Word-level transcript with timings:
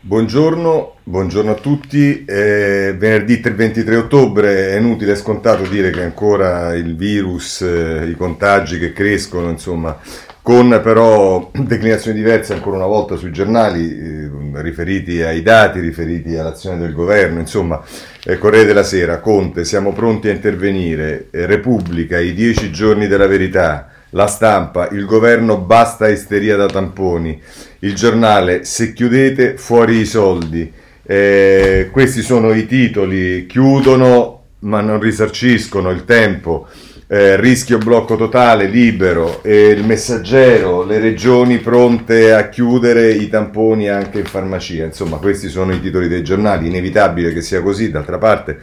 Buongiorno, 0.00 0.98
buongiorno, 1.02 1.50
a 1.50 1.54
tutti. 1.54 2.24
Eh, 2.24 2.94
venerdì 2.96 3.40
23 3.40 3.96
ottobre. 3.96 4.70
È 4.70 4.76
inutile, 4.78 5.12
è 5.12 5.16
scontato 5.16 5.64
dire 5.64 5.90
che 5.90 6.02
ancora 6.02 6.72
il 6.76 6.94
virus, 6.94 7.62
eh, 7.62 8.06
i 8.08 8.14
contagi 8.14 8.78
che 8.78 8.92
crescono, 8.92 9.50
insomma, 9.50 9.98
con 10.40 10.80
però 10.84 11.50
declinazioni 11.52 12.16
diverse 12.16 12.52
ancora 12.52 12.76
una 12.76 12.86
volta 12.86 13.16
sui 13.16 13.32
giornali, 13.32 13.90
eh, 13.90 14.30
riferiti 14.62 15.20
ai 15.20 15.42
dati, 15.42 15.80
riferiti 15.80 16.36
all'azione 16.36 16.78
del 16.78 16.92
governo, 16.92 17.40
insomma, 17.40 17.82
eh, 18.24 18.38
Corriere 18.38 18.66
della 18.66 18.84
Sera, 18.84 19.18
Conte, 19.18 19.64
siamo 19.64 19.92
pronti 19.92 20.28
a 20.28 20.32
intervenire, 20.32 21.26
eh, 21.32 21.44
Repubblica, 21.44 22.20
i 22.20 22.34
dieci 22.34 22.70
giorni 22.70 23.08
della 23.08 23.26
verità, 23.26 23.88
la 24.10 24.26
stampa, 24.26 24.88
il 24.92 25.04
governo 25.04 25.58
basta 25.58 26.08
isteria 26.08 26.56
da 26.56 26.66
tamponi, 26.66 27.40
il 27.80 27.94
giornale 27.94 28.64
se 28.64 28.92
chiudete 28.92 29.56
fuori 29.56 29.98
i 29.98 30.06
soldi. 30.06 30.72
Eh, 31.02 31.88
questi 31.90 32.22
sono 32.22 32.52
i 32.52 32.66
titoli, 32.66 33.46
chiudono 33.46 34.38
ma 34.60 34.80
non 34.80 34.98
risarciscono 34.98 35.90
il 35.90 36.04
tempo 36.04 36.66
eh, 37.10 37.40
rischio 37.40 37.78
blocco 37.78 38.16
totale, 38.16 38.66
libero, 38.66 39.42
e 39.42 39.68
il 39.68 39.84
messaggero, 39.84 40.84
le 40.84 40.98
regioni 40.98 41.58
pronte 41.58 42.32
a 42.34 42.48
chiudere 42.50 43.10
i 43.10 43.28
tamponi 43.28 43.88
anche 43.88 44.18
in 44.18 44.26
farmacia. 44.26 44.84
Insomma, 44.84 45.16
questi 45.16 45.48
sono 45.48 45.72
i 45.72 45.80
titoli 45.80 46.06
dei 46.06 46.22
giornali, 46.22 46.68
inevitabile 46.68 47.32
che 47.32 47.40
sia 47.40 47.62
così, 47.62 47.90
d'altra 47.90 48.18
parte 48.18 48.60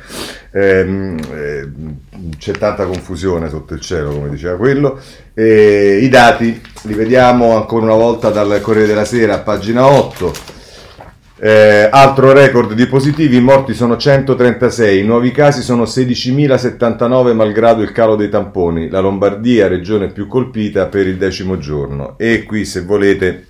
ehm, 0.51 1.17
eh, 1.33 1.69
c'è 2.37 2.53
tanta 2.53 2.85
confusione 2.85 3.49
sotto 3.49 3.73
il 3.73 3.81
cielo, 3.81 4.11
come 4.11 4.29
diceva 4.29 4.55
quello. 4.55 4.99
I 5.33 6.07
dati 6.07 6.61
li 6.83 6.93
vediamo 6.93 7.57
ancora 7.57 7.83
una 7.85 7.95
volta 7.95 8.29
dal 8.29 8.61
Corriere 8.61 8.87
della 8.87 9.05
Sera, 9.05 9.39
pagina 9.39 9.85
8. 9.85 10.54
Eh, 11.37 11.89
altro 11.91 12.31
record 12.31 12.73
di 12.73 12.85
positivi, 12.85 13.35
i 13.35 13.41
morti 13.41 13.73
sono 13.73 13.97
136, 13.97 14.99
i 14.99 15.03
nuovi 15.03 15.31
casi 15.31 15.61
sono 15.61 15.83
16.079 15.83 17.33
malgrado 17.33 17.81
il 17.81 17.91
calo 17.91 18.15
dei 18.15 18.29
tamponi, 18.29 18.87
la 18.87 19.01
Lombardia 19.01 19.67
regione 19.67 20.11
più 20.13 20.27
colpita 20.27 20.85
per 20.85 21.07
il 21.07 21.17
decimo 21.17 21.57
giorno. 21.57 22.17
E 22.17 22.43
qui 22.43 22.63
se 22.63 22.83
volete 22.83 23.47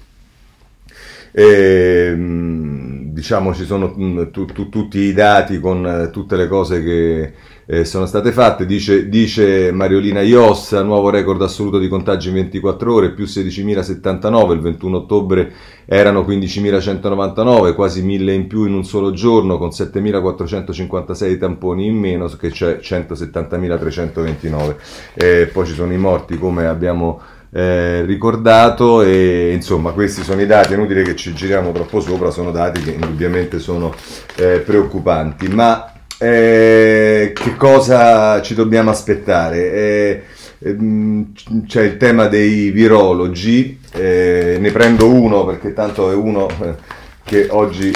eh, 1.31 2.15
diciamo 2.17 3.53
ci 3.53 3.65
sono 3.65 3.93
mm, 3.95 4.31
tu, 4.31 4.45
tu, 4.45 4.69
tutti 4.69 4.99
i 4.99 5.13
dati 5.13 5.59
con 5.59 5.85
eh, 5.85 6.09
tutte 6.09 6.37
le 6.37 6.47
cose 6.47 6.81
che 6.81 7.33
eh, 7.67 7.83
sono 7.83 8.05
state 8.05 8.31
fatte, 8.31 8.65
dice, 8.65 9.09
dice 9.09 9.71
Mariolina 9.71 10.21
Iossa, 10.21 10.83
nuovo 10.83 11.09
record 11.09 11.41
assoluto 11.41 11.79
di 11.79 11.87
contagi 11.87 12.27
in 12.27 12.35
24 12.35 12.93
ore, 12.93 13.11
più 13.11 13.25
16.079, 13.25 14.51
il 14.53 14.59
21 14.61 14.97
ottobre 14.97 15.51
erano 15.85 16.21
15.199, 16.21 17.73
quasi 17.73 18.05
1.000 18.05 18.29
in 18.29 18.47
più 18.47 18.65
in 18.65 18.73
un 18.73 18.83
solo 18.83 19.11
giorno, 19.11 19.57
con 19.57 19.69
7.456 19.69 21.37
tamponi 21.39 21.87
in 21.87 21.97
meno, 21.97 22.27
che 22.27 22.51
c'è 22.51 22.79
170.329. 22.81 24.75
Eh, 25.15 25.49
poi 25.51 25.65
ci 25.65 25.73
sono 25.73 25.91
i 25.91 25.97
morti, 25.97 26.37
come 26.37 26.67
abbiamo 26.67 27.19
eh, 27.51 28.03
ricordato 28.03 29.01
e 29.01 29.53
insomma 29.53 29.91
questi 29.91 30.23
sono 30.23 30.41
i 30.41 30.45
dati, 30.45 30.73
è 30.73 30.75
inutile 30.75 31.03
che 31.03 31.15
ci 31.15 31.33
giriamo 31.33 31.71
troppo 31.71 31.99
sopra, 31.99 32.29
sono 32.29 32.51
dati 32.51 32.81
che 32.81 32.91
indubbiamente 32.91 33.59
sono 33.59 33.93
eh, 34.35 34.59
preoccupanti, 34.59 35.47
ma 35.47 35.94
eh, 36.17 37.31
che 37.33 37.55
cosa 37.55 38.41
ci 38.41 38.53
dobbiamo 38.53 38.89
aspettare? 38.89 39.71
Eh, 39.73 40.23
ehm, 40.59 41.33
c'è 41.67 41.83
il 41.83 41.97
tema 41.97 42.27
dei 42.27 42.71
virologi, 42.71 43.79
eh, 43.91 44.57
ne 44.59 44.71
prendo 44.71 45.09
uno 45.09 45.45
perché 45.45 45.73
tanto 45.73 46.11
è 46.11 46.15
uno 46.15 46.47
eh, 46.47 46.75
che 47.23 47.47
oggi 47.49 47.93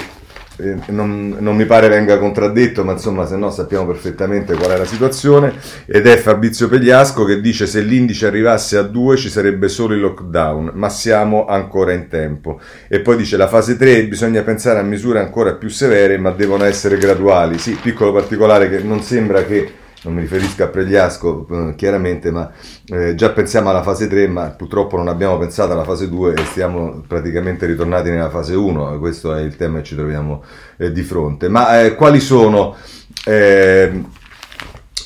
non, 0.86 1.36
non, 1.38 1.56
mi 1.56 1.64
pare 1.64 1.88
venga 1.88 2.18
contraddetto, 2.18 2.84
ma 2.84 2.92
insomma 2.92 3.26
se 3.26 3.36
no 3.36 3.50
sappiamo 3.50 3.86
perfettamente 3.86 4.54
qual 4.54 4.70
è 4.70 4.76
la 4.76 4.84
situazione, 4.84 5.52
ed 5.86 6.06
è 6.06 6.16
Fabrizio 6.16 6.68
Pegliasco 6.68 7.24
che 7.24 7.40
dice 7.40 7.66
se 7.66 7.80
l'indice 7.80 8.26
arrivasse 8.26 8.76
a 8.76 8.82
2 8.82 9.16
ci 9.16 9.28
sarebbe 9.28 9.68
solo 9.68 9.94
il 9.94 10.00
lockdown, 10.00 10.72
ma 10.74 10.88
siamo 10.88 11.46
ancora 11.46 11.92
in 11.92 12.08
tempo. 12.08 12.60
E 12.88 13.00
poi 13.00 13.16
dice 13.16 13.36
la 13.36 13.48
fase 13.48 13.76
3 13.76 14.06
bisogna 14.06 14.42
pensare 14.42 14.78
a 14.78 14.82
misure 14.82 15.20
ancora 15.20 15.54
più 15.54 15.68
severe, 15.68 16.18
ma 16.18 16.30
devono 16.30 16.64
essere 16.64 16.98
graduali. 16.98 17.58
Sì, 17.58 17.78
piccolo 17.80 18.12
particolare 18.12 18.68
che 18.68 18.78
non 18.78 19.02
sembra 19.02 19.44
che 19.44 19.79
non 20.02 20.14
mi 20.14 20.20
riferisco 20.20 20.64
a 20.64 20.68
Pregliasco 20.68 21.46
eh, 21.50 21.74
chiaramente, 21.76 22.30
ma 22.30 22.50
eh, 22.86 23.14
già 23.14 23.30
pensiamo 23.30 23.70
alla 23.70 23.82
fase 23.82 24.08
3, 24.08 24.28
ma 24.28 24.46
purtroppo 24.48 24.96
non 24.96 25.08
abbiamo 25.08 25.38
pensato 25.38 25.72
alla 25.72 25.84
fase 25.84 26.08
2 26.08 26.34
e 26.34 26.44
stiamo 26.44 27.02
praticamente 27.06 27.66
ritornati 27.66 28.08
nella 28.10 28.30
fase 28.30 28.54
1, 28.54 28.98
questo 28.98 29.34
è 29.34 29.42
il 29.42 29.56
tema 29.56 29.78
che 29.78 29.84
ci 29.84 29.94
troviamo 29.94 30.42
eh, 30.78 30.90
di 30.92 31.02
fronte. 31.02 31.48
Ma 31.48 31.82
eh, 31.82 31.94
quali 31.94 32.20
sono 32.20 32.76
eh, 33.24 34.02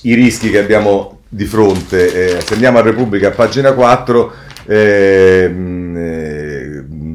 i 0.03 0.15
rischi 0.15 0.51
che 0.51 0.59
abbiamo 0.59 1.21
di 1.29 1.45
fronte? 1.45 2.37
Eh, 2.37 2.41
se 2.41 2.55
andiamo 2.55 2.79
a 2.79 2.83
Repubblica, 2.83 3.29
a 3.29 3.33
pagina 3.33 3.73
4, 3.73 4.33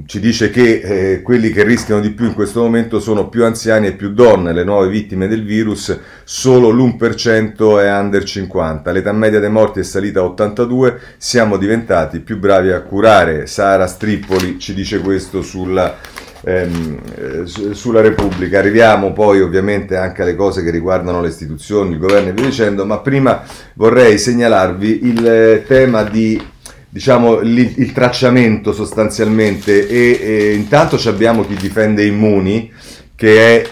ci 0.09 0.19
dice 0.19 0.49
che 0.49 0.79
eh, 0.79 1.21
quelli 1.21 1.51
che 1.51 1.63
rischiano 1.63 2.01
di 2.01 2.09
più 2.09 2.25
in 2.25 2.33
questo 2.33 2.61
momento 2.61 2.99
sono 2.99 3.29
più 3.29 3.45
anziani 3.45 3.85
e 3.85 3.93
più 3.93 4.11
donne, 4.11 4.53
le 4.53 4.63
nuove 4.63 4.89
vittime 4.89 5.27
del 5.27 5.45
virus, 5.45 5.95
solo 6.23 6.71
l'1% 6.71 7.79
è 7.79 7.95
under 7.95 8.23
50, 8.23 8.91
l'età 8.91 9.11
media 9.11 9.39
dei 9.39 9.51
morti 9.51 9.81
è 9.81 9.83
salita 9.83 10.21
a 10.21 10.23
82, 10.23 10.99
siamo 11.17 11.57
diventati 11.57 12.21
più 12.21 12.39
bravi 12.39 12.71
a 12.71 12.81
curare. 12.81 13.45
Sara 13.45 13.85
Strippoli 13.85 14.57
ci 14.57 14.73
dice 14.73 14.99
questo 14.99 15.43
sulla, 15.43 15.95
ehm, 16.41 16.99
eh, 17.15 17.75
sulla 17.75 18.01
Repubblica. 18.01 18.57
Arriviamo 18.57 19.13
poi 19.13 19.41
ovviamente 19.41 19.95
anche 19.95 20.23
alle 20.23 20.35
cose 20.35 20.63
che 20.63 20.71
riguardano 20.71 21.21
le 21.21 21.27
istituzioni, 21.27 21.91
il 21.91 21.99
governo 21.99 22.29
e 22.29 22.33
via 22.33 22.45
dicendo, 22.45 22.83
ma 22.83 22.97
prima 22.97 23.43
vorrei 23.75 24.17
segnalarvi 24.17 25.05
il 25.05 25.27
eh, 25.27 25.63
tema 25.67 26.01
di 26.01 26.57
diciamo, 26.89 27.39
il, 27.39 27.57
il, 27.77 27.91
tracciamento 27.91 28.73
sostanzialmente 28.73 29.87
e, 29.87 30.19
e, 30.21 30.53
intanto 30.53 30.99
abbiamo 31.07 31.45
chi 31.45 31.55
difende 31.55 32.03
Immuni 32.05 32.71
che 33.15 33.61
è, 33.61 33.69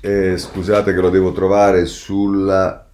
eh, 0.00 0.36
scusate 0.36 0.92
che 0.92 1.00
lo 1.00 1.10
devo 1.10 1.32
trovare 1.32 1.86
sulla 1.86 2.84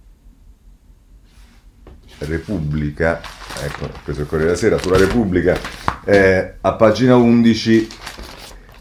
Repubblica, 2.19 3.19
ecco, 3.63 3.89
questo 4.03 4.21
è 4.21 4.23
il 4.25 4.29
Corriere 4.29 4.51
della 4.51 4.57
Sera, 4.57 4.77
sulla 4.77 4.97
Repubblica, 4.97 5.57
eh, 6.05 6.53
a 6.61 6.73
pagina 6.73 7.15
11 7.15 7.87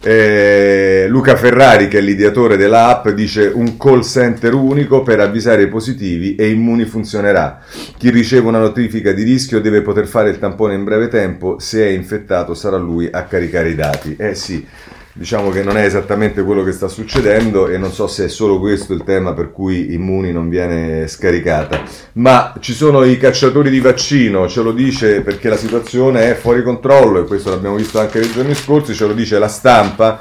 eh, 0.02 1.06
Luca 1.08 1.36
Ferrari, 1.36 1.88
che 1.88 1.98
è 1.98 2.00
l'ideatore 2.00 2.56
dell'app, 2.56 3.08
dice 3.08 3.50
un 3.54 3.76
call 3.76 4.00
center 4.02 4.54
unico 4.54 5.02
per 5.02 5.20
avvisare 5.20 5.62
i 5.62 5.68
positivi 5.68 6.34
e 6.36 6.48
Immuni 6.48 6.84
funzionerà. 6.84 7.60
Chi 7.98 8.10
riceve 8.10 8.48
una 8.48 8.58
notifica 8.58 9.12
di 9.12 9.22
rischio 9.22 9.60
deve 9.60 9.82
poter 9.82 10.06
fare 10.06 10.30
il 10.30 10.38
tampone 10.38 10.74
in 10.74 10.84
breve 10.84 11.08
tempo, 11.08 11.58
se 11.58 11.84
è 11.84 11.90
infettato 11.90 12.54
sarà 12.54 12.78
lui 12.78 13.08
a 13.10 13.24
caricare 13.24 13.68
i 13.68 13.74
dati. 13.74 14.16
Eh 14.18 14.34
sì, 14.34 14.66
diciamo 15.12 15.50
che 15.50 15.62
non 15.62 15.76
è 15.76 15.84
esattamente 15.84 16.42
quello 16.42 16.62
che 16.62 16.72
sta 16.72 16.88
succedendo 16.88 17.66
e 17.66 17.78
non 17.78 17.92
so 17.92 18.06
se 18.06 18.26
è 18.26 18.28
solo 18.28 18.58
questo 18.60 18.92
il 18.92 19.02
tema 19.04 19.32
per 19.32 19.50
cui 19.50 19.92
Immuni 19.92 20.32
non 20.32 20.48
viene 20.48 21.06
scaricata. 21.08 21.82
Ma 22.14 22.54
ci 22.60 22.72
sono 22.72 23.04
i 23.04 23.18
cacciatori 23.18 23.70
di 23.70 23.80
vaccino, 23.80 24.48
ce 24.48 24.62
lo 24.62 24.72
dice 24.72 25.22
perché 25.22 25.48
la 25.48 25.56
situazione 25.56 26.30
è 26.30 26.34
fuori 26.34 26.62
controllo 26.62 27.20
e 27.20 27.26
questo 27.26 27.50
l'abbiamo 27.50 27.76
visto 27.76 27.98
anche 27.98 28.20
nei 28.20 28.30
giorni 28.30 28.54
scorsi, 28.54 28.94
ce 28.94 29.06
lo 29.06 29.12
dice 29.12 29.38
la 29.38 29.48
stampa. 29.48 30.20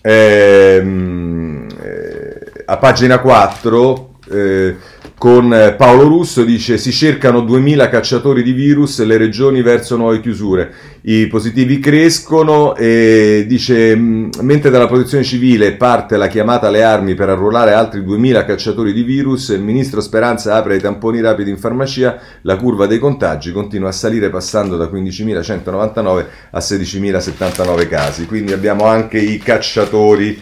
Ehm, 0.00 1.66
eh, 1.82 2.62
a 2.64 2.76
pagina 2.78 3.18
4 3.18 4.13
eh, 4.30 4.76
con 5.18 5.52
eh, 5.54 5.74
Paolo 5.74 6.04
Russo 6.04 6.44
dice 6.44 6.78
si 6.78 6.92
cercano 6.92 7.40
2000 7.42 7.88
cacciatori 7.88 8.42
di 8.42 8.52
virus, 8.52 9.02
le 9.04 9.16
regioni 9.16 9.62
verso 9.62 9.96
nuove 9.96 10.20
chiusure, 10.20 10.72
i 11.02 11.26
positivi 11.26 11.78
crescono 11.78 12.74
e 12.74 13.44
dice 13.46 13.94
mentre 13.96 14.70
dalla 14.70 14.86
protezione 14.86 15.24
civile 15.24 15.72
parte 15.72 16.16
la 16.16 16.28
chiamata 16.28 16.68
alle 16.68 16.82
armi 16.82 17.14
per 17.14 17.28
arruolare 17.28 17.72
altri 17.72 18.02
2000 18.02 18.44
cacciatori 18.44 18.92
di 18.92 19.02
virus, 19.02 19.48
il 19.48 19.62
ministro 19.62 20.00
Speranza 20.00 20.54
apre 20.54 20.76
i 20.76 20.80
tamponi 20.80 21.20
rapidi 21.20 21.50
in 21.50 21.58
farmacia, 21.58 22.18
la 22.42 22.56
curva 22.56 22.86
dei 22.86 22.98
contagi 22.98 23.52
continua 23.52 23.90
a 23.90 23.92
salire 23.92 24.30
passando 24.30 24.76
da 24.76 24.86
15.199 24.86 26.24
a 26.50 26.58
16.079 26.58 27.88
casi, 27.88 28.26
quindi 28.26 28.52
abbiamo 28.52 28.84
anche 28.86 29.18
i 29.18 29.38
cacciatori. 29.38 30.40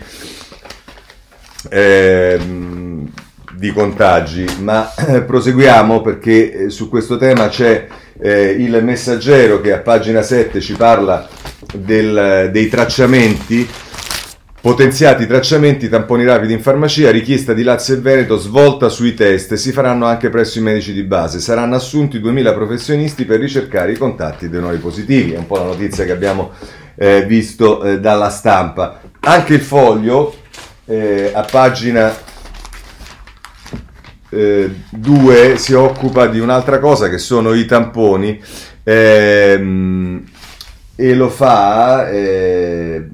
Ehm, 1.71 2.82
di 3.63 3.73
contagi, 3.73 4.45
ma 4.59 4.93
eh, 4.93 5.23
proseguiamo 5.23 6.01
perché 6.01 6.65
eh, 6.65 6.69
su 6.69 6.89
questo 6.89 7.17
tema 7.17 7.47
c'è 7.47 7.87
eh, 8.21 8.57
il 8.59 8.83
messaggero 8.83 9.61
che 9.61 9.73
a 9.73 9.79
pagina 9.79 10.21
7 10.21 10.61
ci 10.61 10.75
parla 10.75 11.29
del, 11.73 12.49
dei 12.51 12.67
tracciamenti, 12.67 13.69
potenziati 14.61 15.29
tracciamenti, 15.29 15.89
tamponi 15.89 16.25
rapidi 16.25 16.55
in 16.55 16.61
farmacia, 16.61 17.13
richiesta 17.13 17.53
di 17.53 17.63
Lazio 17.63 17.95
e 17.95 17.99
Veneto, 17.99 18.37
svolta 18.37 18.89
sui 18.89 19.15
test, 19.15 19.55
si 19.55 19.71
faranno 19.71 20.07
anche 20.07 20.29
presso 20.29 20.59
i 20.59 20.63
medici 20.63 20.93
di 20.93 21.05
base, 21.05 21.39
saranno 21.39 21.77
assunti 21.77 22.19
2000 22.19 22.53
professionisti 22.55 23.25
per 23.25 23.39
ricercare 23.39 23.93
i 23.93 23.97
contatti 23.97 24.49
dei 24.49 24.61
nuovi 24.61 24.79
positivi, 24.79 25.35
è 25.35 25.39
un 25.39 25.47
po' 25.47 25.59
la 25.59 25.67
notizia 25.67 26.05
che 26.05 26.11
abbiamo 26.11 26.51
eh, 26.97 27.25
visto 27.27 27.81
eh, 27.85 28.01
dalla 28.01 28.29
stampa. 28.29 29.01
Anche 29.21 29.55
il 29.55 29.61
foglio 29.61 30.35
eh, 30.85 31.31
a 31.33 31.47
pagina 31.49 32.31
2 34.33 35.53
eh, 35.53 35.59
si 35.59 35.75
occupa 35.75 36.27
di 36.27 36.41
un'altra 36.41 36.79
cosa 36.79 37.11
che 37.11 37.19
sono 37.19 37.53
i 37.53 37.67
tamponi 37.67 38.43
ehm, 38.83 40.25
e 40.97 41.15
lo 41.15 41.29
fa 41.29 42.09
eh, 42.09 43.09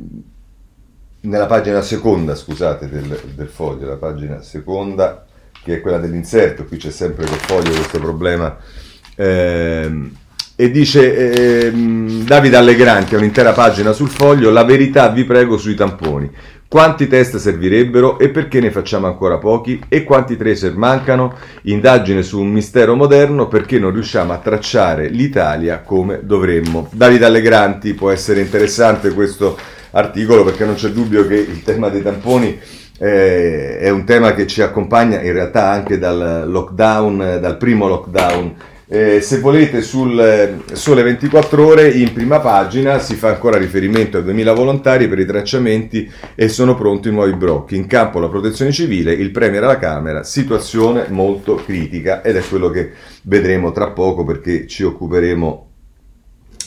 nella 1.22 1.46
pagina 1.46 1.82
seconda, 1.82 2.36
scusate, 2.36 2.88
del, 2.88 3.20
del, 3.34 3.48
foglio, 3.48 3.88
la 3.88 3.96
pagina 3.96 4.42
seconda 4.42 5.26
che 5.64 5.74
è 5.74 5.80
quella 5.80 5.98
dell'inserto, 5.98 6.64
qui 6.64 6.76
c'è 6.76 6.90
sempre 6.90 7.26
col 7.26 7.38
foglio 7.38 7.70
questo 7.72 7.98
problema. 7.98 8.56
Ehm, 9.16 10.12
e 10.54 10.70
dice 10.70 11.66
ehm, 11.66 12.24
Davide 12.24 12.56
Allegranti, 12.56 13.14
ha 13.14 13.18
un'intera 13.18 13.52
pagina 13.52 13.92
sul 13.92 14.08
foglio, 14.08 14.50
la 14.50 14.64
verità 14.64 15.08
vi 15.08 15.24
prego 15.24 15.58
sui 15.58 15.74
tamponi. 15.74 16.30
Quanti 16.70 17.06
test 17.06 17.38
servirebbero 17.38 18.18
e 18.18 18.28
perché 18.28 18.60
ne 18.60 18.70
facciamo 18.70 19.06
ancora 19.06 19.38
pochi? 19.38 19.80
E 19.88 20.04
quanti 20.04 20.36
tracer 20.36 20.76
mancano? 20.76 21.34
Indagine 21.62 22.22
su 22.22 22.38
un 22.38 22.50
mistero 22.50 22.94
moderno 22.94 23.48
perché 23.48 23.78
non 23.78 23.90
riusciamo 23.90 24.34
a 24.34 24.36
tracciare 24.36 25.08
l'Italia 25.08 25.80
come 25.80 26.20
dovremmo. 26.24 26.86
Davide 26.92 27.24
Allegranti 27.24 27.94
può 27.94 28.10
essere 28.10 28.42
interessante 28.42 29.14
questo 29.14 29.56
articolo 29.92 30.44
perché 30.44 30.66
non 30.66 30.74
c'è 30.74 30.90
dubbio 30.90 31.26
che 31.26 31.36
il 31.36 31.62
tema 31.62 31.88
dei 31.88 32.02
tamponi 32.02 32.60
eh, 32.98 33.78
è 33.78 33.88
un 33.88 34.04
tema 34.04 34.34
che 34.34 34.46
ci 34.46 34.60
accompagna 34.60 35.22
in 35.22 35.32
realtà 35.32 35.70
anche 35.70 35.98
dal 35.98 36.44
lockdown, 36.50 37.38
dal 37.40 37.56
primo 37.56 37.88
lockdown 37.88 38.54
eh, 38.90 39.20
se 39.20 39.40
volete 39.40 39.82
sul 39.82 40.18
eh, 40.18 40.74
Sole 40.74 41.02
24 41.02 41.66
ore 41.66 41.90
in 41.90 42.12
prima 42.14 42.40
pagina 42.40 42.98
si 42.98 43.16
fa 43.16 43.28
ancora 43.28 43.58
riferimento 43.58 44.16
a 44.16 44.22
2000 44.22 44.52
volontari 44.54 45.08
per 45.08 45.18
i 45.18 45.26
tracciamenti 45.26 46.10
e 46.34 46.48
sono 46.48 46.74
pronti 46.74 47.10
nuovi 47.10 47.34
brocchi. 47.34 47.76
In 47.76 47.86
campo 47.86 48.18
la 48.18 48.30
protezione 48.30 48.72
civile, 48.72 49.12
il 49.12 49.30
Premier 49.30 49.62
alla 49.62 49.78
Camera, 49.78 50.22
situazione 50.22 51.06
molto 51.08 51.56
critica 51.56 52.22
ed 52.22 52.36
è 52.36 52.42
quello 52.42 52.70
che 52.70 52.92
vedremo 53.24 53.72
tra 53.72 53.90
poco 53.90 54.24
perché 54.24 54.66
ci 54.66 54.84
occuperemo 54.84 55.66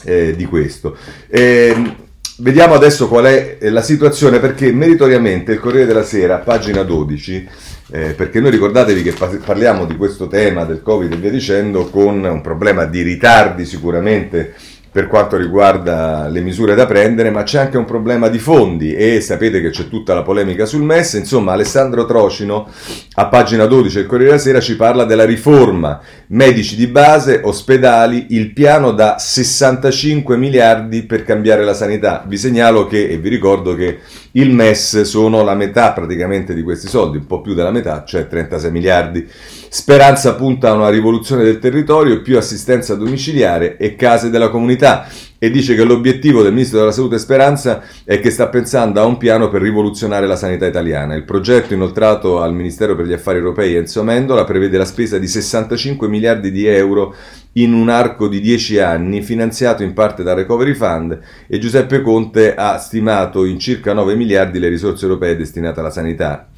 eh, 0.03 0.35
di 0.35 0.45
questo. 0.45 0.95
Eh, 1.27 2.09
vediamo 2.41 2.73
adesso 2.73 3.07
qual 3.07 3.25
è 3.25 3.57
la 3.69 3.81
situazione 3.81 4.39
perché 4.39 4.71
meritoriamente 4.71 5.53
il 5.53 5.59
Corriere 5.59 5.85
della 5.85 6.03
Sera, 6.03 6.37
pagina 6.37 6.83
12, 6.83 7.47
eh, 7.91 8.13
perché 8.13 8.39
noi 8.39 8.51
ricordatevi 8.51 9.03
che 9.03 9.13
parliamo 9.43 9.85
di 9.85 9.95
questo 9.95 10.27
tema 10.27 10.65
del 10.65 10.81
Covid 10.81 11.11
e 11.11 11.17
via 11.17 11.29
dicendo 11.29 11.89
con 11.89 12.23
un 12.23 12.41
problema 12.41 12.85
di 12.85 13.01
ritardi 13.01 13.65
sicuramente 13.65 14.55
per 14.91 15.07
quanto 15.07 15.37
riguarda 15.37 16.27
le 16.27 16.41
misure 16.41 16.75
da 16.75 16.85
prendere, 16.85 17.29
ma 17.29 17.43
c'è 17.43 17.59
anche 17.59 17.77
un 17.77 17.85
problema 17.85 18.27
di 18.27 18.39
fondi 18.39 18.93
e 18.93 19.21
sapete 19.21 19.61
che 19.61 19.69
c'è 19.69 19.87
tutta 19.87 20.13
la 20.13 20.21
polemica 20.21 20.65
sul 20.65 20.81
MES. 20.81 21.13
Insomma, 21.13 21.53
Alessandro 21.53 22.05
Trocino 22.05 22.67
a 23.13 23.27
pagina 23.27 23.65
12 23.65 23.95
del 23.95 24.05
Corriere 24.05 24.31
della 24.31 24.41
Sera 24.41 24.59
ci 24.59 24.75
parla 24.75 25.05
della 25.05 25.23
riforma 25.23 26.01
medici 26.27 26.75
di 26.75 26.87
base, 26.87 27.39
ospedali, 27.41 28.27
il 28.31 28.51
piano 28.51 28.91
da 28.91 29.15
65 29.17 30.35
miliardi 30.35 31.03
per 31.03 31.23
cambiare 31.23 31.63
la 31.63 31.73
sanità. 31.73 32.25
Vi 32.27 32.37
segnalo 32.37 32.85
che, 32.85 33.07
e 33.07 33.17
vi 33.17 33.29
ricordo 33.29 33.75
che 33.75 33.99
il 34.31 34.51
MES 34.51 35.01
sono 35.01 35.41
la 35.43 35.55
metà 35.55 35.93
praticamente 35.93 36.53
di 36.53 36.63
questi 36.63 36.89
soldi, 36.89 37.15
un 37.15 37.27
po' 37.27 37.39
più 37.39 37.53
della 37.53 37.71
metà, 37.71 38.03
cioè 38.05 38.27
36 38.27 38.71
miliardi. 38.71 39.29
Speranza 39.73 40.35
punta 40.35 40.67
a 40.67 40.73
una 40.73 40.89
rivoluzione 40.89 41.45
del 41.45 41.57
territorio, 41.57 42.21
più 42.21 42.35
assistenza 42.35 42.95
domiciliare 42.95 43.77
e 43.77 43.95
case 43.95 44.29
della 44.29 44.49
comunità 44.49 45.07
e 45.39 45.49
dice 45.49 45.75
che 45.75 45.85
l'obiettivo 45.85 46.43
del 46.43 46.51
Ministro 46.51 46.79
della 46.79 46.91
Salute 46.91 47.17
Speranza 47.17 47.81
è 48.03 48.19
che 48.19 48.31
sta 48.31 48.49
pensando 48.49 48.99
a 48.99 49.05
un 49.05 49.15
piano 49.15 49.47
per 49.47 49.61
rivoluzionare 49.61 50.27
la 50.27 50.35
sanità 50.35 50.65
italiana. 50.65 51.15
Il 51.15 51.23
progetto 51.23 51.73
inoltrato 51.73 52.41
al 52.41 52.53
Ministero 52.53 52.97
per 52.97 53.05
gli 53.05 53.13
Affari 53.13 53.37
Europei 53.37 53.75
Enzo 53.75 54.03
Mendola 54.03 54.43
prevede 54.43 54.77
la 54.77 54.83
spesa 54.83 55.17
di 55.17 55.27
65 55.29 56.05
miliardi 56.09 56.51
di 56.51 56.65
euro 56.65 57.15
in 57.53 57.71
un 57.71 57.87
arco 57.87 58.27
di 58.27 58.41
10 58.41 58.79
anni, 58.79 59.21
finanziato 59.21 59.83
in 59.83 59.93
parte 59.93 60.21
dal 60.21 60.35
Recovery 60.35 60.73
Fund 60.73 61.17
e 61.47 61.59
Giuseppe 61.59 62.01
Conte 62.01 62.55
ha 62.55 62.77
stimato 62.77 63.45
in 63.45 63.57
circa 63.57 63.93
9 63.93 64.15
miliardi 64.15 64.59
le 64.59 64.67
risorse 64.67 65.05
europee 65.05 65.37
destinate 65.37 65.79
alla 65.79 65.91
sanità. 65.91 66.50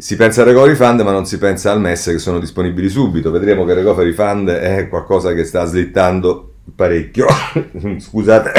Si 0.00 0.14
pensa 0.14 0.42
al 0.42 0.46
Recovery 0.46 0.76
Fund 0.76 1.00
ma 1.00 1.10
non 1.10 1.26
si 1.26 1.38
pensa 1.38 1.72
al 1.72 1.80
MES 1.80 2.04
che 2.04 2.18
sono 2.20 2.38
disponibili 2.38 2.88
subito. 2.88 3.32
Vedremo 3.32 3.64
che 3.64 3.72
il 3.72 3.78
Recovery 3.78 4.12
Fund 4.12 4.48
è 4.48 4.86
qualcosa 4.88 5.34
che 5.34 5.42
sta 5.42 5.64
slittando 5.64 6.52
parecchio. 6.72 7.26
Scusate. 7.98 8.52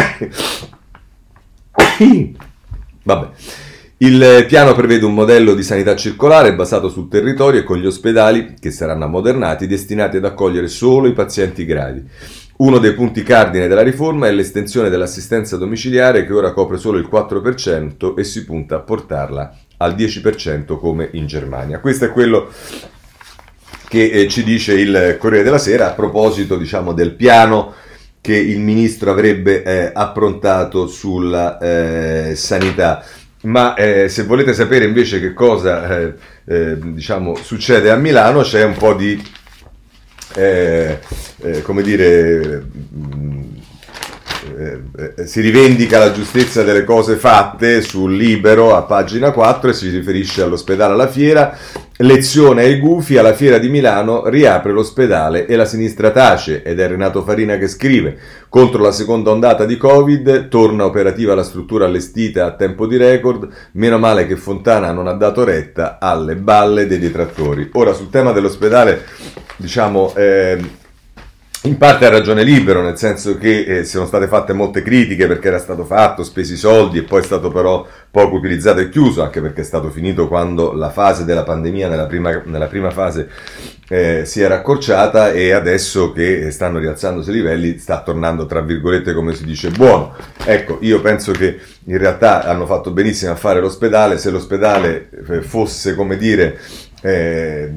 Vabbè. 3.03 3.29
Il 3.99 4.45
piano 4.49 4.73
prevede 4.73 5.05
un 5.05 5.13
modello 5.13 5.53
di 5.53 5.63
sanità 5.63 5.95
circolare 5.95 6.55
basato 6.55 6.89
sul 6.89 7.07
territorio 7.07 7.61
e 7.61 7.63
con 7.63 7.77
gli 7.77 7.85
ospedali, 7.85 8.55
che 8.59 8.71
saranno 8.71 9.05
ammodernati, 9.05 9.65
destinati 9.65 10.17
ad 10.17 10.25
accogliere 10.25 10.67
solo 10.67 11.07
i 11.07 11.13
pazienti 11.13 11.63
gravi. 11.63 12.03
Uno 12.57 12.79
dei 12.79 12.93
punti 12.93 13.23
cardine 13.23 13.69
della 13.69 13.81
riforma 13.81 14.27
è 14.27 14.31
l'estensione 14.31 14.89
dell'assistenza 14.89 15.55
domiciliare 15.55 16.25
che 16.25 16.33
ora 16.33 16.51
copre 16.51 16.77
solo 16.77 16.97
il 16.97 17.07
4% 17.09 18.17
e 18.17 18.23
si 18.25 18.43
punta 18.43 18.75
a 18.75 18.79
portarla 18.79 19.57
al 19.81 19.95
10% 19.95 20.77
come 20.77 21.09
in 21.13 21.25
Germania. 21.25 21.79
Questo 21.79 22.05
è 22.05 22.11
quello 22.11 22.51
che 23.87 24.09
eh, 24.09 24.27
ci 24.27 24.43
dice 24.43 24.73
il 24.73 25.17
Corriere 25.19 25.43
della 25.43 25.57
Sera 25.57 25.87
a 25.87 25.93
proposito 25.93 26.57
diciamo, 26.57 26.93
del 26.93 27.13
piano 27.13 27.73
che 28.21 28.35
il 28.35 28.59
ministro 28.59 29.11
avrebbe 29.11 29.63
eh, 29.63 29.91
approntato 29.93 30.87
sulla 30.87 31.57
eh, 31.57 32.35
sanità. 32.35 33.03
Ma 33.41 33.73
eh, 33.75 34.09
se 34.09 34.23
volete 34.23 34.53
sapere 34.53 34.85
invece 34.85 35.21
che 35.21 35.33
cosa 35.33 35.97
eh, 35.97 36.13
eh, 36.45 36.77
diciamo, 36.77 37.35
succede 37.35 37.89
a 37.89 37.95
Milano, 37.95 38.41
c'è 38.41 38.63
un 38.65 38.75
po' 38.75 38.93
di, 38.93 39.19
come 41.63 41.81
dire, 41.81 42.03
eh, 42.51 42.63
eh, 44.59 45.25
si 45.25 45.39
rivendica 45.39 45.99
la 45.99 46.11
giustezza 46.11 46.63
delle 46.63 46.83
cose 46.83 47.15
fatte 47.15 47.81
sul 47.81 48.13
libero 48.13 48.75
a 48.75 48.81
pagina 48.81 49.31
4 49.31 49.69
e 49.69 49.73
si 49.73 49.89
riferisce 49.89 50.41
all'ospedale 50.41 50.93
alla 50.93 51.07
fiera. 51.07 51.57
Lezione 52.01 52.63
ai 52.63 52.77
gufi, 52.77 53.17
alla 53.17 53.33
fiera 53.33 53.57
di 53.57 53.69
Milano 53.69 54.27
riapre 54.27 54.73
l'ospedale 54.73 55.45
e 55.45 55.55
la 55.55 55.63
sinistra 55.63 56.11
tace 56.11 56.61
ed 56.63 56.79
è 56.79 56.87
Renato 56.87 57.23
Farina 57.23 57.57
che 57.57 57.67
scrive 57.69 58.17
contro 58.49 58.83
la 58.83 58.91
seconda 58.91 59.31
ondata 59.31 59.65
di 59.65 59.77
Covid, 59.77 60.49
torna 60.49 60.83
operativa 60.83 61.35
la 61.35 61.43
struttura 61.43 61.85
allestita 61.85 62.45
a 62.45 62.55
tempo 62.55 62.85
di 62.85 62.97
record, 62.97 63.47
meno 63.73 63.97
male 63.97 64.27
che 64.27 64.35
Fontana 64.35 64.91
non 64.91 65.07
ha 65.07 65.13
dato 65.13 65.45
retta 65.45 65.99
alle 65.99 66.35
balle 66.35 66.85
dei 66.85 66.99
detrattori. 66.99 67.69
Ora 67.73 67.93
sul 67.93 68.09
tema 68.09 68.33
dell'ospedale 68.33 69.05
diciamo 69.57 70.13
eh, 70.15 70.57
in 71.63 71.77
parte 71.77 72.05
ha 72.05 72.09
ragione 72.09 72.43
libero, 72.43 72.81
nel 72.81 72.97
senso 72.97 73.37
che 73.37 73.63
eh, 73.63 73.83
sono 73.83 74.05
state 74.05 74.27
fatte 74.27 74.53
molte 74.53 74.81
critiche 74.81 75.27
perché 75.27 75.49
era 75.49 75.59
stato 75.59 75.83
fatto, 75.83 76.23
spesi 76.23 76.55
soldi 76.55 76.99
e 76.99 77.03
poi 77.03 77.19
è 77.19 77.23
stato 77.23 77.51
però 77.51 77.85
poco 78.09 78.35
utilizzato 78.35 78.79
e 78.79 78.87
chiuso, 78.87 79.21
anche 79.21 79.41
perché 79.41 79.61
è 79.61 79.65
stato 79.65 79.89
finito 79.89 80.29
quando 80.29 80.71
la 80.71 80.89
fase 80.89 81.25
della 81.25 81.43
pandemia 81.43 81.89
nella 81.89 82.05
prima, 82.05 82.41
nella 82.45 82.67
prima 82.67 82.91
fase 82.91 83.29
eh, 83.89 84.23
si 84.23 84.39
era 84.39 84.55
accorciata 84.55 85.31
e 85.31 85.51
adesso 85.51 86.13
che 86.13 86.49
stanno 86.51 86.79
rialzandosi 86.79 87.29
i 87.29 87.33
livelli 87.33 87.77
sta 87.77 88.01
tornando 88.03 88.45
tra 88.45 88.61
virgolette 88.61 89.13
come 89.13 89.33
si 89.33 89.43
dice 89.43 89.69
buono. 89.69 90.15
Ecco, 90.45 90.77
io 90.79 91.01
penso 91.01 91.33
che 91.33 91.59
in 91.85 91.97
realtà 91.97 92.45
hanno 92.45 92.67
fatto 92.67 92.91
benissimo 92.91 93.33
a 93.33 93.35
fare 93.35 93.59
l'ospedale, 93.59 94.17
se 94.17 94.29
l'ospedale 94.29 95.09
eh, 95.27 95.41
fosse 95.41 95.93
come 95.93 96.15
dire 96.15 96.57
eh, 97.01 97.71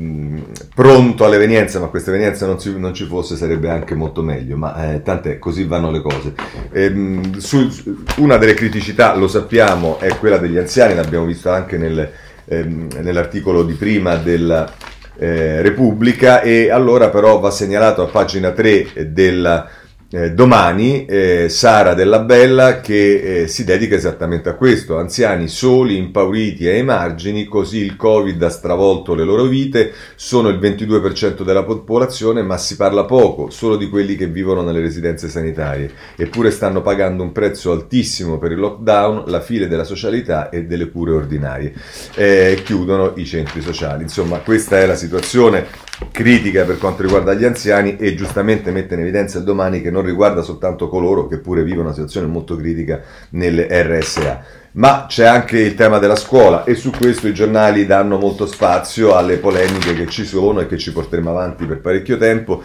pronto 0.75 1.25
all'evenienza, 1.25 1.79
ma 1.79 1.87
questa 1.87 2.11
evenienza 2.11 2.47
non, 2.47 2.59
ci, 2.59 2.77
non 2.79 2.93
ci 2.95 3.05
fosse 3.05 3.37
sarebbe 3.37 3.71
anche 3.71 3.95
molto 3.95 4.23
meglio, 4.23 4.57
ma 4.57 4.93
eh, 4.93 5.03
tant'è, 5.03 5.39
così 5.39 5.65
vanno 5.65 5.91
le 5.91 6.01
cose. 6.01 6.35
Eh, 6.73 7.21
su, 7.39 7.69
una 8.17 8.37
delle 8.37 8.55
criticità, 8.55 9.15
lo 9.15 9.29
sappiamo, 9.29 9.99
è 9.99 10.17
quella 10.19 10.39
degli 10.39 10.57
anziani, 10.57 10.95
l'abbiamo 10.95 11.25
visto 11.25 11.51
anche 11.51 11.79
nel, 11.79 12.11
ehm, 12.47 12.89
nell'articolo 13.01 13.63
di 13.63 13.75
prima 13.75 14.17
della 14.17 14.71
eh, 15.19 15.63
Repubblica 15.63 16.41
e 16.41 16.71
allora 16.71 17.11
però 17.11 17.39
va 17.39 17.51
segnalato 17.51 18.03
a 18.03 18.07
pagina 18.07 18.51
3 18.51 19.13
della 19.13 19.69
eh, 20.13 20.33
domani 20.33 21.07
eh, 21.07 21.49
Sara 21.49 21.95
Della 21.95 22.21
Bella 22.21 22.81
che 22.81 23.43
eh, 23.43 23.49
si 23.49 23.65
dedica 23.65 23.95
esattamente 23.95 24.51
a 24.51 24.55
questo, 24.55 24.99
anziani 24.99 25.49
soli, 25.49 25.97
impauriti 25.97 26.67
e 26.67 26.75
ai 26.75 26.85
margini, 26.85 27.47
così 27.47 27.79
il 27.79 27.97
Covid 27.97 28.43
ha 28.43 28.51
stravolto 28.51 29.15
le 29.15 29.25
loro 29.25 29.45
vite, 29.45 29.93
sono 30.15 30.51
il 30.51 30.59
22% 30.59 31.43
della 31.43 31.65
popolazione 31.65 32.43
ma 32.43 32.59
si 32.59 32.77
parla 32.77 33.05
poco, 33.05 33.49
solo 33.49 33.77
di 33.77 33.89
quelli 33.89 34.17
che 34.17 34.27
vivono 34.27 34.61
nelle 34.61 34.81
residenze 34.81 35.29
sanitarie, 35.29 35.91
eppure 36.17 36.51
stanno 36.51 36.83
pagando 36.83 37.23
un 37.23 37.33
prezzo 37.33 37.73
altissimo 37.73 38.39
per 38.39 38.53
il 38.53 38.59
lockdown, 38.59 39.25
la 39.27 39.41
fine 39.41 39.67
della 39.67 39.85
socialità 39.85 40.51
e 40.51 40.65
delle 40.65 40.91
cure 40.91 41.13
ordinarie. 41.13 41.73
Eh, 42.15 42.61
chiudono 42.63 43.13
i 43.17 43.25
centri 43.25 43.63
sociali, 43.63 44.03
insomma 44.03 44.39
questa 44.39 44.79
è 44.79 44.85
la 44.85 44.95
situazione 44.95 45.91
critica 46.11 46.65
per 46.65 46.79
quanto 46.79 47.03
riguarda 47.03 47.35
gli 47.35 47.45
anziani 47.45 47.97
e 47.97 48.15
giustamente 48.15 48.71
mette 48.71 48.95
in 48.95 49.01
evidenza 49.01 49.39
il 49.39 49.45
domani 49.45 49.81
che 49.81 49.91
non 49.91 50.02
riguarda 50.07 50.43
soltanto 50.43 50.89
coloro 50.89 51.27
che 51.27 51.39
pure 51.39 51.63
vivono 51.63 51.85
una 51.85 51.95
situazione 51.95 52.27
molto 52.27 52.57
critica 52.57 53.01
nelle 53.31 53.67
RSA. 53.71 54.61
Ma 54.73 55.05
c'è 55.07 55.27
anche 55.27 55.59
il 55.59 55.75
tema 55.75 55.99
della 55.99 56.17
scuola 56.17 56.65
e 56.65 56.75
su 56.75 56.91
questo 56.91 57.29
i 57.29 57.35
giornali 57.35 57.85
danno 57.85 58.17
molto 58.17 58.47
spazio 58.47 59.15
alle 59.15 59.37
polemiche 59.37 59.93
che 59.93 60.07
ci 60.07 60.25
sono 60.25 60.61
e 60.61 60.67
che 60.67 60.79
ci 60.79 60.93
porteremo 60.93 61.29
avanti 61.29 61.67
per 61.67 61.81
parecchio 61.81 62.17
tempo. 62.17 62.63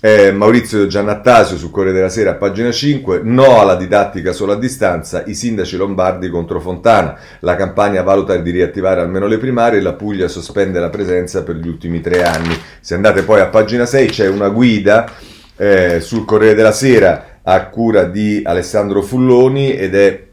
Eh, 0.00 0.32
Maurizio 0.32 0.86
Giannattasio 0.86 1.56
su 1.56 1.70
Corriere 1.70 1.96
della 1.96 2.10
Sera, 2.10 2.34
pagina 2.34 2.70
5, 2.70 3.20
no 3.22 3.58
alla 3.58 3.74
didattica 3.74 4.32
solo 4.32 4.52
a 4.52 4.56
distanza, 4.56 5.22
i 5.24 5.34
sindaci 5.34 5.78
lombardi 5.78 6.28
contro 6.28 6.60
Fontana, 6.60 7.18
la 7.38 7.56
campagna 7.56 8.02
valuta 8.02 8.36
di 8.36 8.50
riattivare 8.50 9.00
almeno 9.00 9.26
le 9.26 9.38
primarie, 9.38 9.80
la 9.80 9.94
Puglia 9.94 10.28
sospende 10.28 10.78
la 10.78 10.90
presenza 10.90 11.42
per 11.42 11.56
gli 11.56 11.68
ultimi 11.68 12.02
tre 12.02 12.22
anni. 12.22 12.54
Se 12.80 12.94
andate 12.94 13.22
poi 13.22 13.40
a 13.40 13.46
pagina 13.46 13.86
6 13.86 14.08
c'è 14.08 14.28
una 14.28 14.50
guida 14.50 15.10
eh, 15.56 16.00
sul 16.00 16.24
Corriere 16.24 16.54
della 16.54 16.72
Sera 16.72 17.38
a 17.42 17.68
cura 17.68 18.04
di 18.04 18.40
Alessandro 18.44 19.02
Fulloni 19.02 19.76
ed 19.76 19.94
è 19.94 20.26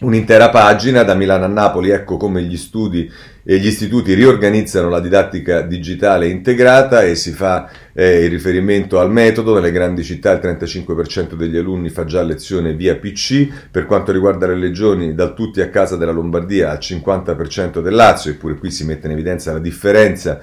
un'intera 0.00 0.50
pagina 0.50 1.02
da 1.02 1.14
Milano 1.14 1.44
a 1.44 1.48
Napoli, 1.48 1.90
ecco 1.90 2.16
come 2.16 2.42
gli 2.42 2.56
studi 2.56 3.10
e 3.46 3.58
gli 3.58 3.66
istituti 3.66 4.14
riorganizzano 4.14 4.88
la 4.88 5.00
didattica 5.00 5.60
digitale 5.60 6.28
integrata 6.28 7.02
e 7.02 7.14
si 7.14 7.32
fa 7.32 7.70
eh, 7.92 8.24
il 8.24 8.30
riferimento 8.30 8.98
al 8.98 9.10
metodo. 9.10 9.54
Nelle 9.54 9.70
grandi 9.70 10.02
città 10.02 10.32
il 10.32 10.40
35% 10.42 11.34
degli 11.34 11.56
alunni 11.56 11.90
fa 11.90 12.04
già 12.04 12.22
lezione 12.22 12.74
via 12.74 12.96
PC. 12.96 13.68
Per 13.70 13.84
quanto 13.86 14.12
riguarda 14.12 14.46
le 14.46 14.58
regioni, 14.58 15.14
dal 15.14 15.34
tutti 15.34 15.60
a 15.60 15.68
casa 15.68 15.96
della 15.96 16.12
Lombardia 16.12 16.70
al 16.70 16.78
50% 16.78 17.82
del 17.82 17.94
Lazio, 17.94 18.30
eppure 18.30 18.56
qui 18.56 18.70
si 18.70 18.84
mette 18.84 19.06
in 19.06 19.12
evidenza 19.12 19.52
la 19.52 19.58
differenza 19.58 20.40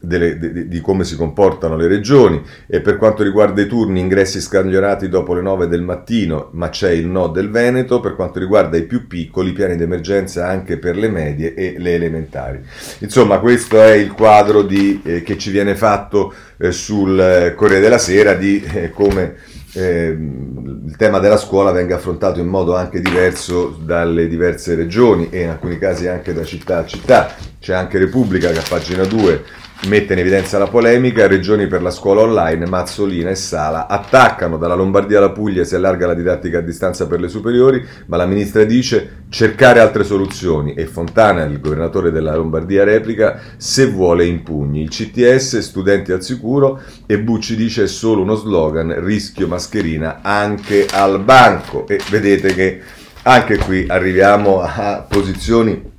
delle, 0.00 0.38
di, 0.38 0.68
di, 0.68 0.80
come 0.80 1.04
si 1.04 1.16
comportano 1.16 1.76
le 1.76 1.86
regioni. 1.86 2.42
E 2.66 2.80
per 2.80 2.96
quanto 2.96 3.22
riguarda 3.22 3.60
i 3.60 3.66
turni 3.66 4.00
ingressi 4.00 4.40
scagliorati 4.40 5.08
dopo 5.08 5.34
le 5.34 5.42
9 5.42 5.68
del 5.68 5.82
mattino 5.82 6.50
ma 6.52 6.68
c'è 6.68 6.90
il 6.90 7.06
no 7.06 7.28
del 7.28 7.50
Veneto. 7.50 8.00
Per 8.00 8.14
quanto 8.14 8.38
riguarda 8.38 8.76
i 8.76 8.84
più 8.84 9.06
piccoli 9.06 9.52
piani 9.52 9.76
d'emergenza 9.76 10.46
anche 10.46 10.78
per 10.78 10.96
le 10.96 11.08
medie 11.08 11.54
e 11.54 11.74
le 11.78 11.94
elementari. 11.94 12.60
Insomma 13.00 13.38
questo 13.38 13.80
è 13.80 13.92
il 13.92 14.12
quadro 14.12 14.62
di, 14.62 15.00
eh, 15.04 15.22
che 15.22 15.36
ci 15.36 15.50
viene 15.50 15.74
fatto 15.74 16.32
eh, 16.58 16.72
sul 16.72 17.18
eh, 17.18 17.54
Corriere 17.54 17.82
della 17.82 17.98
Sera 17.98 18.34
di 18.34 18.62
eh, 18.62 18.90
come 18.90 19.36
ehm, 19.72 20.84
il 20.86 20.96
tema 20.96 21.18
della 21.18 21.36
scuola 21.36 21.72
venga 21.72 21.96
affrontato 21.96 22.40
in 22.40 22.46
modo 22.46 22.76
anche 22.76 23.00
diverso 23.00 23.78
dalle 23.80 24.28
diverse 24.28 24.74
regioni 24.74 25.28
e 25.30 25.42
in 25.42 25.48
alcuni 25.50 25.78
casi 25.78 26.06
anche 26.06 26.32
da 26.32 26.44
città 26.44 26.78
a 26.78 26.86
città. 26.86 27.34
C'è 27.60 27.74
anche 27.74 27.98
Repubblica 27.98 28.50
che 28.50 28.58
a 28.58 28.64
pagina 28.66 29.04
2 29.04 29.66
mette 29.86 30.12
in 30.12 30.18
evidenza 30.18 30.58
la 30.58 30.66
polemica, 30.66 31.28
regioni 31.28 31.68
per 31.68 31.82
la 31.82 31.90
scuola 31.90 32.22
online, 32.22 32.66
Mazzolina 32.66 33.30
e 33.30 33.36
Sala 33.36 33.86
attaccano. 33.86 34.56
Dalla 34.56 34.74
Lombardia 34.74 35.18
alla 35.18 35.30
Puglia 35.30 35.62
si 35.62 35.76
allarga 35.76 36.08
la 36.08 36.14
didattica 36.14 36.58
a 36.58 36.62
distanza 36.62 37.06
per 37.06 37.20
le 37.20 37.28
superiori, 37.28 37.86
ma 38.06 38.16
la 38.16 38.26
ministra 38.26 38.64
dice 38.64 39.24
cercare 39.28 39.78
altre 39.78 40.02
soluzioni 40.02 40.74
e 40.74 40.86
Fontana, 40.86 41.44
il 41.44 41.60
governatore 41.60 42.10
della 42.10 42.34
Lombardia, 42.34 42.82
replica 42.82 43.40
se 43.56 43.86
vuole 43.86 44.26
impugni. 44.26 44.82
Il 44.82 44.90
CTS, 44.90 45.58
studenti 45.58 46.10
al 46.10 46.24
sicuro 46.24 46.80
e 47.06 47.20
Bucci 47.20 47.54
dice 47.54 47.84
è 47.84 47.88
solo 47.88 48.22
uno 48.22 48.34
slogan, 48.34 48.94
rischio 48.98 49.46
mascherina 49.46 50.18
anche 50.22 50.86
al 50.90 51.20
banco 51.20 51.86
e 51.86 52.00
vedete 52.10 52.52
che 52.52 52.80
anche 53.22 53.58
qui 53.58 53.86
arriviamo 53.88 54.60
a 54.60 55.06
posizioni 55.08 55.96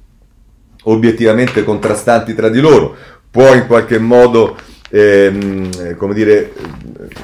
obiettivamente 0.84 1.64
contrastanti 1.64 2.34
tra 2.34 2.50
di 2.50 2.60
loro 2.60 2.96
può 3.32 3.54
in 3.54 3.68
qualche 3.68 4.00
modo 4.00 4.58
ehm, 4.90 5.96
come 5.96 6.14
dire, 6.14 6.54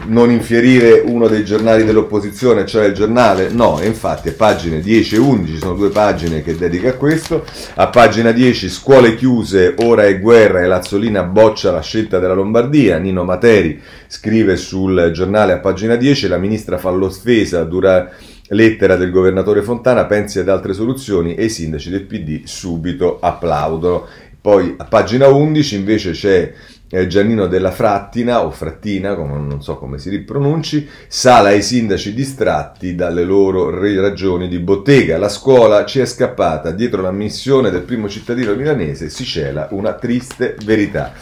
non 0.07 0.29
infierire 0.29 1.01
uno 1.05 1.27
dei 1.27 1.43
giornali 1.43 1.83
dell'opposizione, 1.83 2.65
cioè 2.65 2.85
il 2.85 2.93
giornale? 2.93 3.49
No, 3.49 3.79
infatti 3.83 4.29
a 4.29 4.33
pagine 4.33 4.79
10 4.79 5.15
e 5.15 5.19
11 5.19 5.57
sono 5.57 5.73
due 5.73 5.89
pagine 5.89 6.43
che 6.43 6.55
dedica 6.55 6.89
a 6.89 6.93
questo. 6.93 7.43
A 7.75 7.87
pagina 7.87 8.31
10 8.31 8.69
scuole 8.69 9.15
chiuse, 9.15 9.73
ora 9.77 10.05
è 10.05 10.19
guerra 10.19 10.61
e 10.61 10.67
Lazzolina 10.67 11.23
boccia 11.23 11.71
la 11.71 11.81
scelta 11.81 12.19
della 12.19 12.33
Lombardia. 12.33 12.97
Nino 12.97 13.23
Materi 13.23 13.81
scrive 14.07 14.55
sul 14.55 15.11
giornale 15.13 15.53
a 15.53 15.59
pagina 15.59 15.95
10 15.95 16.27
la 16.27 16.37
ministra 16.37 16.77
fa 16.77 16.89
l'offesa 16.91 17.63
dura 17.63 18.11
lettera 18.49 18.95
del 18.95 19.09
governatore 19.09 19.63
Fontana, 19.63 20.05
pensi 20.05 20.37
ad 20.37 20.49
altre 20.49 20.73
soluzioni 20.73 21.33
e 21.33 21.45
i 21.45 21.49
sindaci 21.49 21.89
del 21.89 22.03
PD 22.03 22.43
subito 22.45 23.17
applaudono. 23.19 24.05
Poi 24.45 24.75
a 24.77 24.83
pagina 24.83 25.27
11 25.27 25.75
invece 25.75 26.11
c'è 26.11 26.53
eh, 26.91 27.07
Giannino 27.07 27.47
della 27.47 27.71
Frattina 27.71 28.45
o 28.45 28.51
Frattina, 28.51 29.15
come, 29.15 29.39
non 29.39 29.63
so 29.63 29.75
come 29.75 29.97
si 29.97 30.11
ripronunci, 30.11 30.87
sala 31.07 31.47
ai 31.47 31.63
sindaci 31.63 32.13
distratti 32.13 32.93
dalle 32.93 33.23
loro 33.23 33.71
ragioni 33.71 34.47
di 34.47 34.59
bottega. 34.59 35.17
La 35.17 35.29
scuola 35.29 35.83
ci 35.85 35.99
è 35.99 36.05
scappata 36.05 36.69
dietro 36.69 37.01
la 37.01 37.09
missione 37.09 37.71
del 37.71 37.81
primo 37.81 38.07
cittadino 38.07 38.53
milanese, 38.53 39.09
si 39.09 39.25
cela 39.25 39.67
una 39.71 39.93
triste 39.93 40.55
verità. 40.63 41.13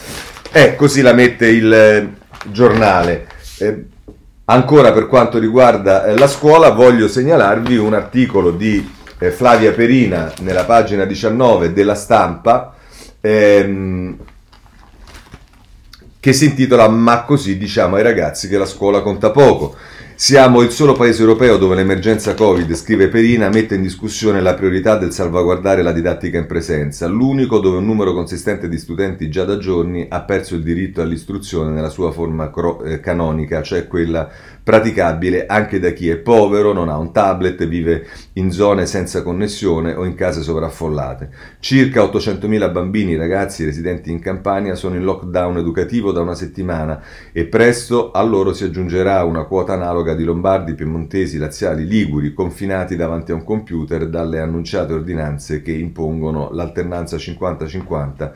Eh, 0.51 0.75
così 0.75 0.99
la 0.99 1.13
mette 1.13 1.47
il 1.47 1.73
eh, 1.73 2.09
giornale. 2.51 3.27
Eh, 3.57 3.85
ancora 4.43 4.91
per 4.91 5.07
quanto 5.07 5.39
riguarda 5.39 6.07
eh, 6.07 6.17
la 6.17 6.27
scuola, 6.27 6.71
voglio 6.71 7.07
segnalarvi 7.07 7.77
un 7.77 7.93
articolo 7.93 8.51
di 8.51 8.85
Flavia 9.31 9.71
Perina 9.71 10.33
nella 10.41 10.65
pagina 10.65 11.05
19 11.05 11.71
della 11.71 11.95
stampa 11.95 12.75
ehm, 13.25 14.17
che 16.19 16.33
si 16.33 16.45
intitola 16.45 16.89
Ma 16.89 17.23
così 17.23 17.57
diciamo 17.57 17.95
ai 17.95 18.03
ragazzi 18.03 18.47
che 18.49 18.57
la 18.57 18.65
scuola 18.65 19.01
conta 19.01 19.31
poco. 19.31 19.75
Siamo 20.15 20.61
il 20.61 20.69
solo 20.69 20.93
paese 20.93 21.21
europeo 21.21 21.57
dove 21.57 21.73
l'emergenza 21.73 22.35
Covid, 22.35 22.71
scrive 22.75 23.07
Perina, 23.07 23.49
mette 23.49 23.75
in 23.75 23.81
discussione 23.81 24.41
la 24.41 24.53
priorità 24.53 24.95
del 24.95 25.11
salvaguardare 25.11 25.81
la 25.81 25.91
didattica 25.91 26.37
in 26.37 26.45
presenza, 26.45 27.07
l'unico 27.07 27.59
dove 27.59 27.77
un 27.77 27.85
numero 27.85 28.13
consistente 28.13 28.69
di 28.69 28.77
studenti 28.77 29.27
già 29.29 29.43
da 29.43 29.57
giorni 29.57 30.05
ha 30.07 30.21
perso 30.21 30.53
il 30.53 30.61
diritto 30.61 31.01
all'istruzione 31.01 31.71
nella 31.71 31.89
sua 31.89 32.11
forma 32.11 32.51
cro- 32.51 32.83
eh, 32.83 32.99
canonica, 32.99 33.63
cioè 33.63 33.87
quella 33.87 34.29
praticabile 34.63 35.45
anche 35.47 35.79
da 35.79 35.89
chi 35.89 36.09
è 36.09 36.17
povero, 36.17 36.73
non 36.73 36.89
ha 36.89 36.97
un 36.97 37.11
tablet, 37.11 37.65
vive 37.65 38.05
in 38.33 38.51
zone 38.51 38.85
senza 38.85 39.23
connessione 39.23 39.93
o 39.93 40.05
in 40.05 40.13
case 40.13 40.41
sovraffollate. 40.41 41.29
Circa 41.59 42.03
800.000 42.03 42.71
bambini, 42.71 43.17
ragazzi 43.17 43.65
residenti 43.65 44.11
in 44.11 44.19
Campania 44.19 44.75
sono 44.75 44.95
in 44.95 45.03
lockdown 45.03 45.57
educativo 45.57 46.11
da 46.11 46.21
una 46.21 46.35
settimana 46.35 47.01
e 47.31 47.45
presto 47.45 48.11
a 48.11 48.21
loro 48.21 48.53
si 48.53 48.63
aggiungerà 48.63 49.23
una 49.23 49.43
quota 49.43 49.73
analoga 49.73 50.02
di 50.13 50.25
lombardi, 50.25 50.75
piemontesi, 50.75 51.37
laziali, 51.37 51.87
liguri 51.87 52.33
confinati 52.33 52.97
davanti 52.97 53.31
a 53.31 53.35
un 53.35 53.45
computer 53.45 54.09
dalle 54.09 54.41
annunciate 54.41 54.91
ordinanze 54.91 55.61
che 55.61 55.71
impongono 55.71 56.51
l'alternanza 56.51 57.15
50-50 57.15 58.31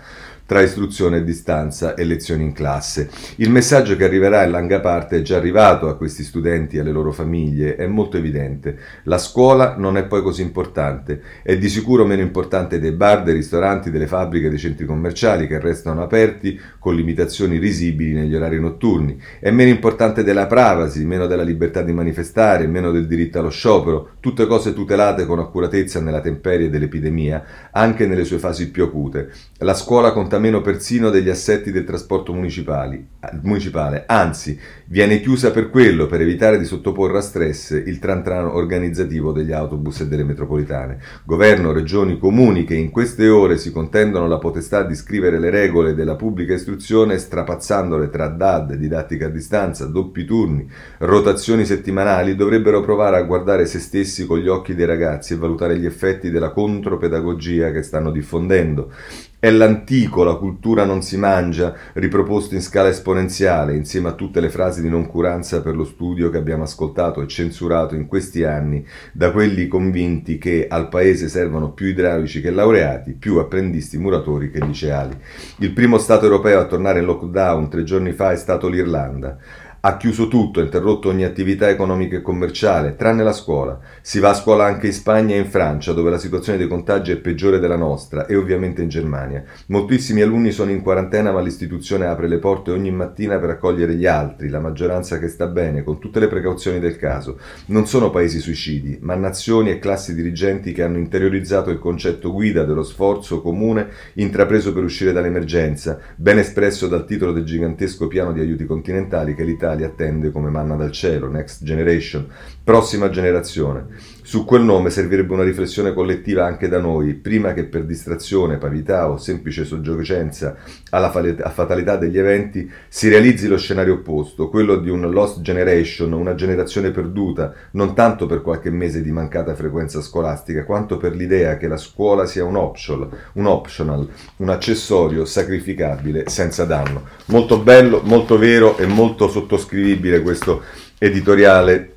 tra 0.48 0.62
istruzione 0.62 1.18
a 1.18 1.22
distanza 1.22 1.94
e 1.94 2.06
lezioni 2.06 2.44
in 2.44 2.54
classe. 2.54 3.10
Il 3.36 3.52
messaggio 3.52 3.98
che 3.98 4.06
arriverà 4.06 4.44
in 4.46 4.52
larga 4.52 4.80
parte 4.80 5.18
è 5.18 5.22
già 5.22 5.36
arrivato 5.36 5.90
a 5.90 5.98
questi 5.98 6.24
studenti 6.24 6.78
e 6.78 6.80
alle 6.80 6.92
loro 6.92 7.12
famiglie, 7.12 7.76
è 7.76 7.86
molto 7.86 8.16
evidente. 8.16 8.78
La 9.04 9.18
scuola 9.18 9.76
non 9.78 9.98
è 9.98 10.06
poi 10.06 10.22
così 10.22 10.42
importante, 10.42 11.22
è 11.44 11.58
di 11.58 11.68
sicuro 11.68 12.06
meno 12.06 12.22
importante 12.22 12.80
dei 12.80 12.94
bar, 12.94 13.24
dei 13.24 13.34
ristoranti, 13.34 13.92
delle 13.92 14.08
fabbriche, 14.08 14.48
dei 14.48 14.58
centri 14.58 14.86
commerciali 14.86 15.48
che 15.48 15.60
restano 15.60 16.02
aperti 16.02 16.58
con 16.80 16.96
limitazioni 16.96 17.58
risibili 17.58 18.14
negli 18.14 18.34
orari 18.34 18.60
notturni, 18.60 19.22
è 19.42 19.52
meno 19.52 19.70
importante 19.70 20.24
della 20.24 20.48
privacy, 20.48 21.04
meno 21.04 21.28
della 21.28 21.44
libertà 21.44 21.82
di 21.82 21.92
manifestare, 21.92 22.68
meno 22.68 22.92
del 22.92 23.06
diritto 23.06 23.40
allo 23.40 23.50
sciopero, 23.50 24.12
tutte 24.22 24.48
cose 24.48 24.74
tutelate 24.74 25.26
con 25.26 25.40
accuratezza 25.40 26.00
nella 26.00 26.22
temperie 26.22 26.70
dell'epidemia, 26.70 27.44
anche 27.72 28.08
nelle 28.08 28.24
sue 28.24 28.38
fasi 28.38 28.72
più 28.72 28.86
acute. 28.86 29.30
La 29.58 29.74
scuola 29.74 30.14
conta 30.14 30.37
meno 30.38 30.62
persino 30.62 31.10
degli 31.10 31.30
assetti 31.30 31.72
del 31.72 31.84
trasporto 31.84 32.34
municipale, 32.34 34.04
anzi 34.06 34.60
viene 34.86 35.20
chiusa 35.20 35.52
per 35.52 35.70
quello, 35.70 36.06
per 36.06 36.22
evitare 36.22 36.60
di 36.60 36.66
sottoporre 36.66 37.18
a 37.18 37.22
stress 37.22 37.72
il 37.72 38.00
tran 38.00 38.24
tran 38.24 38.46
organizzativo 38.46 39.32
degli 39.32 39.52
autobus 39.52 40.02
e 40.02 40.08
delle 40.08 40.24
metropolitane. 40.24 41.00
Governo, 41.26 41.72
regioni, 41.72 42.20
comuni 42.20 42.66
che 42.66 42.76
in 42.76 42.92
queste 42.92 43.28
ore 43.28 43.58
si 43.58 43.72
contendono 43.72 44.28
la 44.28 44.38
potestà 44.38 44.84
di 44.84 44.96
scrivere 44.96 45.40
le 45.40 45.50
regole 45.50 45.96
della 45.96 46.16
pubblica 46.16 46.54
istruzione 46.54 47.18
strapazzandole 47.18 48.10
tra 48.10 48.28
DAD, 48.28 48.76
didattica 48.76 49.26
a 49.26 49.30
distanza, 49.30 49.86
doppi 49.86 50.24
turni, 50.24 50.70
rotazione 51.00 51.46
lezioni 51.48 51.66
settimanali 51.66 52.36
dovrebbero 52.36 52.82
provare 52.82 53.16
a 53.16 53.22
guardare 53.24 53.66
se 53.66 53.80
stessi 53.80 54.26
con 54.26 54.40
gli 54.40 54.50
occhi 54.50 54.76
dei 54.76 54.86
ragazzi 54.86 55.34
e 55.34 55.38
valutare 55.38 55.78
gli 55.80 55.86
effetti 55.86 56.30
della 56.30 56.52
contropedagogia 56.52 57.72
che 57.72 57.82
stanno 57.82 58.12
diffondendo. 58.12 58.92
È 59.40 59.52
l'antico, 59.52 60.24
la 60.24 60.34
cultura 60.34 60.84
non 60.84 61.04
si 61.04 61.16
mangia, 61.16 61.72
riproposto 61.94 62.56
in 62.56 62.62
scala 62.64 62.90
esponenziale, 62.90 63.76
insieme 63.76 64.10
a 64.10 64.14
tutte 64.14 64.40
le 64.40 64.50
frasi 64.50 64.82
di 64.82 64.90
noncuranza 64.90 65.62
per 65.62 65.76
lo 65.76 65.84
studio 65.84 66.32
che 66.32 66.38
abbiamo 66.38 66.64
ascoltato 66.64 67.22
e 67.22 67.28
censurato 67.28 67.94
in 67.94 68.08
questi 68.08 68.44
anni 68.44 68.84
da 69.12 69.32
quelli 69.32 69.68
convinti 69.68 70.40
che 70.40 70.66
al 70.68 70.90
paese 70.90 71.30
servono 71.30 71.70
più 71.70 71.86
idraulici 71.86 72.42
che 72.42 72.50
laureati, 72.50 73.14
più 73.14 73.38
apprendisti 73.38 74.00
muratori 74.00 74.50
che 74.50 74.66
liceali. 74.66 75.16
Il 75.58 75.72
primo 75.72 76.00
Stato 76.00 76.26
europeo 76.26 76.60
a 76.60 76.66
tornare 76.66 76.98
in 76.98 77.06
lockdown 77.06 77.70
tre 77.70 77.84
giorni 77.84 78.14
fa 78.14 78.32
è 78.32 78.38
stato 78.38 78.68
l'Irlanda 78.68 79.38
ha 79.80 79.98
chiuso 79.98 80.28
tutto, 80.28 80.60
ha 80.60 80.64
interrotto 80.64 81.10
ogni 81.10 81.24
attività 81.24 81.70
economica 81.70 82.18
e 82.18 82.22
commerciale, 82.22 82.96
tranne 82.96 83.24
la 83.24 83.34
scuola. 83.34 83.80
Si 84.02 84.20
va 84.20 84.30
a 84.30 84.34
scuola 84.34 84.66
anche 84.66 84.88
in 84.88 84.94
Spagna 84.94 85.36
e 85.36 85.40
in 85.40 85.46
Francia, 85.46 85.94
dove 85.94 86.10
la 86.10 86.18
situazione 86.18 86.58
dei 86.58 86.68
contagi 86.68 87.12
è 87.12 87.18
peggiore 87.18 87.60
della 87.60 87.76
nostra, 87.76 88.26
e 88.26 88.36
ovviamente 88.36 88.82
in 88.82 88.90
Germania. 88.90 89.44
Moltissimi 89.68 90.22
alunni 90.22 90.52
sono 90.52 90.72
in 90.72 90.82
quarantena, 90.82 91.32
ma 91.32 91.42
l'istituzione 91.42 92.06
apre 92.06 92.28
le 92.28 92.40
porte 92.40 92.72
ogni 92.72 92.92
mattina 92.92 93.38
per 93.38 93.52
accogliere 93.52 93.96
gli 93.96 94.06
altri, 94.06 94.50
la 94.50 94.60
maggioranza 94.60 95.20
che 95.20 95.28
sta 95.28 95.48
bene, 95.48 95.84
con 95.84 96.00
tutte 96.00 96.20
le 96.20 96.28
precauzioni 96.28 96.80
del 96.80 96.98
caso. 96.98 97.38
Non 97.68 97.88
sono 97.88 98.10
paesi 98.10 98.40
suicidi, 98.40 98.98
ma 99.02 99.16
nazioni 99.16 99.70
e 99.70 99.80
classi 99.80 100.14
dirigenti 100.14 100.72
che 100.74 100.84
hanno 100.84 100.98
interiorizzato 100.98 101.70
il 101.70 101.80
concetto 101.80 102.32
guida 102.32 102.64
dello 102.64 102.84
sforzo 102.84 103.42
comune 103.42 103.88
intrapreso 104.14 104.74
per 104.74 104.84
uscire 104.84 105.12
dall'emergenza, 105.12 106.00
ben 106.16 106.40
espresso 106.40 106.88
dal 106.88 107.06
titolo 107.06 107.32
del 107.32 107.44
gigantesco 107.44 108.08
piano 108.08 108.34
di 108.34 108.40
aiuti 108.40 108.66
continentali 108.66 109.36
che 109.36 109.44
l'Italia 109.44 109.77
l'Italia 109.78 109.88
attende 109.88 110.32
come 110.32 110.50
manna 110.50 110.76
dal 110.76 110.92
cielo, 110.92 111.30
Next 111.30 111.64
Generation, 111.64 112.28
prossima 112.64 113.10
generazione. 113.10 113.86
Su 114.24 114.44
quel 114.44 114.62
nome 114.62 114.90
servirebbe 114.90 115.34
una 115.34 115.44
riflessione 115.44 115.94
collettiva 115.94 116.46
anche 116.46 116.68
da 116.68 116.80
noi, 116.80 117.14
prima 117.14 117.54
che 117.54 117.64
per 117.64 117.86
distrazione, 117.86 118.58
parità 118.58 119.10
o 119.10 119.16
semplice 119.16 119.64
soggiocenza 119.64 120.58
alla 120.90 121.10
fatalità 121.10 121.96
degli 121.96 122.18
eventi 122.18 122.70
si 122.90 123.08
realizzi 123.08 123.48
lo 123.48 123.58
scenario 123.58 123.94
opposto, 123.94 124.50
quello 124.50 124.76
di 124.78 124.90
un 124.90 125.10
lost 125.12 125.40
generation, 125.40 126.12
una 126.12 126.36
generazione 126.36 126.92
perduta, 126.92 127.54
non 127.72 127.96
tanto 127.96 128.26
per 128.26 128.42
qualche 128.42 128.70
mese 128.70 129.02
di 129.02 129.12
mancata 129.12 129.56
frequenza 129.56 130.02
scolastica, 130.02 130.66
quanto 130.66 130.98
per 130.98 131.16
l'idea 131.16 131.56
che 131.56 131.70
la 131.70 131.78
scuola 131.78 132.26
sia 132.26 132.44
un 132.44 132.58
optional, 132.58 133.10
un, 133.34 133.46
optional, 133.46 134.06
un 134.38 134.50
accessorio 134.50 135.24
sacrificabile 135.24 136.28
senza 136.28 136.66
danno. 136.66 137.04
Molto 137.28 137.60
bello, 137.60 138.02
molto 138.04 138.38
vero 138.38 138.78
e 138.78 138.86
molto 138.88 139.30
sottoscrivibile 139.58 140.22
questo 140.22 140.62
editoriale 141.00 141.96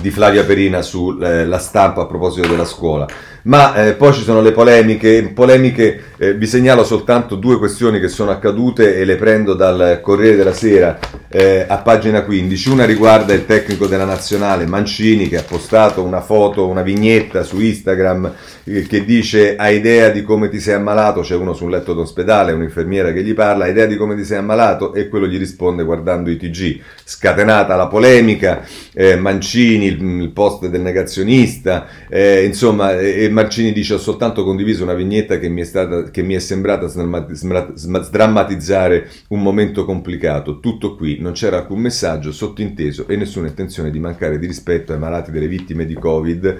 di 0.00 0.10
Flavia 0.10 0.44
Perina 0.44 0.82
sulla 0.82 1.58
stampa 1.58 2.02
a 2.02 2.06
proposito 2.06 2.48
della 2.48 2.64
scuola. 2.64 3.06
Ma 3.42 3.74
eh, 3.74 3.94
poi 3.94 4.12
ci 4.12 4.22
sono 4.22 4.42
le 4.42 4.52
polemiche, 4.52 5.30
polemiche 5.34 6.02
eh, 6.18 6.34
vi 6.34 6.46
segnalo 6.46 6.84
soltanto 6.84 7.36
due 7.36 7.56
questioni 7.56 7.98
che 7.98 8.08
sono 8.08 8.30
accadute 8.30 8.96
e 8.96 9.04
le 9.06 9.16
prendo 9.16 9.54
dal 9.54 10.00
Corriere 10.02 10.36
della 10.36 10.52
Sera 10.52 10.98
eh, 11.30 11.64
a 11.66 11.78
pagina 11.78 12.22
15. 12.22 12.68
Una 12.68 12.84
riguarda 12.84 13.32
il 13.32 13.46
tecnico 13.46 13.86
della 13.86 14.04
nazionale 14.04 14.66
Mancini 14.66 15.28
che 15.28 15.38
ha 15.38 15.42
postato 15.42 16.02
una 16.02 16.20
foto, 16.20 16.66
una 16.66 16.82
vignetta 16.82 17.42
su 17.42 17.58
Instagram 17.58 18.34
eh, 18.64 18.82
che 18.82 19.04
dice 19.06 19.56
hai 19.56 19.76
idea 19.76 20.10
di 20.10 20.22
come 20.22 20.50
ti 20.50 20.60
sei 20.60 20.74
ammalato, 20.74 21.22
c'è 21.22 21.34
uno 21.34 21.54
sul 21.54 21.70
letto 21.70 21.94
d'ospedale, 21.94 22.52
un'infermiera 22.52 23.12
che 23.12 23.22
gli 23.22 23.32
parla, 23.32 23.64
hai 23.64 23.70
idea 23.70 23.86
di 23.86 23.96
come 23.96 24.14
ti 24.14 24.24
sei 24.24 24.36
ammalato 24.36 24.92
e 24.92 25.08
quello 25.08 25.26
gli 25.26 25.38
risponde 25.38 25.84
guardando 25.84 26.28
i 26.28 26.36
TG. 26.36 26.80
Scatenata 27.02 27.74
la 27.76 27.86
polemica, 27.86 28.62
eh, 28.92 29.16
Mancini, 29.16 29.86
il, 29.86 30.02
il, 30.02 30.30
post 30.30 30.66
del 30.66 30.82
negazionista, 30.82 31.86
eh, 32.08 32.44
insomma, 32.44 32.98
e 32.98 33.28
Mancini 33.30 33.72
dice 33.72 33.94
ho 33.94 33.98
soltanto 33.98 34.44
condiviso 34.44 34.82
una 34.82 34.94
vignetta 34.94 35.38
che 35.38 35.48
mi 35.48 35.60
è 35.60 35.64
stata 35.64 36.10
che 36.10 36.22
mi 36.22 36.34
è 36.34 36.38
sembrata 36.38 36.86
sdrammatizzare 36.86 39.08
un 39.28 39.42
momento 39.42 39.84
complicato. 39.84 40.60
Tutto 40.60 40.96
qui, 40.96 41.18
non 41.20 41.32
c'era 41.32 41.58
alcun 41.58 41.80
messaggio 41.80 42.32
sottinteso 42.32 43.06
e 43.08 43.16
nessuna 43.16 43.48
intenzione 43.48 43.90
di 43.90 43.98
mancare 43.98 44.38
di 44.38 44.46
rispetto 44.46 44.92
ai 44.92 44.98
malati 44.98 45.30
delle 45.30 45.48
vittime 45.48 45.86
di 45.86 45.94
Covid. 45.94 46.58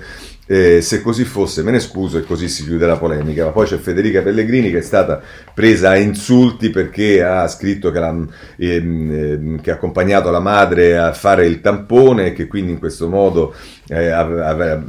Eh, 0.53 0.81
se 0.81 1.01
così 1.01 1.23
fosse, 1.23 1.63
me 1.63 1.71
ne 1.71 1.79
scuso 1.79 2.19
e 2.19 2.25
così 2.25 2.49
si 2.49 2.65
chiude 2.65 2.85
la 2.85 2.97
polemica. 2.97 3.45
Ma 3.45 3.51
poi 3.53 3.67
c'è 3.67 3.77
Federica 3.77 4.21
Pellegrini 4.21 4.73
che 4.73 4.79
è 4.79 4.83
stata 4.83 5.23
presa 5.55 5.91
a 5.91 5.97
insulti 5.97 6.71
perché 6.71 7.23
ha 7.23 7.47
scritto 7.47 7.93
che, 7.93 8.01
la, 8.01 8.09
ehm, 8.09 8.29
ehm, 8.57 9.61
che 9.61 9.71
ha 9.71 9.75
accompagnato 9.75 10.29
la 10.33 10.41
madre 10.41 10.99
a 10.99 11.13
fare 11.13 11.47
il 11.47 11.61
tampone 11.61 12.27
e 12.27 12.33
che 12.33 12.49
quindi 12.49 12.73
in 12.73 12.81
questo 12.81 13.09
modo 13.09 13.55
eh, 13.87 14.13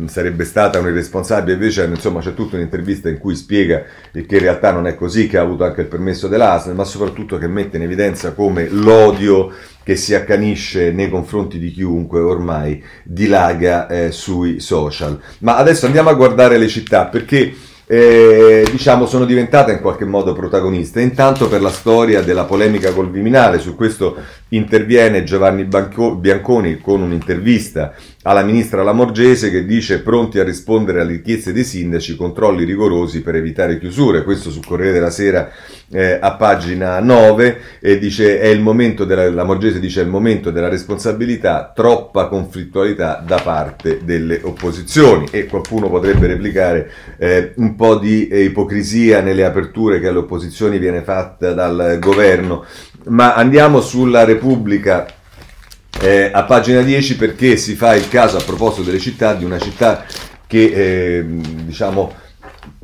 sarebbe 0.05 0.45
stata 0.45 0.79
un 0.79 0.87
irresponsabile. 0.87 1.53
Invece, 1.53 1.85
insomma, 1.85 2.21
c'è 2.21 2.33
tutta 2.33 2.55
un'intervista 2.55 3.07
in 3.09 3.19
cui 3.19 3.35
spiega 3.35 3.83
che 4.11 4.25
in 4.27 4.39
realtà 4.39 4.71
non 4.71 4.87
è 4.87 4.95
così, 4.95 5.27
che 5.27 5.37
ha 5.37 5.41
avuto 5.43 5.63
anche 5.63 5.81
il 5.81 5.87
permesso 5.87 6.27
dell'ASL, 6.27 6.73
ma 6.73 6.85
soprattutto 6.85 7.37
che 7.37 7.45
mette 7.45 7.77
in 7.77 7.83
evidenza 7.83 8.31
come 8.31 8.67
l'odio 8.67 9.51
che 9.83 9.95
si 9.95 10.13
accanisce 10.13 10.91
nei 10.91 11.09
confronti 11.09 11.57
di 11.57 11.71
chiunque 11.71 12.19
ormai 12.19 12.83
dilaga 13.03 13.87
eh, 13.87 14.11
sui 14.11 14.59
social. 14.59 15.19
Ma 15.39 15.57
adesso 15.57 15.85
andiamo 15.85 16.09
a 16.09 16.13
guardare 16.13 16.57
le 16.57 16.67
città 16.67 17.05
perché 17.05 17.53
eh, 17.91 18.65
diciamo 18.71 19.05
sono 19.05 19.25
diventate 19.25 19.73
in 19.73 19.81
qualche 19.81 20.05
modo 20.05 20.31
protagoniste. 20.31 21.01
Intanto 21.01 21.49
per 21.49 21.61
la 21.61 21.69
storia 21.69 22.21
della 22.21 22.45
polemica 22.45 22.93
col 22.93 23.11
Viminale, 23.11 23.59
su 23.59 23.75
questo 23.75 24.15
interviene 24.49 25.25
Giovanni 25.25 25.65
Banco- 25.65 26.15
Bianconi 26.15 26.77
con 26.77 27.01
un'intervista 27.01 27.93
alla 28.23 28.43
ministra 28.43 28.83
Lamorgese 28.83 29.49
che 29.49 29.65
dice 29.65 30.01
pronti 30.01 30.37
a 30.39 30.43
rispondere 30.43 31.01
alle 31.01 31.13
richieste 31.13 31.53
dei 31.53 31.63
sindaci, 31.63 32.15
controlli 32.15 32.65
rigorosi 32.65 33.21
per 33.21 33.35
evitare 33.35 33.79
chiusure. 33.79 34.23
Questo 34.23 34.51
sul 34.51 34.65
Corriere 34.65 34.93
della 34.93 35.09
Sera 35.09 35.49
eh, 35.91 36.19
a 36.21 36.33
pagina 36.35 36.99
9 36.99 37.59
e 37.79 37.97
dice 37.97 38.39
è 38.39 38.47
il 38.47 38.61
momento 38.61 39.05
della 39.05 39.27
Lamorgese 39.29 39.79
dice 39.79 40.01
è 40.01 40.03
il 40.03 40.09
momento 40.09 40.51
della 40.51 40.69
responsabilità, 40.69 41.71
troppa 41.73 42.27
conflittualità 42.27 43.23
da 43.25 43.39
parte 43.43 44.01
delle 44.03 44.39
opposizioni 44.43 45.27
e 45.31 45.45
qualcuno 45.45 45.89
potrebbe 45.89 46.27
replicare 46.27 46.91
eh, 47.17 47.53
un 47.55 47.75
po' 47.75 47.95
di 47.95 48.27
eh, 48.27 48.43
ipocrisia 48.43 49.21
nelle 49.21 49.45
aperture 49.45 49.99
che 49.99 50.07
alle 50.07 50.19
opposizioni 50.19 50.77
viene 50.77 51.01
fatta 51.01 51.53
dal 51.53 51.97
governo. 51.99 52.65
Ma 53.05 53.33
andiamo 53.33 53.81
sulla 53.81 54.23
Repubblica 54.25 55.07
eh, 55.99 56.29
a 56.33 56.43
pagina 56.43 56.81
10 56.81 57.15
perché 57.17 57.57
si 57.57 57.75
fa 57.75 57.95
il 57.95 58.07
caso 58.07 58.37
a 58.37 58.43
proposito 58.43 58.83
delle 58.83 58.99
città 58.99 59.33
di 59.33 59.43
una 59.43 59.59
città 59.59 60.05
che 60.47 60.63
eh, 61.17 61.25
diciamo 61.25 62.13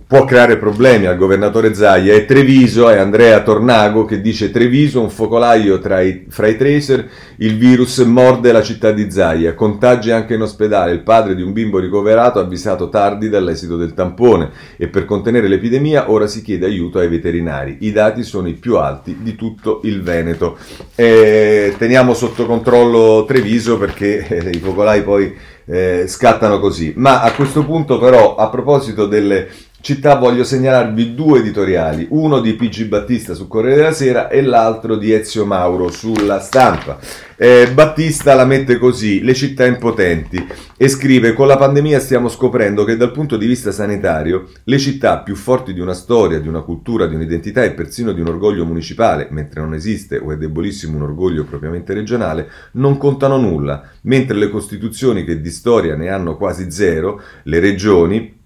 può 0.08 0.24
creare 0.24 0.58
problemi 0.58 1.06
al 1.06 1.18
governatore 1.18 1.74
Zaia 1.74 2.14
è 2.14 2.24
Treviso, 2.24 2.88
è 2.88 2.98
Andrea 2.98 3.44
Tornago 3.44 4.06
che 4.06 4.22
dice 4.22 4.52
Treviso 4.52 5.02
un 5.02 5.10
focolaio 5.10 5.82
i, 6.02 6.26
fra 6.30 6.48
i 6.48 6.56
tracer, 6.56 7.10
il 7.38 7.58
virus 7.58 7.98
morde 8.00 8.54
la 8.54 8.62
città 8.62 8.92
di 8.92 9.12
Zaia, 9.12 9.54
contagi 9.54 10.12
anche 10.12 10.36
in 10.36 10.44
ospedale, 10.44 10.94
il 10.94 11.04
padre 11.04 11.36
di 11.36 11.42
un 11.42 11.52
bimbo 11.52 11.78
ricoverato 11.78 12.40
avvisato 12.40 12.88
tardi 12.88 13.28
dall'esito 13.28 13.76
del 13.76 13.94
tampone 13.94 14.50
e 14.78 14.88
per 14.88 15.04
contenere 15.04 15.50
l'epidemia 15.50 16.10
ora 16.10 16.26
si 16.26 16.42
chiede 16.42 16.66
aiuto 16.66 17.00
ai 17.00 17.10
veterinari, 17.10 17.80
i 17.82 17.92
dati 17.92 18.24
sono 18.24 18.48
i 18.48 18.54
più 18.54 18.78
alti 18.78 19.18
di 19.20 19.36
tutto 19.36 19.82
il 19.84 20.02
Veneto. 20.02 20.58
E 20.96 21.76
teniamo 21.78 22.14
sotto 22.14 22.46
controllo 22.46 23.26
Treviso 23.26 23.78
perché 23.78 24.26
eh, 24.26 24.50
i 24.52 24.60
focolai 24.60 25.04
poi 25.04 25.36
eh, 25.66 26.06
scattano 26.08 26.60
così. 26.60 26.94
Ma 26.96 27.22
a 27.22 27.34
questo 27.34 27.66
punto 27.66 28.00
però 28.00 28.36
a 28.36 28.50
proposito 28.50 29.06
delle 29.06 29.48
città 29.80 30.16
voglio 30.16 30.44
segnalarvi 30.44 31.14
due 31.14 31.40
editoriali, 31.40 32.08
uno 32.10 32.40
di 32.40 32.54
PG 32.54 32.86
Battista 32.86 33.34
su 33.34 33.48
Corriere 33.48 33.76
della 33.78 33.92
Sera 33.94 34.28
e 34.28 34.42
l'altro 34.42 34.96
di 34.98 35.14
Ezio 35.14 35.46
Mauro 35.46 35.90
sulla 35.92 36.40
stampa. 36.40 36.98
Eh, 37.40 37.70
Battista 37.72 38.34
la 38.34 38.46
mette 38.46 38.80
così, 38.80 39.22
le 39.22 39.36
città 39.36 39.66
impotenti, 39.66 40.44
e 40.76 40.88
scrive 40.88 41.34
con 41.34 41.46
la 41.46 41.56
pandemia 41.56 42.00
stiamo 42.00 42.30
scoprendo 42.30 42.84
che 42.84 42.98
dal 42.98 43.12
punto 43.12 43.38
di 43.38 43.46
vista 43.46 43.72
sanitario 43.72 44.50
le 44.64 44.80
città 44.80 45.20
più 45.20 45.36
forti 45.36 45.74
di 45.74 45.80
una 45.80 45.94
storia, 45.94 46.40
di 46.40 46.48
una 46.48 46.62
cultura, 46.62 47.06
di 47.06 47.14
un'identità 47.14 47.64
e 47.64 47.74
persino 47.74 48.12
di 48.12 48.22
un 48.22 48.28
orgoglio 48.28 48.66
municipale, 48.66 49.28
mentre 49.30 49.62
non 49.62 49.76
esiste 49.76 50.18
o 50.18 50.32
è 50.32 50.38
debolissimo 50.38 50.96
un 50.96 51.04
orgoglio 51.04 51.46
propriamente 51.46 51.94
regionale, 51.94 52.50
non 52.74 52.98
contano 52.98 53.38
nulla, 53.38 53.88
mentre 54.02 54.36
le 54.36 54.50
costituzioni 54.50 55.24
che 55.24 55.40
di 55.40 55.52
storia 55.52 55.96
ne 55.96 56.10
hanno 56.10 56.36
quasi 56.36 56.72
zero, 56.72 57.22
le 57.44 57.60
regioni, 57.60 58.37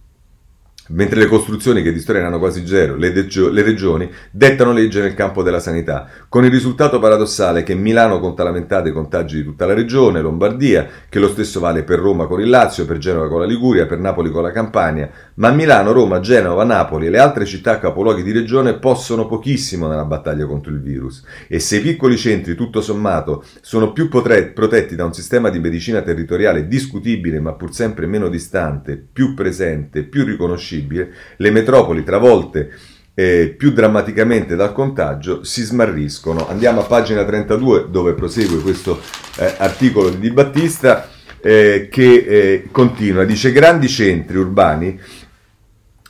mentre 0.92 1.20
le 1.20 1.28
costruzioni 1.28 1.82
che 1.82 1.92
di 1.92 2.00
storia 2.00 2.22
ne 2.22 2.28
hanno 2.28 2.40
quasi 2.40 2.66
zero, 2.66 2.96
le, 2.96 3.12
degio- 3.12 3.50
le, 3.50 3.62
regioni, 3.62 4.10
dettano 4.32 4.74
legge 4.74 5.02
nel 5.02 5.14
campo 5.14 5.44
della 5.44 5.60
sanità, 5.60 6.08
con 6.30 6.46
il 6.46 6.52
risultato 6.52 7.00
paradossale 7.00 7.64
che 7.64 7.76
Milano 7.76 8.20
conta 8.20 8.44
la 8.44 8.52
metà 8.52 8.82
dei 8.82 8.92
contagi 8.92 9.38
di 9.38 9.44
tutta 9.44 9.66
la 9.66 9.74
regione, 9.74 10.22
Lombardia, 10.22 10.88
che 11.10 11.20
lo 11.20 11.30
stesso 11.30 11.60
vale 11.60 11.84
per 11.84 12.00
Roma 12.00 12.28
con 12.28 12.42
il 12.42 12.50
Lazio, 12.50 12.86
per 12.86 12.98
Genova 12.98 13.28
con 13.28 13.40
la 13.40 13.46
Liguria, 13.46 13.86
per 13.86 14.00
Napoli 14.00 14.30
con 14.30 14.44
la 14.44 14.52
Campania, 14.52 15.10
ma 15.36 15.52
Milano, 15.52 15.92
Roma, 15.92 16.20
Genova, 16.20 16.64
Napoli 16.64 17.08
e 17.08 17.10
le 17.10 17.20
altre 17.20 17.46
città 17.46 17.80
capoluoghi 17.80 18.24
di 18.24 18.32
regione 18.32 18.78
possono 18.78 19.26
pochissimo 19.26 19.88
nella 19.88 20.06
battaglia 20.06 20.46
contro 20.46 20.72
il 20.72 20.82
virus. 20.82 21.24
E 21.48 21.60
se 21.60 21.78
i 21.78 21.82
piccoli 21.82 22.18
centri, 22.18 22.56
tutto 22.56 22.82
sommato, 22.82 23.44
sono 23.62 23.92
più 23.92 24.10
potre- 24.10 24.48
protetti 24.48 24.96
da 24.96 25.06
un 25.06 25.14
sistema 25.14 25.50
di 25.50 25.60
medicina 25.60 26.02
territoriale 26.02 26.68
discutibile 26.68 27.40
ma 27.40 27.54
pur 27.54 27.74
sempre 27.74 28.06
meno 28.06 28.30
distante, 28.30 28.98
più 29.12 29.34
presente, 29.34 30.04
più 30.04 30.26
riconoscibile, 30.26 30.81
possibile, 30.82 31.14
le 31.38 31.52
metropoli 31.52 32.04
travolte 32.04 32.72
eh, 33.14 33.54
più 33.58 33.72
drammaticamente 33.72 34.56
dal 34.56 34.74
contagio 34.74 35.44
si 35.44 35.62
smarriscono. 35.64 36.48
Andiamo 36.48 36.82
a 36.82 36.86
pagina 36.86 37.24
32 37.24 37.88
dove 37.90 38.14
prosegue 38.14 38.62
questo 38.62 39.00
eh, 39.38 39.56
articolo 39.58 40.10
di 40.10 40.20
Di 40.20 40.32
Battista 40.32 41.10
eh, 41.42 41.88
che 41.92 42.14
eh, 42.14 42.68
continua, 42.72 43.24
dice 43.24 43.52
grandi 43.52 43.88
centri 43.88 44.38
urbani 44.38 45.00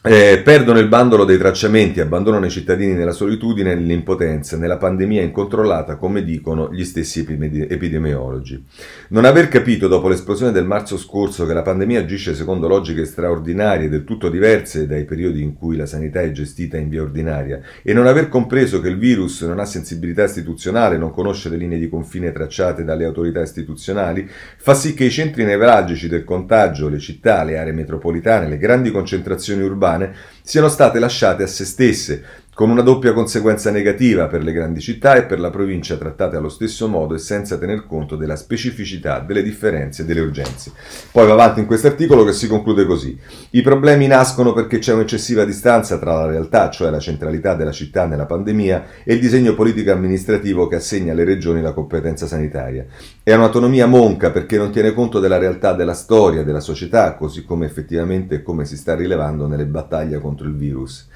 eh, 0.04 0.42
perdono 0.44 0.80
il 0.80 0.88
bandolo 0.88 1.26
dei 1.26 1.38
tracciamenti, 1.38 2.00
abbandonano 2.00 2.48
i 2.48 2.50
cittadini 2.50 2.94
nella 2.94 3.12
solitudine 3.12 3.74
e 3.74 3.76
nell'impotenza, 3.76 4.58
nella 4.58 4.78
pandemia 4.78 5.22
incontrollata, 5.22 5.98
come 5.98 6.24
dicono 6.24 6.74
gli 6.74 6.84
stessi 6.84 7.20
epidemiologi. 7.20 8.66
Non 9.10 9.26
aver 9.26 9.48
capito 9.48 9.88
dopo 9.88 10.08
l'esplosione 10.08 10.52
del 10.52 10.66
marzo 10.66 10.98
scorso 10.98 11.46
che 11.46 11.54
la 11.54 11.62
pandemia 11.62 12.00
agisce 12.00 12.34
secondo 12.34 12.68
logiche 12.68 13.06
straordinarie, 13.06 13.90
del 13.90 14.04
tutto 14.04 14.30
diverse 14.30 14.88
dai 14.88 15.06
periodi 15.06 15.44
in 15.44 15.54
cui 15.54 15.76
la 15.76 15.86
sanità 15.86 16.22
è 16.22 16.32
gestita 16.32 16.78
in 16.78 16.90
via 16.90 17.04
ordinaria, 17.04 17.62
e 17.84 17.94
non 17.94 18.08
aver 18.08 18.28
compreso 18.28 18.82
che 18.82 18.90
il 18.90 18.98
virus 18.98 19.44
non 19.44 19.60
ha 19.60 19.66
sensibilità 19.66 20.24
istituzionale, 20.24 20.98
non 20.98 21.12
conosce 21.12 21.48
le 21.50 21.58
linee 21.58 21.78
di 21.78 21.90
confine 21.90 22.32
tracciate 22.32 22.84
dalle 22.84 23.06
autorità 23.06 23.42
istituzionali, 23.42 24.28
fa 24.58 24.74
sì 24.74 24.96
che 24.96 25.04
i 25.04 25.12
centri 25.12 25.44
nevralgici 25.44 26.08
del 26.08 26.24
contagio, 26.24 26.90
le 26.90 26.98
città, 26.98 27.44
le 27.44 27.60
aree 27.60 27.72
metropolitane, 27.72 28.48
le 28.48 28.58
grandi 28.58 28.90
concentrazioni 28.90 29.62
urbane, 29.62 29.90
urbane 29.92 30.14
siano 30.44 30.70
state 30.70 31.00
lasciate 31.00 31.44
a 31.44 31.48
se 31.48 31.66
stesse, 31.66 32.24
con 32.54 32.70
una 32.70 32.82
doppia 32.82 33.14
conseguenza 33.14 33.72
negativa 33.72 34.28
per 34.28 34.44
le 34.44 34.52
grandi 34.52 34.82
città 34.82 35.16
e 35.16 35.24
per 35.24 35.40
la 35.40 35.50
provincia 35.50 35.96
trattate 35.96 36.36
allo 36.36 36.50
stesso 36.50 36.90
modo 36.90 37.16
e 37.16 37.18
senza 37.18 37.58
tener 37.58 37.88
conto 37.88 38.18
della 38.18 38.36
specificità, 38.36 39.20
delle 39.20 39.42
differenze 39.42 40.02
e 40.02 40.06
delle 40.06 40.20
urgenze. 40.20 40.74
Poi 41.14 41.26
va 41.28 41.34
avanti 41.34 41.62
in 41.62 41.66
questo 41.66 41.88
articolo 41.88 42.26
che 42.26 42.34
si 42.34 42.48
conclude 42.48 42.86
così. 42.86 43.18
I 43.52 43.62
problemi 43.62 44.06
nascono 44.06 44.52
perché 44.52 44.80
c'è 44.80 44.94
un'eccessiva 44.94 45.46
distanza 45.46 45.98
tra 45.98 46.14
la 46.14 46.26
realtà, 46.26 46.70
cioè 46.70 46.90
la 46.90 47.00
centralità 47.00 47.56
della 47.56 47.72
città 47.72 48.06
nella 48.06 48.26
pandemia, 48.26 48.86
e 49.06 49.14
il 49.14 49.22
disegno 49.22 49.56
politico-amministrativo 49.56 50.68
che 50.68 50.76
assegna 50.76 51.14
alle 51.14 51.24
regioni 51.24 51.62
la 51.62 51.72
competenza 51.72 52.28
sanitaria. 52.28 52.86
È 53.24 53.34
un'autonomia 53.34 53.88
monca 53.88 54.30
perché 54.30 54.58
non 54.58 54.72
tiene 54.72 54.94
conto 54.94 55.20
della 55.22 55.38
realtà 55.38 55.72
della 55.72 55.94
storia, 55.94 56.44
della 56.44 56.60
società, 56.60 57.16
così 57.16 57.46
come 57.46 57.66
effettivamente 57.66 58.44
come 58.44 58.66
si 58.66 58.76
sta 58.76 58.94
rilevando 58.94 59.48
nelle 59.48 59.66
battaglie 59.66 60.20
contro 60.20 60.48
il 60.48 60.56
virus 60.56 61.08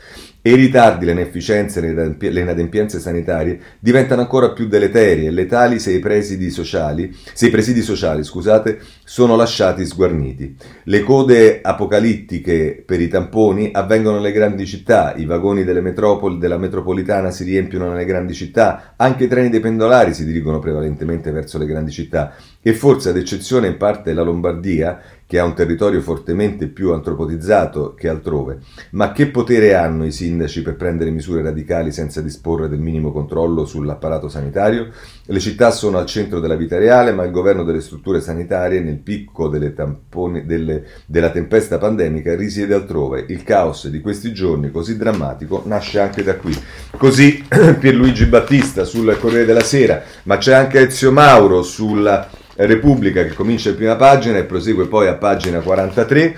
e 0.47 0.51
i 0.51 0.55
ritardi, 0.55 1.05
le 1.05 1.13
inefficienze, 1.13 1.81
le 1.81 2.39
inadempienze 2.39 2.99
sanitarie 2.99 3.59
diventano 3.79 4.21
ancora 4.21 4.51
più 4.51 4.67
deleterie 4.67 5.29
e 5.29 5.31
letali 5.31 5.79
se 5.79 5.91
i 5.91 5.97
presidi 5.97 6.51
sociali, 6.51 7.11
se 7.33 7.47
i 7.47 7.49
presidi 7.49 7.81
sociali 7.81 8.23
scusate, 8.23 8.79
sono 9.07 9.35
lasciati 9.35 9.85
sguarniti. 9.85 10.57
Le 10.85 11.03
code 11.03 11.61
apocalittiche 11.61 12.83
per 12.83 12.99
i 12.99 13.07
tamponi 13.07 13.69
avvengono 13.71 14.15
nelle 14.15 14.31
grandi 14.31 14.65
città, 14.65 15.13
i 15.15 15.25
vagoni 15.25 15.63
metropoli, 15.63 16.39
della 16.39 16.57
metropolitana 16.57 17.29
si 17.29 17.43
riempiono 17.43 17.87
nelle 17.87 18.03
grandi 18.03 18.33
città, 18.33 18.95
anche 18.95 19.25
i 19.25 19.27
treni 19.27 19.49
dei 19.49 19.59
pendolari 19.59 20.15
si 20.15 20.25
dirigono 20.25 20.57
prevalentemente 20.57 21.29
verso 21.31 21.59
le 21.59 21.67
grandi 21.67 21.91
città 21.91 22.33
e 22.59 22.73
forse 22.73 23.09
ad 23.09 23.17
eccezione 23.17 23.67
in 23.67 23.77
parte 23.77 24.09
della 24.09 24.23
Lombardia, 24.23 24.99
che 25.27 25.39
ha 25.39 25.45
un 25.45 25.55
territorio 25.55 26.01
fortemente 26.01 26.67
più 26.67 26.91
antropotizzato 26.93 27.95
che 27.95 28.07
altrove. 28.07 28.59
Ma 28.91 29.11
che 29.11 29.27
potere 29.27 29.73
hanno 29.73 30.05
i 30.05 30.11
sindaci 30.11 30.61
per 30.61 30.75
prendere 30.75 31.09
misure 31.09 31.41
radicali 31.41 31.91
senza 31.91 32.21
disporre 32.21 32.69
del 32.69 32.79
minimo 32.79 33.11
controllo 33.11 33.65
sull'apparato 33.65 34.29
sanitario? 34.29 34.91
Le 35.25 35.39
città 35.39 35.71
sono 35.71 35.97
al 35.97 36.05
centro 36.05 36.39
della 36.39 36.55
vita 36.55 36.77
reale, 36.77 37.11
ma 37.11 37.23
il 37.23 37.31
governo 37.31 37.63
delle 37.63 37.81
strutture 37.81 38.21
sanitarie, 38.21 38.81
nel 38.81 38.94
picco 38.97 39.49
tamponi, 39.73 40.45
delle, 40.45 40.83
della 41.05 41.29
tempesta 41.29 41.77
pandemica, 41.77 42.35
risiede 42.35 42.73
altrove. 42.73 43.25
Il 43.27 43.43
caos 43.43 43.87
di 43.87 44.01
questi 44.01 44.33
giorni 44.33 44.71
così 44.71 44.97
drammatico 44.97 45.63
nasce 45.65 45.99
anche 45.99 46.23
da 46.23 46.35
qui. 46.35 46.55
Così 46.97 47.43
Pierluigi 47.79 48.25
Battista 48.25 48.83
sul 48.83 49.17
Corriere 49.19 49.45
della 49.45 49.63
Sera, 49.63 50.01
ma 50.23 50.37
c'è 50.37 50.53
anche 50.53 50.79
Ezio 50.79 51.11
Mauro 51.11 51.63
sulla 51.63 52.29
Repubblica 52.57 53.23
che 53.23 53.33
comincia 53.33 53.69
in 53.69 53.75
prima 53.75 53.95
pagina 53.95 54.37
e 54.37 54.45
prosegue 54.45 54.87
poi 54.87 55.07
a 55.07 55.15
pagina 55.15 55.59
43 55.59 56.37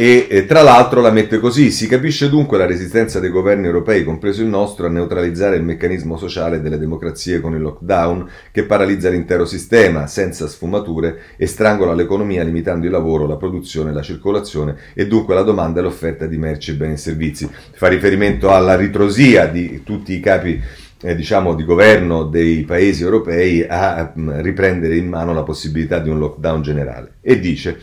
e, 0.00 0.28
e, 0.30 0.46
tra 0.46 0.62
l'altro 0.62 1.02
la 1.02 1.10
mette 1.10 1.38
così, 1.38 1.70
si 1.70 1.86
capisce 1.86 2.30
dunque 2.30 2.56
la 2.56 2.64
resistenza 2.64 3.20
dei 3.20 3.28
governi 3.28 3.66
europei, 3.66 4.02
compreso 4.02 4.40
il 4.40 4.48
nostro, 4.48 4.86
a 4.86 4.88
neutralizzare 4.88 5.56
il 5.56 5.62
meccanismo 5.62 6.16
sociale 6.16 6.62
delle 6.62 6.78
democrazie 6.78 7.38
con 7.38 7.54
il 7.54 7.60
lockdown 7.60 8.26
che 8.50 8.64
paralizza 8.64 9.10
l'intero 9.10 9.44
sistema 9.44 10.06
senza 10.06 10.48
sfumature 10.48 11.18
e 11.36 11.44
strangola 11.46 11.92
l'economia 11.92 12.42
limitando 12.42 12.86
il 12.86 12.92
lavoro, 12.92 13.26
la 13.26 13.36
produzione, 13.36 13.92
la 13.92 14.00
circolazione 14.00 14.74
e 14.94 15.06
dunque 15.06 15.34
la 15.34 15.42
domanda 15.42 15.80
e 15.80 15.82
l'offerta 15.82 16.24
di 16.24 16.38
merci, 16.38 16.72
beni 16.72 16.94
e 16.94 16.96
servizi. 16.96 17.46
Fa 17.74 17.88
riferimento 17.88 18.50
alla 18.50 18.76
ritrosia 18.76 19.48
di 19.48 19.82
tutti 19.84 20.14
i 20.14 20.20
capi 20.20 20.58
eh, 21.02 21.14
diciamo, 21.14 21.54
di 21.54 21.64
governo 21.64 22.24
dei 22.24 22.62
paesi 22.62 23.02
europei 23.02 23.66
a 23.68 24.12
mh, 24.14 24.22
mm, 24.22 24.40
riprendere 24.40 24.96
in 24.96 25.08
mano 25.08 25.34
la 25.34 25.42
possibilità 25.42 25.98
di 25.98 26.08
un 26.08 26.18
lockdown 26.18 26.62
generale. 26.62 27.16
E 27.20 27.38
dice, 27.38 27.80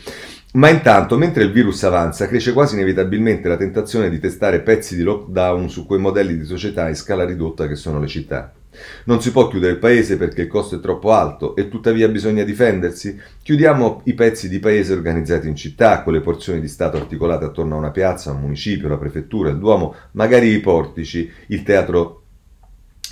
ma 0.58 0.68
intanto, 0.70 1.16
mentre 1.16 1.44
il 1.44 1.52
virus 1.52 1.84
avanza, 1.84 2.26
cresce 2.26 2.52
quasi 2.52 2.74
inevitabilmente 2.74 3.46
la 3.46 3.56
tentazione 3.56 4.10
di 4.10 4.18
testare 4.18 4.60
pezzi 4.60 4.96
di 4.96 5.02
lockdown 5.02 5.70
su 5.70 5.86
quei 5.86 6.00
modelli 6.00 6.36
di 6.36 6.44
società 6.44 6.88
in 6.88 6.96
scala 6.96 7.24
ridotta 7.24 7.68
che 7.68 7.76
sono 7.76 8.00
le 8.00 8.08
città. 8.08 8.52
Non 9.04 9.22
si 9.22 9.30
può 9.30 9.46
chiudere 9.46 9.74
il 9.74 9.78
paese 9.78 10.16
perché 10.16 10.42
il 10.42 10.48
costo 10.48 10.76
è 10.76 10.80
troppo 10.80 11.12
alto 11.12 11.54
e 11.54 11.68
tuttavia 11.68 12.08
bisogna 12.08 12.42
difendersi. 12.42 13.16
Chiudiamo 13.40 14.02
i 14.06 14.14
pezzi 14.14 14.48
di 14.48 14.58
paese 14.58 14.92
organizzati 14.92 15.46
in 15.46 15.54
città, 15.54 16.02
con 16.02 16.12
le 16.12 16.20
porzioni 16.20 16.60
di 16.60 16.68
Stato 16.68 16.96
articolate 16.96 17.44
attorno 17.44 17.76
a 17.76 17.78
una 17.78 17.92
piazza, 17.92 18.32
un 18.32 18.40
municipio, 18.40 18.88
la 18.88 18.98
prefettura, 18.98 19.50
il 19.50 19.58
Duomo, 19.58 19.94
magari 20.12 20.50
i 20.52 20.60
portici, 20.60 21.30
il 21.46 21.62
teatro 21.62 22.22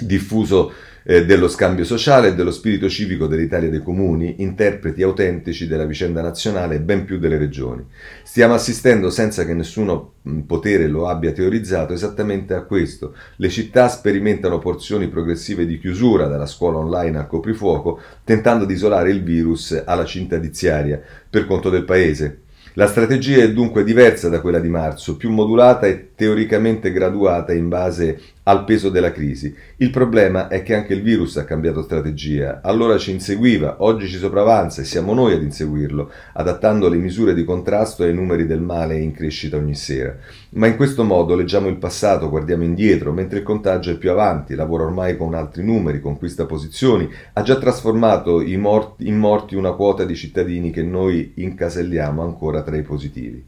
diffuso 0.00 0.72
eh, 1.08 1.24
dello 1.24 1.46
scambio 1.46 1.84
sociale 1.84 2.28
e 2.28 2.34
dello 2.34 2.50
spirito 2.50 2.88
civico 2.88 3.28
dell'Italia 3.28 3.70
dei 3.70 3.82
comuni, 3.82 4.42
interpreti 4.42 5.04
autentici 5.04 5.68
della 5.68 5.84
vicenda 5.84 6.20
nazionale 6.20 6.74
e 6.74 6.80
ben 6.80 7.04
più 7.04 7.18
delle 7.20 7.38
regioni. 7.38 7.86
Stiamo 8.24 8.54
assistendo, 8.54 9.08
senza 9.08 9.44
che 9.44 9.54
nessuno 9.54 10.14
potere 10.44 10.88
lo 10.88 11.06
abbia 11.06 11.30
teorizzato, 11.30 11.92
esattamente 11.92 12.54
a 12.54 12.62
questo. 12.62 13.14
Le 13.36 13.48
città 13.48 13.88
sperimentano 13.88 14.58
porzioni 14.58 15.06
progressive 15.06 15.64
di 15.64 15.78
chiusura, 15.78 16.26
dalla 16.26 16.46
scuola 16.46 16.78
online 16.78 17.18
al 17.18 17.28
coprifuoco, 17.28 18.00
tentando 18.24 18.64
di 18.64 18.74
isolare 18.74 19.10
il 19.10 19.22
virus 19.22 19.80
alla 19.86 20.04
cinta 20.04 20.38
diziaria, 20.38 21.00
per 21.30 21.46
conto 21.46 21.70
del 21.70 21.84
paese, 21.84 22.40
la 22.78 22.88
strategia 22.88 23.42
è 23.42 23.52
dunque 23.52 23.84
diversa 23.84 24.28
da 24.28 24.42
quella 24.42 24.58
di 24.58 24.68
marzo, 24.68 25.16
più 25.16 25.30
modulata 25.30 25.86
e 25.86 26.10
teoricamente 26.14 26.92
graduata 26.92 27.54
in 27.54 27.70
base 27.70 28.20
al 28.48 28.64
peso 28.64 28.90
della 28.90 29.12
crisi. 29.12 29.54
Il 29.78 29.90
problema 29.90 30.48
è 30.48 30.62
che 30.62 30.74
anche 30.74 30.94
il 30.94 31.02
virus 31.02 31.36
ha 31.36 31.44
cambiato 31.44 31.82
strategia. 31.82 32.60
Allora 32.62 32.96
ci 32.96 33.10
inseguiva, 33.10 33.76
oggi 33.78 34.06
ci 34.06 34.18
sopravanza 34.18 34.82
e 34.82 34.84
siamo 34.84 35.14
noi 35.14 35.32
ad 35.32 35.42
inseguirlo, 35.42 36.10
adattando 36.34 36.88
le 36.88 36.96
misure 36.96 37.34
di 37.34 37.44
contrasto 37.44 38.04
ai 38.04 38.14
numeri 38.14 38.46
del 38.46 38.60
male 38.60 38.98
in 38.98 39.12
crescita 39.12 39.56
ogni 39.56 39.74
sera. 39.74 40.16
Ma 40.50 40.68
in 40.68 40.76
questo 40.76 41.02
modo 41.02 41.34
leggiamo 41.34 41.66
il 41.68 41.76
passato, 41.76 42.28
guardiamo 42.28 42.62
indietro, 42.62 43.12
mentre 43.12 43.38
il 43.38 43.44
contagio 43.44 43.90
è 43.90 43.96
più 43.96 44.10
avanti, 44.10 44.54
lavora 44.54 44.84
ormai 44.84 45.16
con 45.16 45.34
altri 45.34 45.64
numeri, 45.64 46.00
conquista 46.00 46.46
posizioni, 46.46 47.08
ha 47.32 47.42
già 47.42 47.56
trasformato 47.56 48.40
in 48.40 48.60
morti, 48.60 49.08
in 49.08 49.18
morti 49.18 49.56
una 49.56 49.72
quota 49.72 50.04
di 50.04 50.14
cittadini 50.14 50.70
che 50.70 50.84
noi 50.84 51.32
incaselliamo 51.34 52.22
ancora 52.22 52.62
tra 52.62 52.76
i 52.76 52.82
positivi. 52.82 53.44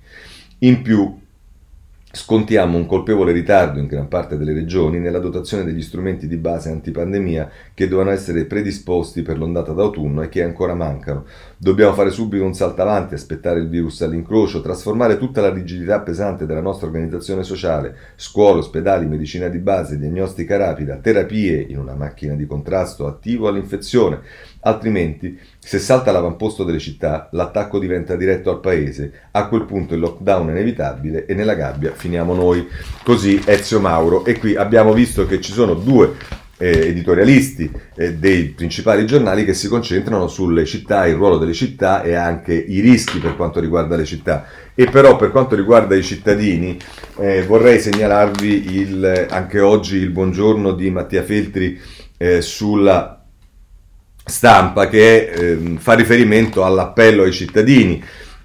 In 0.61 0.82
più, 0.82 1.26
Scontiamo 2.11 2.79
un 2.79 2.87
colpevole 2.87 3.33
ritardo 3.33 3.79
in 3.79 3.87
gran 3.87 4.09
parte 4.09 4.38
delle 4.38 4.55
regioni 4.55 4.99
nella 4.99 5.18
dotazione 5.18 5.62
degli 5.62 5.83
strumenti 5.83 6.27
di 6.27 6.38
base 6.38 6.71
antipandemia 6.71 7.51
che 7.75 7.87
dovevano 7.87 8.16
essere 8.16 8.47
predisposti 8.47 9.21
per 9.21 9.37
l'ondata 9.37 9.73
d'autunno 9.73 10.23
e 10.23 10.31
che 10.31 10.42
ancora 10.42 10.75
mancano. 10.75 11.27
Dobbiamo 11.59 11.92
fare 11.92 12.11
subito 12.11 12.44
un 12.44 12.55
salto 12.55 12.81
avanti, 12.81 13.12
aspettare 13.12 13.61
il 13.61 13.68
virus 13.68 14.01
all'incrocio, 14.01 14.62
trasformare 14.62 15.18
tutta 15.18 15.42
la 15.42 15.53
rigidità 15.53 16.01
pesante 16.01 16.47
della 16.47 16.62
nostra 16.62 16.87
organizzazione 16.87 17.42
sociale, 17.42 17.94
scuole, 18.16 18.61
ospedali, 18.61 19.05
medicina 19.05 19.49
di 19.49 19.59
base, 19.59 19.99
diagnostica 19.99 20.57
rapida, 20.57 20.97
terapie 20.97 21.61
in 21.61 21.79
una 21.79 21.94
macchina 21.94 22.33
di 22.33 22.47
contrasto 22.47 23.07
attivo 23.07 23.49
all'infezione, 23.49 24.21
Altrimenti, 24.61 25.38
se 25.59 25.79
salta 25.79 26.11
l'avamposto 26.11 26.64
delle 26.64 26.79
città, 26.79 27.29
l'attacco 27.33 27.79
diventa 27.79 28.16
diretto 28.16 28.51
al 28.51 28.61
paese. 28.61 29.12
A 29.33 29.47
quel 29.47 29.64
punto 29.64 29.94
il 29.94 30.01
lockdown 30.01 30.49
è 30.49 30.51
inevitabile 30.51 31.27
e 31.27 31.35
nella 31.35 31.55
gabbia 31.55 31.92
finiamo 31.92 32.35
noi. 32.35 32.66
Così 33.05 33.40
Ezio 33.44 33.81
Mauro. 33.81 34.25
E 34.25 34.38
qui 34.38 34.57
abbiamo 34.57 34.92
visto 34.92 35.27
che 35.27 35.40
ci 35.40 35.53
sono 35.53 35.75
due 35.75 36.14
eh, 36.59 36.88
editorialisti 36.88 37.71
eh, 37.94 38.14
dei 38.14 38.47
principali 38.47 39.07
giornali 39.07 39.44
che 39.44 39.55
si 39.55 39.68
concentrano 39.68 40.27
sulle 40.27 40.64
città, 40.64 41.07
il 41.07 41.14
ruolo 41.14 41.38
delle 41.38 41.53
città 41.53 42.03
e 42.03 42.14
anche 42.14 42.53
i 42.53 42.81
rischi 42.81 43.18
per 43.21 43.37
quanto 43.37 43.61
riguarda 43.61 43.97
le 43.97 44.05
città. 44.05 44.47
E 44.75 44.87
però 44.87 45.16
per 45.16 45.31
quanto 45.31 45.55
riguarda 45.55 45.94
i 45.94 46.03
cittadini 46.03 46.77
eh, 47.18 47.42
vorrei 47.44 47.79
segnalarvi 47.79 48.77
il, 48.77 49.27
anche 49.31 49.61
oggi 49.61 49.97
il 49.97 50.11
buongiorno 50.11 50.73
di 50.73 50.90
Mattia 50.90 51.23
Feltri 51.23 51.81
eh, 52.16 52.40
sulla 52.42 53.17
stampa 54.28 54.88
che 54.88 55.30
eh, 55.30 55.76
fa 55.78 55.94
riferimento 55.94 56.64
all'appello 56.64 57.22
ai 57.22 57.32
cittadini, 57.32 58.02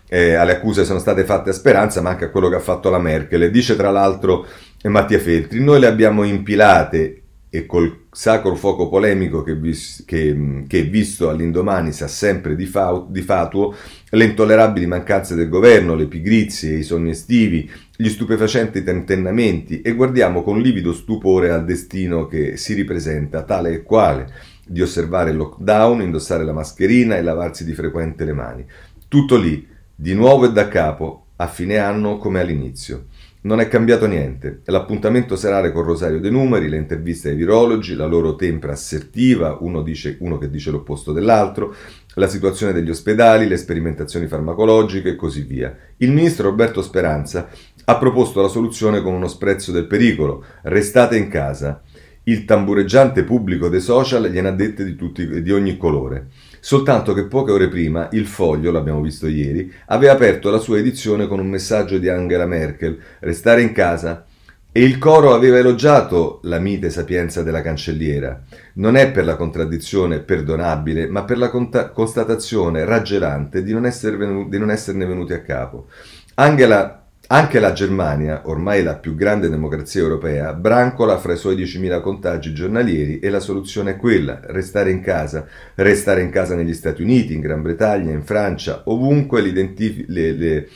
eh, 0.08 0.34
alle 0.34 0.54
accuse 0.54 0.82
che 0.82 0.88
sono 0.88 1.00
state 1.00 1.24
fatte 1.24 1.52
a 1.52 1.54
Speranza, 1.54 2.02
ma 2.02 2.10
anche 2.10 2.26
a 2.26 2.30
quello 2.30 2.50
che 2.50 2.56
ha 2.56 2.60
fatto 2.60 2.90
la 2.90 3.00
Merkel. 3.00 3.52
Dice 3.52 3.76
tra 3.76 3.92
l'altro 3.92 4.46
Mattia 4.84 5.20
Feltri, 5.20 5.64
noi 5.64 5.80
le 5.80 5.88
abbiamo 5.88 6.24
impilate 6.24 7.24
e 7.56 7.68
col 7.68 8.06
sacro 8.12 8.56
fuoco 8.56 8.90
polemico 8.90 9.44
che, 9.44 9.56
vis- 9.56 10.04
che, 10.08 10.64
che 10.68 10.82
visto 10.84 11.30
all'indomani 11.30 11.92
sa 11.92 12.08
sempre 12.08 12.56
di, 12.56 12.66
fa- 12.66 13.06
di, 13.08 13.22
fatuo, 13.22 13.76
le 14.10 14.24
intollerabili 14.24 14.88
mancanze 14.88 15.36
del 15.36 15.50
governo, 15.50 15.94
le 15.94 16.08
pigrizie, 16.08 16.78
i 16.78 16.82
sogni 16.82 17.12
estivi, 17.12 17.70
gli 17.96 18.10
stupefacenti 18.10 18.84
tentennamenti 18.84 19.82
e 19.82 19.94
guardiamo 19.94 20.42
con 20.42 20.60
livido 20.60 20.94
stupore 20.94 21.52
al 21.52 21.64
destino 21.64 22.26
che 22.26 22.58
si 22.58 22.74
ripresenta 22.74 23.44
tale 23.44 23.72
e 23.72 23.84
quale 23.84 24.32
di 24.66 24.82
osservare 24.82 25.32
il 25.32 25.38
lockdown, 25.38 26.02
indossare 26.02 26.44
la 26.44 26.54
mascherina 26.54 27.18
e 27.18 27.22
lavarsi 27.22 27.66
di 27.66 27.74
frequente 27.74 28.26
le 28.26 28.34
mani. 28.34 28.66
Tutto 29.08 29.38
lì, 29.38 29.68
di 29.96 30.14
nuovo 30.14 30.46
e 30.46 30.52
da 30.52 30.68
capo, 30.68 31.28
a 31.38 31.48
fine 31.48 31.78
anno 31.78 32.18
come 32.18 32.40
all'inizio. 32.40 33.06
Non 33.42 33.60
è 33.60 33.68
cambiato 33.68 34.08
niente. 34.08 34.62
L'appuntamento 34.66 35.36
serale 35.36 35.74
con 35.74 35.84
Rosario 35.84 36.22
dei 36.22 36.32
Numeri, 36.32 36.70
le 36.70 36.78
interviste 36.78 37.30
ai 37.30 37.36
virologi, 37.36 37.94
la 37.94 38.06
loro 38.06 38.36
tempra 38.36 38.72
assertiva, 38.72 39.58
uno, 39.60 39.82
dice, 39.82 40.16
uno 40.22 40.38
che 40.38 40.50
dice 40.50 40.72
l'opposto 40.72 41.12
dell'altro, 41.12 41.76
la 42.16 42.28
situazione 42.28 42.72
degli 42.72 42.90
ospedali, 42.90 43.48
le 43.48 43.58
sperimentazioni 43.58 44.28
farmacologiche 44.28 45.10
e 45.10 45.16
così 45.18 45.42
via. 45.42 45.76
Il 45.98 46.12
ministro 46.12 46.50
Roberto 46.50 46.82
Speranza 46.82 47.50
ha 47.84 47.98
proposto 47.98 48.42
la 48.42 48.48
soluzione 48.48 49.02
con 49.02 49.14
uno 49.14 49.28
sprezzo 49.28 49.74
del 49.74 49.88
pericolo. 49.88 50.46
Restate 50.62 51.18
in 51.18 51.28
casa. 51.28 51.82
Il 52.26 52.46
tambureggiante 52.46 53.24
pubblico 53.24 53.68
dei 53.68 53.82
social 53.82 54.30
gliene 54.30 54.48
ha 54.48 54.52
dette 54.52 54.86
di, 54.86 54.96
tutti, 54.96 55.42
di 55.42 55.52
ogni 55.52 55.76
colore. 55.76 56.28
Soltanto 56.62 57.14
che 57.14 57.26
poche 57.26 57.52
ore 57.52 57.68
prima 57.68 58.08
il 58.14 58.26
Foglio, 58.26 58.72
l'abbiamo 58.72 59.02
visto 59.02 59.28
ieri, 59.28 59.70
aveva 59.88 60.14
aperto 60.14 60.50
la 60.50 60.60
sua 60.60 60.78
edizione 60.78 61.28
con 61.28 61.40
un 61.40 61.48
messaggio 61.48 61.98
di 61.98 62.08
Angela 62.08 62.46
Merkel, 62.46 62.98
restare 63.20 63.62
in 63.62 63.74
casa, 63.74 64.26
e 64.72 64.82
il 64.82 64.98
coro 64.98 65.34
aveva 65.34 65.58
elogiato 65.58 66.40
la 66.44 66.60
mite 66.60 66.90
sapienza 66.90 67.44
della 67.44 67.62
cancelliera. 67.62 68.42
Non 68.76 68.96
è 68.96 69.12
per 69.12 69.26
la 69.26 69.36
contraddizione 69.36 70.20
perdonabile, 70.20 71.08
ma 71.08 71.26
per 71.26 71.38
la 71.38 71.50
conta- 71.50 71.90
constatazione 71.90 72.86
raggelante 72.86 73.62
di 73.62 73.74
non, 73.74 73.84
venu- 74.18 74.50
di 74.50 74.58
non 74.58 74.72
esserne 74.72 75.06
venuti 75.06 75.34
a 75.34 75.42
capo. 75.42 75.88
Angela 76.36 77.03
anche 77.34 77.60
la 77.60 77.74
Germania, 77.74 78.44
ormai 78.46 78.84
la 78.84 78.96
più 78.96 79.16
grande 79.16 79.50
democrazia 79.50 80.02
europea, 80.02 80.54
brancola 80.54 81.18
fra 81.18 81.34
i 81.34 81.38
suoi 81.38 81.56
10.000 81.56 82.00
contagi 82.00 82.54
giornalieri 82.54 83.18
e 83.18 83.32
la 83.32 83.40
soluzione 83.40 83.92
è 83.92 83.98
quella, 83.98 84.40
restare 84.44 84.92
in 84.92 85.02
casa, 85.02 85.48
restare 85.74 86.22
in 86.22 86.30
casa 86.30 86.54
negli 86.54 86.76
Stati 86.76 87.02
Uniti, 87.02 87.34
in 87.34 87.40
Gran 87.40 87.64
Bretagna, 87.64 88.12
in 88.12 88.22
Francia, 88.22 88.84
ovunque, 88.86 89.42
le, 89.42 89.74
le, 90.08 90.70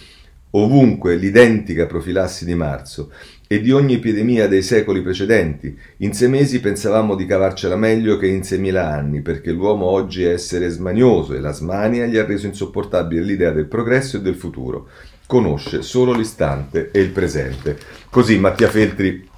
ovunque 0.50 1.16
l'identica 1.16 1.86
profilassi 1.86 2.44
di 2.44 2.56
marzo 2.56 3.12
e 3.46 3.62
di 3.62 3.72
ogni 3.72 3.94
epidemia 3.94 4.48
dei 4.48 4.64
secoli 4.64 5.04
precedenti. 5.04 5.78
In 5.98 6.14
sei 6.14 6.28
mesi 6.28 6.60
pensavamo 6.60 7.14
di 7.14 7.28
cavarcela 7.28 7.76
meglio 7.76 8.18
che 8.18 8.26
in 8.26 8.44
seimila 8.44 8.92
anni, 8.92 9.22
perché 9.22 9.52
l'uomo 9.52 9.86
oggi 9.86 10.24
è 10.24 10.32
essere 10.32 10.70
smanioso 10.70 11.36
e 11.36 11.40
la 11.40 11.52
smania 11.52 12.08
gli 12.08 12.18
ha 12.18 12.26
reso 12.26 12.48
insopportabile 12.48 13.22
l'idea 13.22 13.52
del 13.52 13.68
progresso 13.68 14.18
e 14.18 14.22
del 14.22 14.36
futuro 14.36 14.90
conosce 15.28 15.84
solo 15.84 16.14
l'istante 16.14 16.90
e 16.92 17.00
il 17.00 17.10
presente. 17.10 17.78
Così 18.10 18.40
Mattia 18.40 18.70
Feltri 18.70 19.30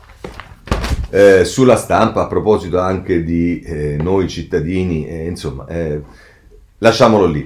eh, 1.09 1.43
sulla 1.43 1.75
stampa, 1.75 2.21
a 2.21 2.27
proposito 2.27 2.79
anche 2.79 3.23
di 3.23 3.59
eh, 3.61 3.97
noi 3.99 4.29
cittadini, 4.29 5.07
eh, 5.07 5.25
insomma, 5.25 5.65
eh, 5.67 5.99
lasciamolo 6.77 7.25
lì. 7.25 7.45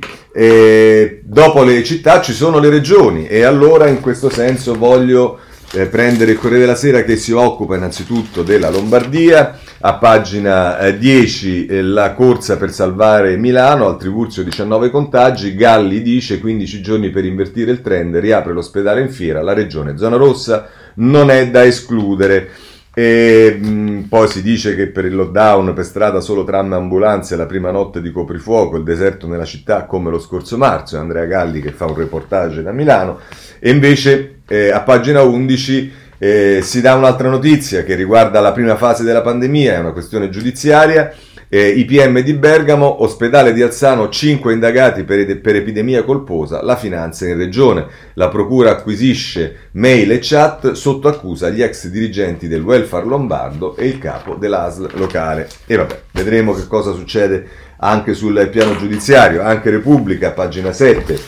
dopo 1.23 1.63
le 1.63 1.83
città 1.83 2.21
ci 2.21 2.33
sono 2.33 2.59
le 2.59 2.69
regioni 2.69 3.25
e 3.27 3.43
allora 3.43 3.87
in 3.87 4.01
questo 4.01 4.29
senso 4.29 4.75
voglio 4.75 5.39
eh, 5.73 5.87
prendere 5.87 6.31
il 6.31 6.37
Corriere 6.37 6.65
della 6.65 6.75
Sera 6.75 7.03
che 7.03 7.15
si 7.15 7.31
occupa 7.31 7.75
innanzitutto 7.75 8.43
della 8.43 8.69
Lombardia, 8.69 9.57
a 9.85 9.95
pagina 9.95 10.79
eh, 10.79 10.97
10 10.97 11.65
eh, 11.65 11.81
la 11.81 12.13
corsa 12.13 12.55
per 12.55 12.71
salvare 12.71 13.35
Milano, 13.35 13.87
al 13.87 13.97
Trivulzio 13.97 14.41
19 14.41 14.89
contagi, 14.89 15.55
Galli 15.55 16.01
dice 16.01 16.39
15 16.39 16.81
giorni 16.81 17.09
per 17.09 17.25
invertire 17.25 17.71
il 17.71 17.81
trend, 17.81 18.15
riapre 18.15 18.53
l'ospedale 18.53 19.01
in 19.01 19.09
fiera, 19.09 19.41
la 19.41 19.51
regione 19.51 19.97
zona 19.97 20.15
rossa 20.15 20.69
non 20.95 21.29
è 21.29 21.49
da 21.49 21.65
escludere. 21.65 22.49
E 22.95 23.57
mh, 23.59 24.03
poi 24.07 24.27
si 24.29 24.41
dice 24.41 24.73
che 24.75 24.87
per 24.87 25.03
il 25.03 25.15
lockdown 25.15 25.73
per 25.73 25.83
strada 25.83 26.21
solo 26.21 26.45
tram 26.45 26.71
e 26.71 26.75
ambulanze 26.75 27.35
la 27.35 27.47
prima 27.47 27.71
notte 27.71 28.01
di 28.01 28.11
coprifuoco, 28.11 28.77
il 28.77 28.83
deserto 28.83 29.27
nella 29.27 29.45
città 29.45 29.85
come 29.85 30.09
lo 30.11 30.19
scorso 30.19 30.57
marzo, 30.57 30.97
Andrea 30.97 31.25
Galli 31.25 31.59
che 31.59 31.71
fa 31.71 31.87
un 31.87 31.95
reportage 31.95 32.61
da 32.61 32.71
Milano 32.71 33.19
e 33.59 33.71
invece 33.71 34.41
eh, 34.47 34.69
a 34.69 34.81
pagina 34.81 35.23
11 35.23 35.91
eh, 36.23 36.61
si 36.61 36.79
dà 36.79 36.95
un'altra 36.95 37.27
notizia 37.27 37.83
che 37.83 37.95
riguarda 37.95 38.39
la 38.39 38.53
prima 38.53 38.77
fase 38.77 39.03
della 39.03 39.21
pandemia, 39.21 39.73
è 39.73 39.79
una 39.79 39.91
questione 39.91 40.29
giudiziaria. 40.29 41.13
Eh, 41.49 41.67
IPM 41.67 42.21
di 42.21 42.33
Bergamo, 42.33 43.03
ospedale 43.03 43.51
di 43.51 43.61
Alzano, 43.61 44.07
5 44.07 44.53
indagati 44.53 45.03
per, 45.03 45.41
per, 45.41 45.57
epidemia 45.57 46.03
colposa, 46.03 46.63
la 46.63 46.77
finanza 46.77 47.27
in 47.27 47.35
regione. 47.35 47.85
La 48.13 48.29
procura 48.29 48.71
acquisisce 48.71 49.69
mail 49.73 50.13
e 50.13 50.19
chat 50.21 50.71
sotto 50.71 51.09
accusa 51.09 51.49
gli 51.49 51.61
ex 51.61 51.87
dirigenti 51.87 52.47
del 52.47 52.61
welfare 52.61 53.05
lombardo 53.05 53.75
e 53.75 53.87
il 53.87 53.99
capo 53.99 54.35
dell'ASL 54.35 54.91
locale. 54.93 55.49
E 55.67 55.75
vabbè, 55.75 56.03
vedremo 56.13 56.53
che 56.53 56.67
cosa 56.67 56.93
succede 56.93 57.45
anche 57.79 58.13
sul 58.13 58.47
piano 58.49 58.77
giudiziario. 58.77 59.41
Anche 59.41 59.69
Repubblica, 59.69 60.31
pagina 60.31 60.71
7. 60.71 61.19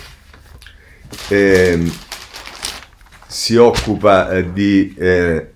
Eh, 1.28 1.92
si 3.36 3.58
occupa 3.58 4.30
eh, 4.30 4.54
di, 4.54 4.96
eh, 4.98 5.48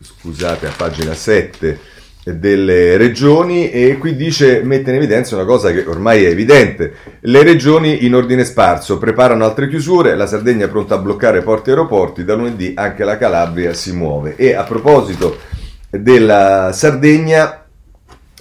scusate, 0.00 0.66
a 0.66 0.72
pagina 0.74 1.12
7 1.12 1.78
delle 2.24 2.96
regioni 2.96 3.70
e 3.70 3.98
qui 3.98 4.16
dice, 4.16 4.62
mette 4.62 4.90
in 4.90 4.96
evidenza 4.96 5.34
una 5.34 5.44
cosa 5.44 5.70
che 5.70 5.84
ormai 5.84 6.24
è 6.24 6.28
evidente. 6.28 6.94
Le 7.20 7.42
regioni 7.42 8.06
in 8.06 8.14
ordine 8.14 8.44
sparso 8.44 8.96
preparano 8.96 9.44
altre 9.44 9.68
chiusure, 9.68 10.16
la 10.16 10.26
Sardegna 10.26 10.64
è 10.64 10.70
pronta 10.70 10.94
a 10.94 10.98
bloccare 10.98 11.42
porti 11.42 11.68
e 11.68 11.72
aeroporti, 11.72 12.24
da 12.24 12.34
lunedì 12.34 12.72
anche 12.74 13.04
la 13.04 13.18
Calabria 13.18 13.74
si 13.74 13.92
muove. 13.92 14.34
E 14.36 14.54
a 14.54 14.64
proposito 14.64 15.36
della 15.90 16.70
Sardegna, 16.72 17.62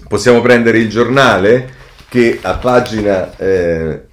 possiamo 0.08 0.39
prendere 0.39 0.78
il 0.80 0.89
giornale 0.89 1.76
che 2.08 2.39
a 2.41 2.54
pagina 2.56 3.36
eh, 3.36 4.07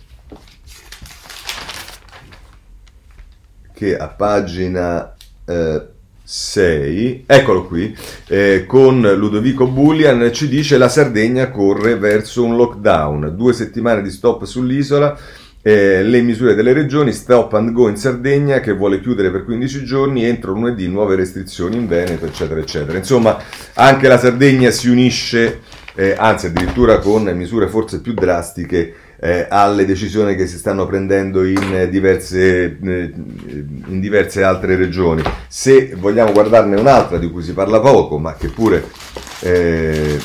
che 3.75 3.97
a 3.97 4.09
pagina 4.09 5.15
eh, 5.45 5.83
6, 6.27 7.25
eccolo 7.27 7.67
qui, 7.67 7.95
eh, 8.29 8.65
con 8.67 9.03
Ludovico 9.03 9.67
Bullian 9.67 10.33
ci 10.33 10.49
dice 10.49 10.79
la 10.79 10.89
Sardegna 10.89 11.51
corre 11.51 11.99
verso 11.99 12.45
un 12.45 12.57
lockdown, 12.57 13.35
due 13.37 13.53
settimane 13.53 14.01
di 14.01 14.11
stop 14.11 14.45
sull'isola, 14.45 15.19
eh, 15.61 16.03
le 16.03 16.23
misure 16.23 16.55
delle 16.55 16.73
regioni, 16.73 17.13
stop 17.13 17.53
and 17.55 17.73
go 17.73 17.89
in 17.89 17.97
Sardegna 17.97 18.61
che 18.61 18.73
vuole 18.73 19.01
chiudere 19.01 19.31
per 19.31 19.45
15 19.45 19.85
giorni, 19.85 20.25
entro 20.25 20.53
lunedì 20.53 20.89
nuove 20.89 21.17
restrizioni 21.17 21.77
in 21.77 21.87
Veneto, 21.87 22.25
eccetera, 22.25 22.61
eccetera. 22.61 22.97
Insomma, 22.97 23.39
anche 23.75 24.09
la 24.09 24.19
Sardegna 24.19 24.71
si 24.71 24.89
unisce, 24.89 25.61
eh, 25.95 26.15
anzi 26.17 26.47
addirittura 26.47 27.01
con 27.01 27.25
misure 27.35 27.69
forse 27.69 28.01
più 28.01 28.15
drastiche 28.15 28.95
eh, 29.25 29.47
alle 29.49 29.87
decisioni 29.87 30.37
che 30.37 30.47
si 30.47 30.59
stanno 30.59 30.85
prendendo 30.85 31.47
in 31.47 31.89
diverse, 31.91 32.77
eh, 32.79 33.13
in 33.15 33.99
diverse 33.99 34.43
altre 34.43 34.77
regioni. 34.77 35.23
Se 35.49 35.95
vogliamo 35.97 36.31
guardarne 36.31 36.79
un'altra 36.79 37.17
di 37.17 37.31
cui 37.31 37.43
si 37.43 37.55
parla 37.55 37.81
poco, 37.81 38.19
ma 38.19 38.35
che 38.35 38.49
pure 38.49 38.87
eh, 39.41 40.21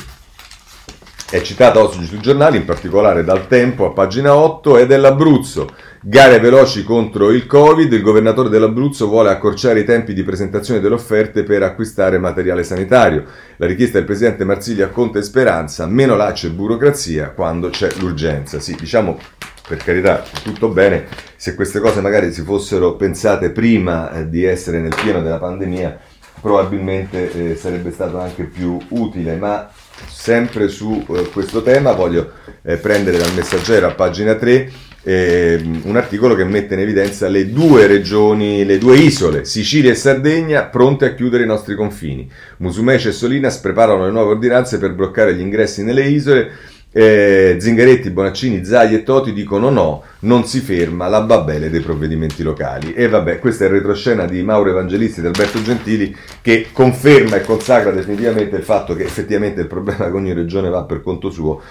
è 1.32 1.42
citata 1.42 1.80
oggi 1.82 2.04
sui 2.04 2.20
giornali, 2.20 2.58
in 2.58 2.66
particolare 2.66 3.24
dal 3.24 3.48
Tempo 3.48 3.86
a 3.86 3.92
pagina 3.92 4.36
8, 4.36 4.80
è 4.80 4.86
dell'Abruzzo. 4.86 5.70
Gare 6.02 6.40
veloci 6.40 6.86
contro 6.86 7.30
il 7.30 7.46
Covid, 7.46 7.92
il 7.92 8.02
governatore 8.02 8.48
dell'Abruzzo 8.48 9.10
vuole 9.10 9.32
accorciare 9.32 9.82
i 9.82 9.84
tempi 9.84 10.14
di 10.14 10.24
presentazione 10.24 10.80
delle 10.80 10.96
offerte 10.96 11.44
per 11.44 11.62
acquistare 11.62 12.18
materiale 12.18 12.64
sanitario. 12.64 13.26
La 13.58 13.66
richiesta 13.66 13.98
del 13.98 14.06
presidente 14.06 14.46
Marsiglia 14.46 14.88
Conte 14.88 15.22
Speranza, 15.22 15.86
meno 15.88 16.16
laccio 16.16 16.48
e 16.48 16.52
burocrazia 16.52 17.32
quando 17.32 17.70
c'è 17.70 17.92
l'urgenza. 18.00 18.62
Sì, 18.62 18.78
diciamo 18.80 19.20
per 19.68 19.80
carità, 19.80 20.24
tutto 20.42 20.70
bene, 20.70 21.06
se 21.36 21.54
queste 21.54 21.82
cose 21.82 22.00
magari 22.00 22.32
si 22.32 22.44
fossero 22.44 22.96
pensate 22.96 23.50
prima 23.50 24.10
eh, 24.14 24.30
di 24.30 24.46
essere 24.46 24.80
nel 24.80 24.96
pieno 24.96 25.22
della 25.22 25.38
pandemia, 25.38 26.00
probabilmente 26.40 27.52
eh, 27.52 27.56
sarebbe 27.58 27.92
stato 27.92 28.20
anche 28.20 28.46
più 28.46 28.78
utile, 28.88 29.36
ma 29.36 29.70
sempre 30.08 30.70
su 30.70 31.06
eh, 31.10 31.30
questo 31.30 31.62
tema 31.62 31.92
voglio 31.92 32.32
eh, 32.62 32.78
prendere 32.78 33.18
dal 33.18 33.34
messaggero 33.34 33.88
a 33.88 33.94
pagina 33.94 34.36
3 34.36 34.88
eh, 35.04 35.60
un 35.84 35.96
articolo 35.96 36.36
che 36.36 36.44
mette 36.44 36.74
in 36.74 36.82
evidenza 36.82 37.28
le 37.28 37.52
due 37.52 37.88
regioni, 37.88 38.66
le 38.66 38.78
due 38.78 38.98
isole, 38.98 39.46
Sicilia 39.46 39.92
e 39.92 39.96
Sardegna, 39.96 40.64
pronte 40.66 41.06
a 41.06 41.14
chiudere 41.14 41.44
i 41.44 41.48
nostri 41.48 41.76
confini. 41.76 42.30
Musumeci 42.58 43.10
e 43.10 43.12
Solinas 43.12 43.58
preparano 43.58 44.06
le 44.06 44.12
nuove 44.12 44.32
ordinanze 44.32 44.78
per 44.78 44.94
bloccare 44.94 45.36
gli 45.36 45.42
ingressi 45.42 45.84
nelle 45.84 46.06
isole. 46.06 46.52
Eh, 46.92 47.58
Zingaretti, 47.60 48.10
Bonaccini, 48.10 48.66
Zai 48.66 48.96
e 48.96 49.04
Toti 49.04 49.32
dicono 49.32 49.70
no, 49.70 50.04
non 50.22 50.46
si 50.46 50.60
ferma 50.60 51.08
la 51.08 51.22
babele 51.22 51.70
dei 51.70 51.82
provvedimenti 51.82 52.42
locali. 52.42 52.94
E 52.94 53.08
vabbè, 53.08 53.38
questa 53.38 53.66
è 53.66 53.68
il 53.68 53.74
retroscena 53.74 54.26
di 54.26 54.42
Mauro 54.42 54.72
Evangelisti 54.72 55.22
e 55.22 55.28
Alberto 55.28 55.62
Gentili 55.62 56.16
che 56.42 56.70
conferma 56.72 57.36
e 57.36 57.42
consacra 57.42 57.92
definitivamente 57.92 58.56
il 58.56 58.64
fatto 58.64 58.96
che 58.96 59.04
effettivamente 59.04 59.62
il 59.62 59.68
problema 59.68 60.10
che 60.10 60.16
ogni 60.16 60.34
regione 60.34 60.70
va 60.70 60.84
per 60.84 61.04
conto 61.04 61.30
suo 61.30 61.62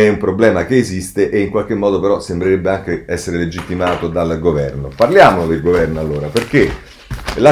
è 0.00 0.08
un 0.08 0.16
problema 0.16 0.66
che 0.66 0.76
esiste 0.76 1.30
e 1.30 1.38
in 1.38 1.50
qualche 1.50 1.76
modo 1.76 2.00
però 2.00 2.18
sembrerebbe 2.18 2.68
anche 2.68 3.04
essere 3.06 3.36
legittimato 3.36 4.08
dal 4.08 4.40
governo. 4.40 4.90
Parliamo 4.94 5.46
del 5.46 5.62
governo 5.62 6.00
allora, 6.00 6.26
perché 6.26 6.68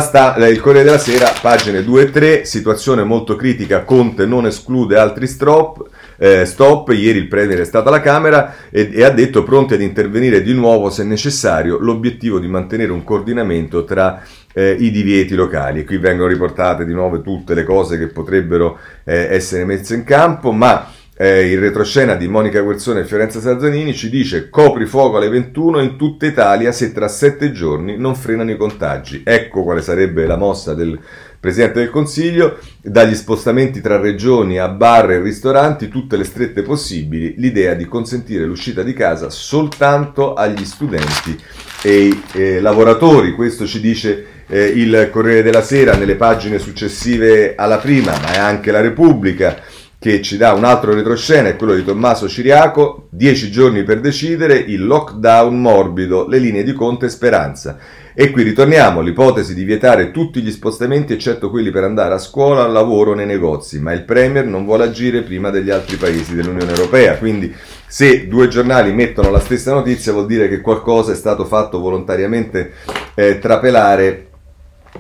sta, 0.01 0.35
il 0.49 0.59
Corriere 0.59 0.87
della 0.87 0.99
Sera, 0.99 1.33
pagine 1.41 1.85
2 1.85 2.03
e 2.03 2.11
3, 2.11 2.45
situazione 2.45 3.05
molto 3.05 3.37
critica, 3.37 3.85
Conte 3.85 4.27
non 4.27 4.47
esclude 4.47 4.99
altri 4.99 5.29
stop, 5.29 5.89
eh, 6.17 6.45
stop, 6.45 6.89
ieri 6.89 7.19
il 7.19 7.29
Premier 7.29 7.61
è 7.61 7.65
stato 7.65 7.91
alla 7.91 8.01
Camera 8.01 8.57
e, 8.71 8.91
e 8.93 9.05
ha 9.05 9.11
detto 9.11 9.45
pronti 9.45 9.75
ad 9.75 9.81
intervenire 9.81 10.43
di 10.43 10.53
nuovo 10.53 10.91
se 10.91 11.05
necessario, 11.05 11.79
l'obiettivo 11.79 12.41
di 12.41 12.49
mantenere 12.49 12.91
un 12.91 13.05
coordinamento 13.05 13.85
tra 13.85 14.21
eh, 14.53 14.77
i 14.81 14.91
divieti 14.91 15.37
locali. 15.37 15.85
Qui 15.85 15.97
vengono 15.99 16.29
riportate 16.29 16.85
di 16.85 16.93
nuovo 16.93 17.21
tutte 17.21 17.55
le 17.55 17.63
cose 17.63 17.99
che 17.99 18.09
potrebbero 18.09 18.81
eh, 19.05 19.29
essere 19.31 19.65
messe 19.65 19.95
in 19.95 20.03
campo, 20.03 20.51
ma 20.51 20.89
eh, 21.15 21.51
il 21.51 21.59
retroscena 21.59 22.15
di 22.15 22.27
Monica 22.27 22.61
Guerzone 22.63 23.01
e 23.01 23.05
Fiorenza 23.05 23.39
Sarzanini 23.39 23.95
ci 23.95 24.09
dice 24.09 24.49
copri 24.49 24.87
fuoco 24.87 25.19
alle 25.19 25.29
21 25.29 25.81
in 25.81 25.97
tutta 25.97 26.27
Italia 26.27 26.73
se 26.73 26.93
tra 26.93 27.07
sette 27.07 27.53
giorni 27.53 27.97
non 27.97 28.15
frenano 28.15 28.51
i 28.51 28.57
contagi. 28.57 29.23
Ecco 29.25 29.63
quale 29.63 29.83
sarebbe 29.83 30.27
la 30.27 30.37
mossa 30.37 30.75
del 30.75 30.99
Presidente 31.39 31.81
del 31.81 31.91
Consiglio, 31.91 32.59
dagli 32.81 33.17
spostamenti 33.17 33.81
tra 33.81 33.99
regioni 33.99 34.61
a 34.61 34.69
bar 34.69 35.11
e 35.11 35.21
ristoranti, 35.21 35.89
tutte 35.89 36.17
le 36.17 36.23
strette 36.23 36.63
possibili, 36.63 37.35
l'idea 37.37 37.75
di 37.75 37.87
consentire 37.87 38.45
l'uscita 38.45 38.85
di 38.85 38.93
casa 38.93 39.29
soltanto 39.29 40.35
agli 40.35 40.65
studenti 40.65 41.37
e 41.83 41.91
ai 41.91 42.23
eh, 42.35 42.61
lavoratori. 42.61 43.33
Questo 43.33 43.67
ci 43.67 43.81
dice 43.81 44.25
eh, 44.47 44.67
il 44.67 45.09
Corriere 45.11 45.43
della 45.43 45.63
Sera 45.63 45.97
nelle 45.97 46.15
pagine 46.15 46.61
successive 46.61 47.57
alla 47.57 47.79
prima, 47.79 48.13
ma 48.13 48.35
è 48.35 48.39
anche 48.39 48.71
la 48.71 48.81
Repubblica 48.81 49.61
che 50.03 50.21
ci 50.21 50.37
dà 50.37 50.53
un 50.53 50.65
altro 50.65 50.93
retroscena, 50.95 51.47
è 51.47 51.55
quello 51.55 51.77
di 51.77 51.85
Tommaso 51.85 52.29
Ciriaco, 52.29 53.07
10 53.11 53.53
giorni 53.53 53.85
per 53.85 54.01
decidere, 54.01 54.57
il 54.57 54.85
lockdown 54.85 55.61
morbido, 55.61 56.27
le 56.27 56.39
linee 56.39 56.65
di 56.65 56.73
Conte 56.73 57.07
e 57.07 57.09
Speranza. 57.09 57.79
E 58.13 58.33
qui 58.33 58.43
ritorniamo 58.43 58.99
all'ipotesi 58.99 59.55
di 59.55 59.63
vietare 59.63 60.11
tutti 60.11 60.43
gli 60.43 60.51
spostamenti 60.51 61.13
eccetto 61.13 61.51
quelli 61.51 61.71
per 61.71 61.85
andare 61.85 62.15
a 62.15 62.19
scuola, 62.19 62.65
al 62.65 62.73
lavoro, 62.73 63.15
nei 63.15 63.27
negozi, 63.27 63.79
ma 63.79 63.93
il 63.93 64.03
Premier 64.03 64.45
non 64.45 64.65
vuole 64.65 64.83
agire 64.83 65.23
prima 65.23 65.51
degli 65.51 65.71
altri 65.71 65.95
paesi 65.95 66.35
dell'Unione 66.35 66.73
Europea, 66.73 67.17
quindi 67.17 67.55
se 67.87 68.27
due 68.27 68.49
giornali 68.49 68.93
mettono 68.93 69.31
la 69.31 69.39
stessa 69.39 69.73
notizia 69.73 70.11
vuol 70.11 70.27
dire 70.27 70.49
che 70.49 70.61
qualcosa 70.61 71.13
è 71.13 71.15
stato 71.15 71.45
fatto 71.45 71.79
volontariamente 71.79 72.73
eh, 73.15 73.39
trapelare 73.39 74.31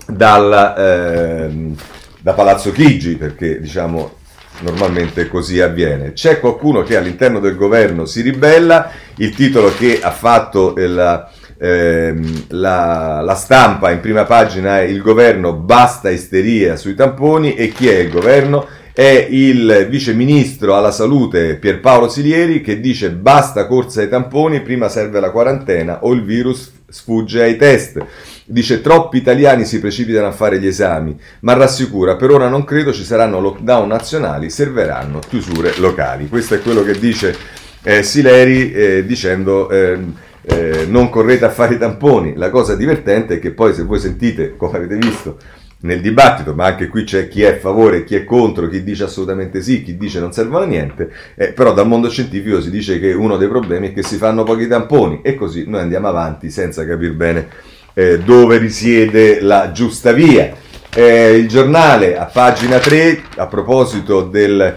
dal, 0.06 0.74
eh, 0.78 1.74
da 2.20 2.32
Palazzo 2.34 2.70
Chigi, 2.70 3.16
perché 3.16 3.60
diciamo 3.60 4.20
normalmente 4.60 5.28
così 5.28 5.60
avviene. 5.60 6.12
C'è 6.12 6.38
qualcuno 6.40 6.82
che 6.82 6.96
all'interno 6.96 7.40
del 7.40 7.56
governo 7.56 8.04
si 8.04 8.20
ribella, 8.20 8.90
il 9.16 9.34
titolo 9.34 9.74
che 9.74 10.00
ha 10.00 10.10
fatto 10.10 10.74
la, 10.76 11.30
ehm, 11.58 12.44
la, 12.48 13.20
la, 13.20 13.34
stampa 13.34 13.90
in 13.90 14.00
prima 14.00 14.24
pagina 14.24 14.80
è 14.80 14.82
il 14.82 15.00
governo 15.00 15.54
basta 15.54 16.10
isteria 16.10 16.76
sui 16.76 16.94
tamponi 16.94 17.54
e 17.54 17.68
chi 17.68 17.88
è 17.88 17.98
il 17.98 18.10
governo? 18.10 18.66
È 18.94 19.26
il 19.30 19.86
vice 19.88 20.12
ministro 20.12 20.76
alla 20.76 20.90
salute 20.90 21.56
Pierpaolo 21.56 22.10
Silieri 22.10 22.60
che 22.60 22.78
dice 22.78 23.10
basta 23.10 23.66
corsa 23.66 24.02
ai 24.02 24.08
tamponi, 24.08 24.60
prima 24.60 24.90
serve 24.90 25.18
la 25.18 25.30
quarantena 25.30 26.04
o 26.04 26.12
il 26.12 26.22
virus 26.22 26.70
sfugge 26.88 27.42
ai 27.42 27.56
test. 27.56 28.04
Dice 28.44 28.80
troppi 28.80 29.18
italiani 29.18 29.64
si 29.64 29.78
precipitano 29.78 30.26
a 30.26 30.32
fare 30.32 30.58
gli 30.58 30.66
esami, 30.66 31.16
ma 31.40 31.52
rassicura 31.52 32.16
per 32.16 32.30
ora 32.30 32.48
non 32.48 32.64
credo 32.64 32.92
ci 32.92 33.04
saranno 33.04 33.40
lockdown 33.40 33.86
nazionali, 33.86 34.50
serviranno 34.50 35.20
chiusure 35.20 35.74
locali. 35.78 36.28
Questo 36.28 36.54
è 36.54 36.60
quello 36.60 36.82
che 36.82 36.98
dice 36.98 37.36
eh, 37.82 38.02
Sileri 38.02 38.72
eh, 38.72 39.06
dicendo 39.06 39.70
eh, 39.70 39.98
eh, 40.42 40.86
non 40.88 41.08
correte 41.08 41.44
a 41.44 41.50
fare 41.50 41.74
i 41.74 41.78
tamponi. 41.78 42.34
La 42.34 42.50
cosa 42.50 42.74
divertente 42.74 43.34
è 43.34 43.38
che 43.38 43.52
poi 43.52 43.74
se 43.74 43.84
voi 43.84 44.00
sentite, 44.00 44.56
come 44.56 44.76
avete 44.76 44.96
visto, 44.96 45.38
nel 45.82 46.00
dibattito, 46.00 46.54
ma 46.54 46.66
anche 46.66 46.88
qui 46.88 47.04
c'è 47.04 47.28
chi 47.28 47.42
è 47.42 47.56
a 47.56 47.58
favore, 47.58 48.04
chi 48.04 48.14
è 48.14 48.24
contro, 48.24 48.68
chi 48.68 48.82
dice 48.82 49.04
assolutamente 49.04 49.62
sì, 49.62 49.82
chi 49.82 49.96
dice 49.96 50.20
non 50.20 50.32
servono 50.32 50.64
a 50.64 50.66
niente, 50.66 51.10
eh, 51.34 51.52
però 51.52 51.72
dal 51.72 51.86
mondo 51.86 52.08
scientifico 52.08 52.60
si 52.60 52.70
dice 52.70 52.98
che 52.98 53.12
uno 53.12 53.36
dei 53.36 53.48
problemi 53.48 53.90
è 53.90 53.92
che 53.92 54.02
si 54.02 54.16
fanno 54.16 54.42
pochi 54.44 54.66
tamponi 54.66 55.20
e 55.22 55.34
così 55.34 55.64
noi 55.66 55.80
andiamo 55.80 56.08
avanti 56.08 56.50
senza 56.50 56.86
capire 56.86 57.12
bene 57.12 57.48
eh, 57.94 58.18
dove 58.18 58.58
risiede 58.58 59.40
la 59.40 59.72
giusta 59.72 60.12
via. 60.12 60.54
Eh, 60.94 61.36
il 61.36 61.48
giornale 61.48 62.16
a 62.18 62.24
pagina 62.26 62.78
3, 62.78 63.22
a 63.36 63.46
proposito 63.46 64.22
del, 64.22 64.74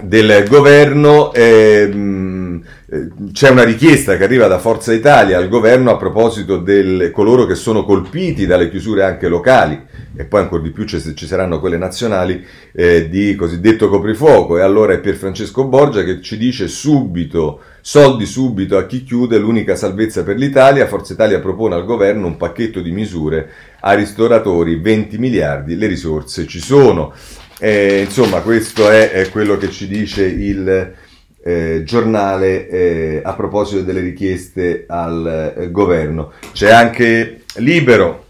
del 0.00 0.46
governo, 0.48 1.32
ehm, 1.32 2.62
eh, 2.86 3.08
c'è 3.32 3.50
una 3.50 3.64
richiesta 3.64 4.16
che 4.16 4.22
arriva 4.22 4.46
da 4.46 4.58
Forza 4.58 4.92
Italia 4.92 5.36
al 5.36 5.48
governo 5.48 5.90
a 5.90 5.96
proposito 5.96 6.58
di 6.58 7.10
coloro 7.10 7.44
che 7.44 7.56
sono 7.56 7.84
colpiti 7.84 8.46
dalle 8.46 8.70
chiusure 8.70 9.02
anche 9.02 9.26
locali 9.26 9.80
e 10.16 10.24
poi 10.24 10.42
ancora 10.42 10.62
di 10.62 10.70
più 10.70 10.84
ci, 10.84 11.00
ci 11.16 11.26
saranno 11.26 11.58
quelle 11.58 11.76
nazionali 11.76 12.44
eh, 12.72 13.08
di 13.08 13.34
cosiddetto 13.34 13.88
coprifuoco 13.88 14.58
e 14.58 14.62
allora 14.62 14.92
è 14.92 15.00
Pier 15.00 15.16
Francesco 15.16 15.64
Borgia 15.64 16.04
che 16.04 16.20
ci 16.20 16.36
dice 16.36 16.68
subito 16.68 17.60
soldi 17.86 18.24
subito 18.24 18.78
a 18.78 18.86
chi 18.86 19.04
chiude 19.04 19.36
l'unica 19.36 19.76
salvezza 19.76 20.22
per 20.22 20.38
l'Italia. 20.38 20.86
Forza 20.86 21.12
Italia 21.12 21.38
propone 21.38 21.74
al 21.74 21.84
governo 21.84 22.26
un 22.26 22.38
pacchetto 22.38 22.80
di 22.80 22.90
misure 22.90 23.50
a 23.80 23.92
ristoratori. 23.92 24.80
20 24.80 25.18
miliardi 25.18 25.76
le 25.76 25.86
risorse 25.86 26.46
ci 26.46 26.60
sono. 26.60 27.12
Eh, 27.58 28.00
insomma 28.00 28.40
questo 28.40 28.88
è, 28.88 29.10
è 29.10 29.28
quello 29.28 29.58
che 29.58 29.70
ci 29.70 29.86
dice 29.86 30.24
il 30.24 30.94
eh, 31.42 31.82
giornale 31.84 32.68
eh, 32.70 33.20
a 33.22 33.34
proposito 33.34 33.82
delle 33.82 34.00
richieste 34.00 34.86
al 34.88 35.54
eh, 35.54 35.70
governo. 35.70 36.32
C'è 36.52 36.70
anche 36.70 37.42
Libero 37.56 38.24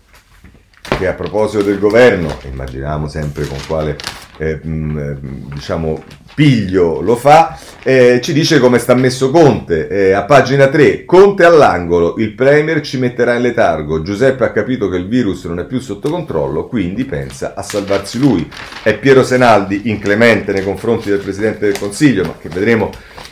che 0.98 1.06
a 1.06 1.14
proposito 1.14 1.62
del 1.62 1.78
governo, 1.78 2.38
immaginiamo 2.50 3.06
sempre 3.06 3.46
con 3.46 3.58
quale 3.68 3.96
eh, 4.38 4.56
mh, 4.60 5.52
diciamo 5.54 6.02
piglio 6.34 7.00
lo 7.00 7.16
fa, 7.16 7.56
eh, 7.82 8.20
ci 8.22 8.32
dice 8.32 8.58
come 8.58 8.78
sta 8.78 8.94
messo 8.94 9.30
Conte. 9.30 9.88
Eh, 9.88 10.12
a 10.12 10.24
pagina 10.24 10.68
3, 10.68 11.04
Conte 11.04 11.44
all'angolo, 11.44 12.16
il 12.18 12.34
Premier 12.34 12.80
ci 12.80 12.98
metterà 12.98 13.34
in 13.34 13.42
letargo. 13.42 14.02
Giuseppe 14.02 14.44
ha 14.44 14.52
capito 14.52 14.88
che 14.88 14.96
il 14.96 15.08
virus 15.08 15.44
non 15.44 15.60
è 15.60 15.64
più 15.66 15.80
sotto 15.80 16.10
controllo, 16.10 16.66
quindi 16.66 17.04
pensa 17.04 17.54
a 17.54 17.62
salvarsi 17.62 18.18
lui. 18.18 18.50
È 18.82 18.96
Piero 18.98 19.22
Senaldi 19.22 19.82
inclemente 19.84 20.52
nei 20.52 20.64
confronti 20.64 21.08
del 21.08 21.20
Presidente 21.20 21.66
del 21.66 21.78
Consiglio, 21.78 22.24
ma 22.24 22.34
che 22.40 22.48
vedremo 22.48 22.90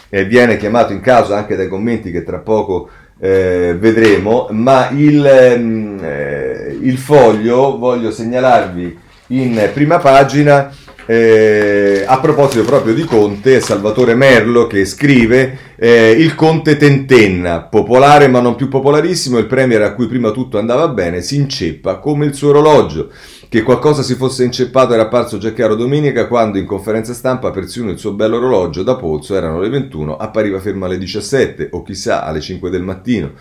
eh, 0.09 0.25
viene 0.27 0.59
chiamato 0.59 0.93
in 0.93 1.01
causa 1.01 1.37
anche 1.37 1.57
dai 1.57 1.69
commenti 1.69 2.11
che 2.11 2.23
tra 2.23 2.39
poco 2.39 2.91
eh, 3.19 3.75
vedremo, 3.79 4.49
ma 4.51 4.91
il, 4.91 5.25
ehm, 5.25 5.99
eh, 6.03 6.79
il 6.83 6.99
foglio 6.99 7.79
voglio 7.79 8.11
segnalarvi 8.11 8.99
in 9.29 9.71
prima 9.73 9.99
pagina 9.99 10.71
eh, 11.07 12.05
a 12.07 12.21
proposito 12.21 12.65
proprio 12.65 12.95
di 12.95 13.05
Conte, 13.05 13.61
Salvatore 13.61 14.15
Merlo 14.15 14.67
che 14.67 14.85
scrive 14.85 15.59
eh, 15.77 16.11
il 16.11 16.35
Conte 16.35 16.77
tentenna, 16.77 17.63
popolare 17.63 18.29
ma 18.29 18.41
non 18.41 18.55
più 18.55 18.69
popolarissimo, 18.69 19.39
il 19.39 19.47
premier 19.47 19.83
a 19.83 19.95
cui 19.95 20.07
prima 20.07 20.31
tutto 20.31 20.59
andava 20.59 20.89
bene 20.89 21.21
si 21.23 21.37
inceppa 21.37 21.99
come 21.99 22.27
il 22.27 22.35
suo 22.35 22.51
orologio. 22.51 23.11
Che 23.49 23.63
qualcosa 23.63 24.03
si 24.03 24.15
fosse 24.15 24.45
inceppato 24.45 24.95
era 24.95 25.03
apparso 25.03 25.37
già 25.37 25.53
chiaro 25.53 25.75
domenica 25.75 26.27
quando 26.27 26.57
in 26.57 26.65
conferenza 26.65 27.13
stampa 27.13 27.51
persino 27.51 27.91
il 27.91 27.99
suo 27.99 28.13
bello 28.13 28.37
orologio 28.37 28.83
da 28.83 28.97
polso 28.97 29.37
erano 29.37 29.61
le 29.61 29.69
21, 29.69 30.17
appariva 30.17 30.59
fermo 30.59 30.87
alle 30.87 30.97
17 30.97 31.69
o 31.73 31.83
chissà 31.83 32.25
alle 32.25 32.41
5 32.41 32.71
del 32.71 32.83
mattino. 32.83 33.33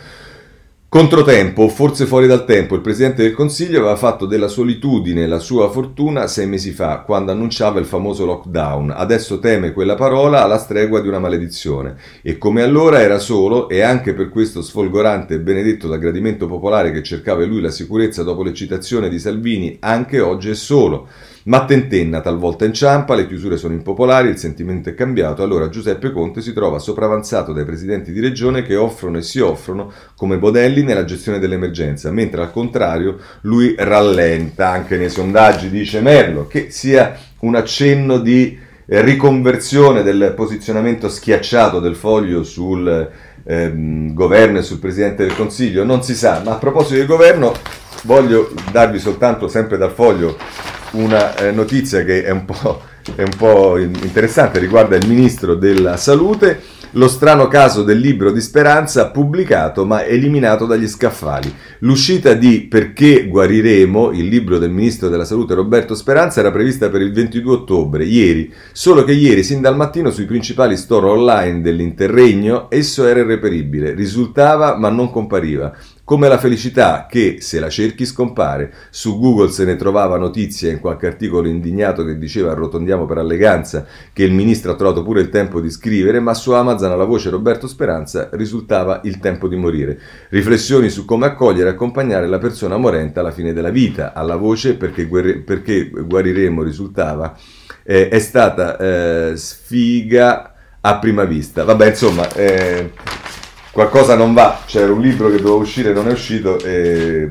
Controtempo, 0.93 1.69
forse 1.69 2.05
fuori 2.05 2.27
dal 2.27 2.43
tempo, 2.43 2.75
il 2.75 2.81
Presidente 2.81 3.23
del 3.23 3.31
Consiglio 3.31 3.79
aveva 3.79 3.95
fatto 3.95 4.25
della 4.25 4.49
solitudine 4.49 5.25
la 5.25 5.39
sua 5.39 5.69
fortuna 5.69 6.27
sei 6.27 6.47
mesi 6.47 6.71
fa, 6.71 7.03
quando 7.05 7.31
annunciava 7.31 7.79
il 7.79 7.85
famoso 7.85 8.25
lockdown. 8.25 8.91
Adesso 8.93 9.39
teme 9.39 9.71
quella 9.71 9.95
parola 9.95 10.43
alla 10.43 10.57
stregua 10.57 10.99
di 10.99 11.07
una 11.07 11.19
maledizione. 11.19 11.95
E 12.21 12.37
come 12.37 12.61
allora 12.61 12.99
era 12.99 13.19
solo, 13.19 13.69
e 13.69 13.79
anche 13.79 14.13
per 14.13 14.27
questo 14.27 14.61
sfolgorante 14.61 15.35
e 15.35 15.39
benedetto 15.39 15.87
da 15.87 15.95
gradimento 15.95 16.45
popolare 16.45 16.91
che 16.91 17.03
cercava 17.03 17.45
lui 17.45 17.61
la 17.61 17.71
sicurezza 17.71 18.23
dopo 18.23 18.43
l'eccitazione 18.43 19.07
di 19.07 19.17
Salvini, 19.17 19.77
anche 19.79 20.19
oggi 20.19 20.49
è 20.49 20.55
solo. 20.55 21.07
Ma 21.43 21.65
tentenna, 21.65 22.21
talvolta 22.21 22.65
inciampa, 22.65 23.15
le 23.15 23.25
chiusure 23.25 23.57
sono 23.57 23.73
impopolari, 23.73 24.29
il 24.29 24.37
sentimento 24.37 24.89
è 24.89 24.93
cambiato, 24.93 25.41
allora 25.41 25.69
Giuseppe 25.69 26.11
Conte 26.11 26.39
si 26.39 26.53
trova 26.53 26.77
sopravanzato 26.77 27.51
dai 27.51 27.65
presidenti 27.65 28.11
di 28.11 28.19
regione 28.19 28.61
che 28.61 28.75
offrono 28.75 29.17
e 29.17 29.23
si 29.23 29.39
offrono 29.39 29.91
come 30.15 30.37
modelli 30.37 30.83
nella 30.83 31.03
gestione 31.03 31.39
dell'emergenza, 31.39 32.11
mentre 32.11 32.41
al 32.41 32.51
contrario 32.51 33.17
lui 33.41 33.73
rallenta, 33.75 34.69
anche 34.69 34.97
nei 34.97 35.09
sondaggi 35.09 35.71
dice 35.71 35.99
Merlo, 35.99 36.45
che 36.45 36.69
sia 36.69 37.17
un 37.39 37.55
accenno 37.55 38.19
di 38.19 38.59
riconversione 38.85 40.03
del 40.03 40.33
posizionamento 40.35 41.09
schiacciato 41.09 41.79
del 41.79 41.95
foglio 41.95 42.43
sul 42.43 43.09
ehm, 43.43 44.13
governo 44.13 44.59
e 44.59 44.63
sul 44.63 44.79
Presidente 44.79 45.25
del 45.25 45.35
Consiglio, 45.35 45.83
non 45.83 46.03
si 46.03 46.13
sa, 46.13 46.41
ma 46.45 46.51
a 46.51 46.57
proposito 46.57 46.97
del 46.97 47.07
governo 47.07 47.53
voglio 48.03 48.51
darvi 48.71 48.99
soltanto 48.99 49.47
sempre 49.47 49.77
dal 49.77 49.91
foglio 49.91 50.37
una 50.91 51.35
eh, 51.35 51.51
notizia 51.51 52.03
che 52.03 52.23
è 52.23 52.31
un, 52.31 52.45
è 53.15 53.23
un 53.23 53.35
po' 53.37 53.77
interessante, 53.77 54.59
riguarda 54.59 54.95
il 54.95 55.07
Ministro 55.07 55.55
della 55.55 55.97
Salute. 55.97 56.79
Lo 56.95 57.07
strano 57.07 57.47
caso 57.47 57.83
del 57.83 57.99
libro 57.99 58.33
di 58.33 58.41
Speranza 58.41 59.11
pubblicato 59.11 59.85
ma 59.85 60.03
eliminato 60.03 60.65
dagli 60.65 60.89
scaffali. 60.89 61.53
L'uscita 61.79 62.33
di 62.33 62.67
Perché 62.69 63.27
guariremo, 63.27 64.11
il 64.11 64.27
libro 64.27 64.57
del 64.57 64.71
ministro 64.71 65.07
della 65.07 65.23
salute 65.23 65.53
Roberto 65.53 65.95
Speranza, 65.95 66.41
era 66.41 66.51
prevista 66.51 66.89
per 66.89 66.99
il 66.99 67.13
22 67.13 67.53
ottobre, 67.53 68.03
ieri, 68.03 68.53
solo 68.73 69.05
che 69.05 69.13
ieri, 69.13 69.41
sin 69.41 69.61
dal 69.61 69.77
mattino, 69.77 70.11
sui 70.11 70.25
principali 70.25 70.75
store 70.75 71.07
online 71.07 71.61
dell'interregno, 71.61 72.69
esso 72.69 73.07
era 73.07 73.21
irreperibile, 73.21 73.93
risultava 73.93 74.75
ma 74.75 74.89
non 74.89 75.11
compariva 75.11 75.73
come 76.11 76.27
la 76.27 76.37
felicità 76.37 77.05
che, 77.09 77.37
se 77.39 77.61
la 77.61 77.69
cerchi, 77.69 78.05
scompare. 78.05 78.73
Su 78.89 79.17
Google 79.17 79.49
se 79.49 79.63
ne 79.63 79.77
trovava 79.77 80.17
notizia 80.17 80.69
in 80.69 80.81
qualche 80.81 81.07
articolo 81.07 81.47
indignato 81.47 82.03
che 82.03 82.17
diceva 82.17 82.51
arrotondiamo 82.51 83.05
per 83.05 83.17
alleganza 83.17 83.85
che 84.11 84.25
il 84.25 84.33
ministro 84.33 84.73
ha 84.73 84.75
trovato 84.75 85.03
pure 85.03 85.21
il 85.21 85.29
tempo 85.29 85.61
di 85.61 85.71
scrivere, 85.71 86.19
ma 86.19 86.33
su 86.33 86.51
Amazon 86.51 86.91
alla 86.91 87.05
voce 87.05 87.29
Roberto 87.29 87.65
Speranza 87.65 88.27
risultava 88.33 88.99
il 89.05 89.19
tempo 89.19 89.47
di 89.47 89.55
morire. 89.55 89.97
Riflessioni 90.27 90.89
su 90.89 91.05
come 91.05 91.27
accogliere 91.27 91.69
e 91.69 91.71
accompagnare 91.71 92.27
la 92.27 92.39
persona 92.39 92.75
morente 92.75 93.21
alla 93.21 93.31
fine 93.31 93.53
della 93.53 93.69
vita. 93.69 94.11
Alla 94.11 94.35
voce 94.35 94.75
perché, 94.75 95.05
guerri- 95.05 95.39
perché 95.39 95.89
guariremo 95.89 96.61
risultava 96.61 97.37
eh, 97.83 98.09
è 98.09 98.19
stata 98.19 98.75
eh, 98.75 99.37
sfiga 99.37 100.55
a 100.81 100.99
prima 100.99 101.23
vista. 101.23 101.63
Vabbè, 101.63 101.87
insomma... 101.87 102.29
Eh, 102.33 102.91
qualcosa 103.71 104.15
non 104.15 104.33
va, 104.33 104.59
c'era 104.65 104.91
un 104.91 104.99
libro 104.99 105.29
che 105.29 105.37
doveva 105.37 105.55
uscire 105.55 105.93
non 105.93 106.09
è 106.09 106.11
uscito 106.11 106.59
e, 106.59 107.29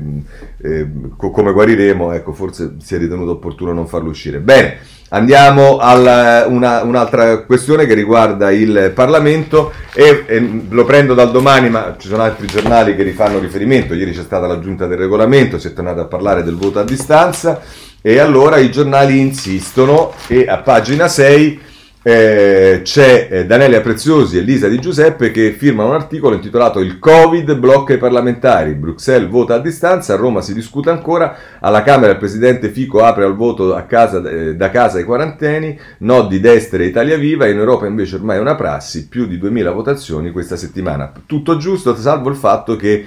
e 0.61 0.87
come 1.17 1.51
guariremo, 1.51 2.11
ecco, 2.13 2.33
forse 2.33 2.75
si 2.81 2.95
è 2.95 2.97
ritenuto 2.97 3.31
opportuno 3.31 3.73
non 3.73 3.87
farlo 3.87 4.09
uscire. 4.09 4.39
Bene, 4.39 4.77
andiamo 5.09 5.77
a 5.77 6.45
una, 6.47 6.83
un'altra 6.83 7.43
questione 7.43 7.85
che 7.85 7.93
riguarda 7.93 8.51
il 8.51 8.91
Parlamento 8.93 9.71
e, 9.93 10.23
e, 10.25 10.61
lo 10.67 10.83
prendo 10.83 11.13
dal 11.13 11.31
domani, 11.31 11.69
ma 11.69 11.95
ci 11.97 12.07
sono 12.07 12.23
altri 12.23 12.47
giornali 12.47 12.95
che 12.95 13.03
rifanno 13.03 13.39
riferimento, 13.39 13.93
ieri 13.93 14.11
c'è 14.11 14.23
stata 14.23 14.47
la 14.47 14.59
giunta 14.59 14.87
del 14.87 14.97
regolamento, 14.97 15.59
si 15.59 15.67
è 15.67 15.73
tornato 15.73 16.01
a 16.01 16.05
parlare 16.05 16.43
del 16.43 16.55
voto 16.55 16.79
a 16.79 16.83
distanza 16.83 17.61
e 18.01 18.17
allora 18.17 18.57
i 18.57 18.71
giornali 18.71 19.19
insistono 19.19 20.11
e 20.27 20.47
a 20.47 20.57
pagina 20.57 21.07
6 21.07 21.69
eh, 22.03 22.81
c'è 22.83 23.27
eh, 23.29 23.45
Danelia 23.45 23.81
Preziosi 23.81 24.37
e 24.37 24.41
Lisa 24.41 24.67
Di 24.67 24.79
Giuseppe 24.79 25.29
che 25.29 25.51
firmano 25.51 25.89
un 25.89 25.95
articolo 25.95 26.33
intitolato 26.33 26.79
Il 26.79 26.97
Covid 26.97 27.53
blocca 27.55 27.93
i 27.93 27.99
parlamentari, 27.99 28.73
Bruxelles 28.73 29.29
vota 29.29 29.55
a 29.55 29.59
distanza, 29.59 30.13
a 30.13 30.17
Roma 30.17 30.41
si 30.41 30.53
discute 30.53 30.89
ancora, 30.89 31.35
alla 31.59 31.83
Camera 31.83 32.11
il 32.11 32.17
Presidente 32.17 32.69
Fico 32.69 33.03
apre 33.03 33.25
al 33.25 33.35
voto 33.35 33.83
casa, 33.87 34.27
eh, 34.27 34.55
da 34.55 34.69
casa 34.71 34.97
ai 34.97 35.03
quaranteni, 35.03 35.79
no 35.99 36.25
di 36.25 36.39
destra 36.39 36.81
e 36.81 36.87
Italia 36.87 37.17
Viva, 37.17 37.47
in 37.47 37.57
Europa 37.57 37.85
invece 37.85 38.15
ormai 38.15 38.37
è 38.37 38.41
una 38.41 38.55
prassi, 38.55 39.07
più 39.07 39.27
di 39.27 39.37
2000 39.37 39.71
votazioni 39.71 40.31
questa 40.31 40.55
settimana. 40.55 41.11
Tutto 41.25 41.57
giusto, 41.57 41.95
salvo 41.95 42.29
il 42.29 42.35
fatto 42.35 42.75
che... 42.75 43.05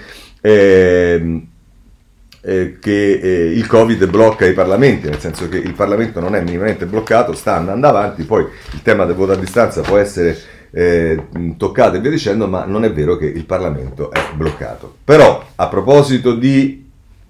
Eh, 2.47 2.77
che 2.79 3.13
eh, 3.23 3.53
il 3.53 3.67
Covid 3.67 4.07
blocca 4.07 4.45
i 4.45 4.53
parlamenti, 4.53 5.09
nel 5.09 5.19
senso 5.19 5.49
che 5.49 5.57
il 5.57 5.73
Parlamento 5.73 6.21
non 6.21 6.35
è 6.35 6.43
minimamente 6.43 6.85
bloccato, 6.85 7.33
sta 7.33 7.57
andando 7.57 7.87
avanti, 7.87 8.25
poi 8.25 8.47
il 8.73 8.83
tema 8.83 9.07
del 9.07 9.15
voto 9.15 9.33
a 9.33 9.37
distanza 9.37 9.81
può 9.81 9.97
essere 9.97 10.37
eh, 10.71 11.29
toccato 11.57 11.97
e 11.97 12.01
via 12.01 12.11
dicendo, 12.11 12.47
ma 12.47 12.67
non 12.67 12.85
è 12.85 12.93
vero 12.93 13.17
che 13.17 13.25
il 13.25 13.47
Parlamento 13.47 14.11
è 14.11 14.21
bloccato. 14.35 14.95
Però 15.03 15.43
a 15.55 15.69
proposito 15.69 16.35
di 16.35 16.85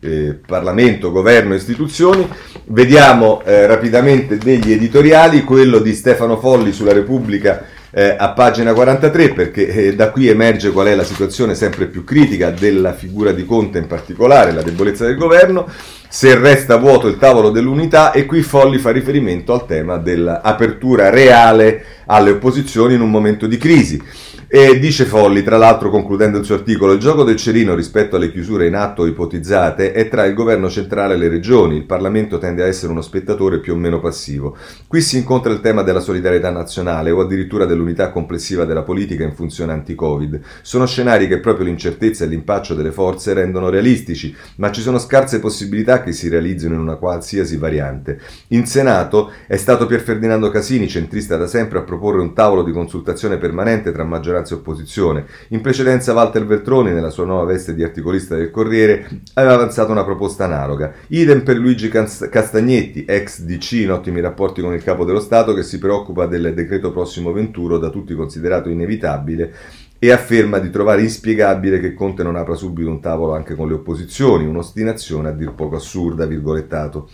eh, 0.05 0.39
Parlamento, 0.45 1.11
governo, 1.11 1.55
istituzioni. 1.55 2.29
Vediamo 2.67 3.43
eh, 3.45 3.67
rapidamente 3.67 4.37
degli 4.37 4.73
editoriali, 4.73 5.45
quello 5.45 5.79
di 5.79 5.95
Stefano 5.95 6.37
Folli 6.39 6.73
sulla 6.73 6.93
Repubblica 6.93 7.65
eh, 7.97 8.17
a 8.19 8.31
pagina 8.31 8.73
43 8.73 9.29
perché 9.31 9.69
eh, 9.69 9.95
da 9.95 10.11
qui 10.11 10.27
emerge 10.29 10.73
qual 10.73 10.89
è 10.89 10.95
la 10.97 11.05
situazione 11.05 11.55
sempre 11.55 11.87
più 11.87 12.03
critica 12.03 12.51
della 12.51 12.93
figura 12.93 13.31
di 13.31 13.47
Conte 13.47 13.79
in 13.79 13.87
particolare, 13.87 14.53
la 14.53 14.63
debolezza 14.63 15.07
del 15.07 15.17
governo, 15.17 15.69
se 16.09 16.37
resta 16.37 16.77
vuoto 16.77 17.07
il 17.07 17.19
tavolo 17.19 17.51
dell'unità 17.51 18.11
e 18.11 18.27
qui 18.27 18.43
Folli 18.43 18.79
fa 18.79 18.91
riferimento 18.91 19.53
al 19.53 19.67
tema 19.67 19.97
dell'apertura 19.97 21.09
reale 21.11 21.85
alle 22.07 22.31
opposizioni 22.31 22.95
in 22.95 23.01
un 23.01 23.11
momento 23.11 23.47
di 23.47 23.59
crisi. 23.59 24.03
E 24.47 24.79
dice 24.79 25.07
Folli, 25.07 25.43
tra 25.43 25.57
l'altro 25.57 25.91
concludendo 25.91 26.39
il 26.39 26.45
suo 26.45 26.55
articolo, 26.55 26.93
il 26.93 27.01
gioco 27.01 27.25
del 27.25 27.37
cerino 27.37 27.75
rispetto 27.75 28.17
alle 28.17 28.31
chiusure 28.31 28.67
in 28.67 28.75
atto 28.75 29.07
ipotizzate 29.07 29.93
è 29.93 30.09
tra 30.09 30.27
il 30.27 30.35
governo 30.35 30.69
centrale 30.69 31.15
e 31.15 31.17
le 31.17 31.29
regioni, 31.29 31.77
il 31.77 31.87
Parlamento 31.87 32.39
tende 32.39 32.63
a 32.63 32.67
essere 32.67 32.93
uno 32.93 33.01
spettatore 33.01 33.59
più 33.59 33.73
o 33.73 33.77
meno 33.77 34.01
passivo. 34.01 34.57
Qui 34.87 35.01
si 35.01 35.17
incontra 35.17 35.51
il 35.51 35.61
tema 35.61 35.83
della 35.83 36.01
solidarietà 36.01 36.51
nazionale 36.51 37.11
o 37.11 37.21
addirittura 37.21 37.65
dell'unità 37.65 38.11
complessiva 38.11 38.65
della 38.65 38.83
politica 38.83 39.25
in 39.25 39.35
funzione 39.35 39.73
anti-Covid. 39.73 40.41
Sono 40.63 40.87
scenari 40.87 41.27
che 41.27 41.41
proprio 41.41 41.65
l'incertezza 41.67 42.25
e 42.25 42.29
l'impaccio 42.29 42.75
delle 42.75 42.93
forze 42.93 43.33
rendono 43.33 43.71
realistici, 43.71 44.35
ma 44.57 44.71
ci 44.71 44.83
sono 44.83 44.99
scarse 44.99 45.41
possibilità 45.41 46.03
che 46.03 46.13
si 46.13 46.29
realizzino 46.29 46.75
in 46.75 46.81
una 46.81 46.97
qualsiasi 46.97 47.57
variante. 47.57 48.21
In 48.49 48.67
Senato 48.67 49.33
è 49.47 49.57
stato 49.57 49.87
Pier 49.87 50.01
Ferdinando 50.01 50.51
Casini, 50.51 50.87
centrista 50.87 51.37
da 51.37 51.47
sempre, 51.47 51.79
a 51.79 51.83
proporre 51.83 52.21
un 52.21 52.35
tavolo 52.35 52.63
di 52.63 52.73
consultazione 52.73 53.39
permanente 53.39 53.91
tra 53.91 54.05
maggioranza 54.05 54.43
maggioranza 54.45 54.55
e 54.55 54.59
opposizione. 54.59 55.27
In 55.49 55.61
precedenza 55.63 56.13
Walter 56.13 56.45
Veltroni, 56.45 56.93
nella 56.93 57.11
sua 57.11 57.25
nuova 57.25 57.45
veste 57.45 57.75
di 57.75 57.83
articolista 57.83 58.37
del 58.37 58.51
Corriere, 58.51 59.23
aveva 59.35 59.55
avanzato 59.55 59.91
una 59.91 60.05
proposta 60.05 60.45
analoga. 60.45 60.93
Idem 61.09 61.43
per 61.43 61.57
Luigi 61.57 61.89
Castagnetti, 61.89 63.05
ex 63.07 63.41
DC 63.41 63.73
in 63.73 63.93
ottimi 63.93 64.21
rapporti 64.21 64.61
con 64.61 64.75
il 64.75 64.83
capo 64.83 65.05
dello 65.05 65.21
Stato, 65.21 65.55
che 65.55 65.63
si 65.63 65.79
preoccupa 65.79 66.27
del 66.27 66.53
decreto 66.55 66.93
prossimo 66.93 67.33
venturo, 67.33 67.79
da 67.79 67.89
tutti 67.89 68.15
considerato 68.15 68.69
inevitabile, 68.69 69.53
e 69.99 70.11
afferma 70.11 70.59
di 70.59 70.71
trovare 70.71 71.01
inspiegabile 71.01 71.81
che 71.81 71.95
Conte 71.95 72.23
non 72.23 72.37
apra 72.37 72.55
subito 72.55 72.91
un 72.91 73.01
tavolo 73.01 73.35
anche 73.35 73.55
con 73.55 73.69
le 73.69 73.75
opposizioni, 73.75 74.45
un'ostinazione 74.45 75.29
a 75.29 75.33
dir 75.33 75.55
poco 75.55 75.77
assurda, 75.77 76.27
virgolettato. 76.27 77.09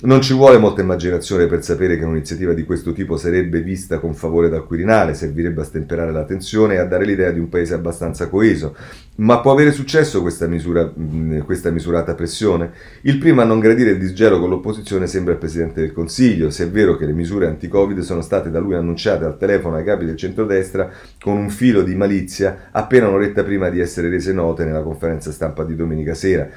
Non 0.00 0.22
ci 0.22 0.32
vuole 0.32 0.58
molta 0.58 0.80
immaginazione 0.80 1.48
per 1.48 1.64
sapere 1.64 1.98
che 1.98 2.04
un'iniziativa 2.04 2.52
di 2.52 2.62
questo 2.64 2.92
tipo 2.92 3.16
sarebbe 3.16 3.62
vista 3.62 3.98
con 3.98 4.14
favore 4.14 4.48
dal 4.48 4.64
Quirinale, 4.64 5.12
servirebbe 5.12 5.62
a 5.62 5.64
stemperare 5.64 6.12
la 6.12 6.22
tensione 6.22 6.74
e 6.74 6.76
a 6.76 6.84
dare 6.84 7.04
l'idea 7.04 7.32
di 7.32 7.40
un 7.40 7.48
paese 7.48 7.74
abbastanza 7.74 8.28
coeso. 8.28 8.76
Ma 9.16 9.40
può 9.40 9.50
avere 9.50 9.72
successo 9.72 10.20
questa, 10.22 10.46
misura, 10.46 10.88
questa 11.44 11.72
misurata 11.72 12.14
pressione? 12.14 12.70
Il 13.00 13.18
primo 13.18 13.40
a 13.40 13.44
non 13.44 13.58
gradire 13.58 13.90
il 13.90 13.98
disgelo 13.98 14.38
con 14.38 14.50
l'opposizione 14.50 15.08
sembra 15.08 15.32
il 15.32 15.40
Presidente 15.40 15.80
del 15.80 15.92
Consiglio, 15.92 16.50
se 16.50 16.66
è 16.66 16.68
vero 16.68 16.96
che 16.96 17.04
le 17.04 17.12
misure 17.12 17.48
anti-Covid 17.48 17.98
sono 17.98 18.20
state 18.20 18.52
da 18.52 18.60
lui 18.60 18.76
annunciate 18.76 19.24
al 19.24 19.36
telefono 19.36 19.74
ai 19.74 19.84
capi 19.84 20.04
del 20.04 20.16
centrodestra 20.16 20.88
con 21.20 21.36
un 21.36 21.50
filo 21.50 21.82
di 21.82 21.96
malizia 21.96 22.68
appena 22.70 23.08
un'oretta 23.08 23.42
prima 23.42 23.68
di 23.68 23.80
essere 23.80 24.08
rese 24.08 24.32
note 24.32 24.64
nella 24.64 24.82
conferenza 24.82 25.32
stampa 25.32 25.64
di 25.64 25.74
domenica 25.74 26.14
sera. 26.14 26.48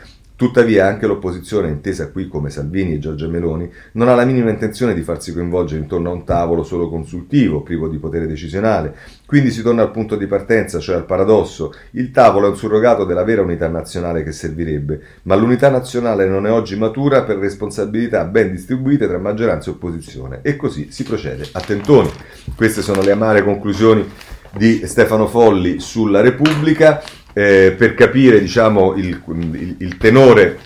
Tuttavia 0.42 0.88
anche 0.88 1.06
l'opposizione, 1.06 1.70
intesa 1.70 2.10
qui 2.10 2.28
come 2.28 2.50
Salvini 2.50 2.96
e 2.96 2.98
Giorgia 2.98 3.28
Meloni, 3.28 3.72
non 3.92 4.08
ha 4.08 4.16
la 4.16 4.26
minima 4.26 4.50
intenzione 4.50 4.96
di 4.96 5.04
farsi 5.04 5.34
coinvolgere 5.34 5.82
intorno 5.82 6.10
a 6.10 6.14
un 6.14 6.26
tavolo 6.26 6.64
solo 6.64 6.90
consultivo, 6.90 7.62
privo 7.62 7.88
di 7.88 8.00
potere 8.00 8.26
decisionale. 8.26 8.96
Quindi 9.28 9.52
si 9.52 9.62
torna 9.62 9.84
al 9.84 9.92
punto 9.92 10.16
di 10.16 10.26
partenza, 10.26 10.80
cioè 10.80 10.96
al 10.96 11.06
paradosso. 11.06 11.76
Il 11.92 12.10
tavolo 12.10 12.48
è 12.48 12.50
un 12.50 12.58
surrogato 12.58 13.06
della 13.06 13.24
vera 13.24 13.44
unità 13.44 13.68
nazionale 13.68 14.24
che 14.24 14.32
servirebbe, 14.32 15.02
ma 15.26 15.36
l'unità 15.36 15.70
nazionale 15.70 16.28
non 16.28 16.48
è 16.48 16.52
oggi 16.52 16.76
matura 16.76 17.22
per 17.22 17.38
responsabilità 17.38 18.26
ben 18.26 18.50
distribuite 18.50 19.08
tra 19.08 19.20
maggioranza 19.20 19.70
e 19.70 19.74
opposizione. 19.74 20.40
E 20.42 20.56
così 20.56 20.92
si 20.92 21.04
procede 21.04 21.50
a 21.52 21.60
tentoni. 21.60 22.10
Queste 22.56 22.82
sono 22.82 23.04
le 23.04 23.12
amare 23.12 23.44
conclusioni 23.44 24.10
di 24.58 24.86
Stefano 24.86 25.28
Folli 25.28 25.80
sulla 25.80 26.20
Repubblica 26.20 27.02
eh, 27.34 27.74
per 27.78 27.94
capire 27.94 28.40
diciamo, 28.40 28.96
il, 28.96 29.22
il, 29.28 29.76
il, 29.80 29.98
tenore 29.98 30.58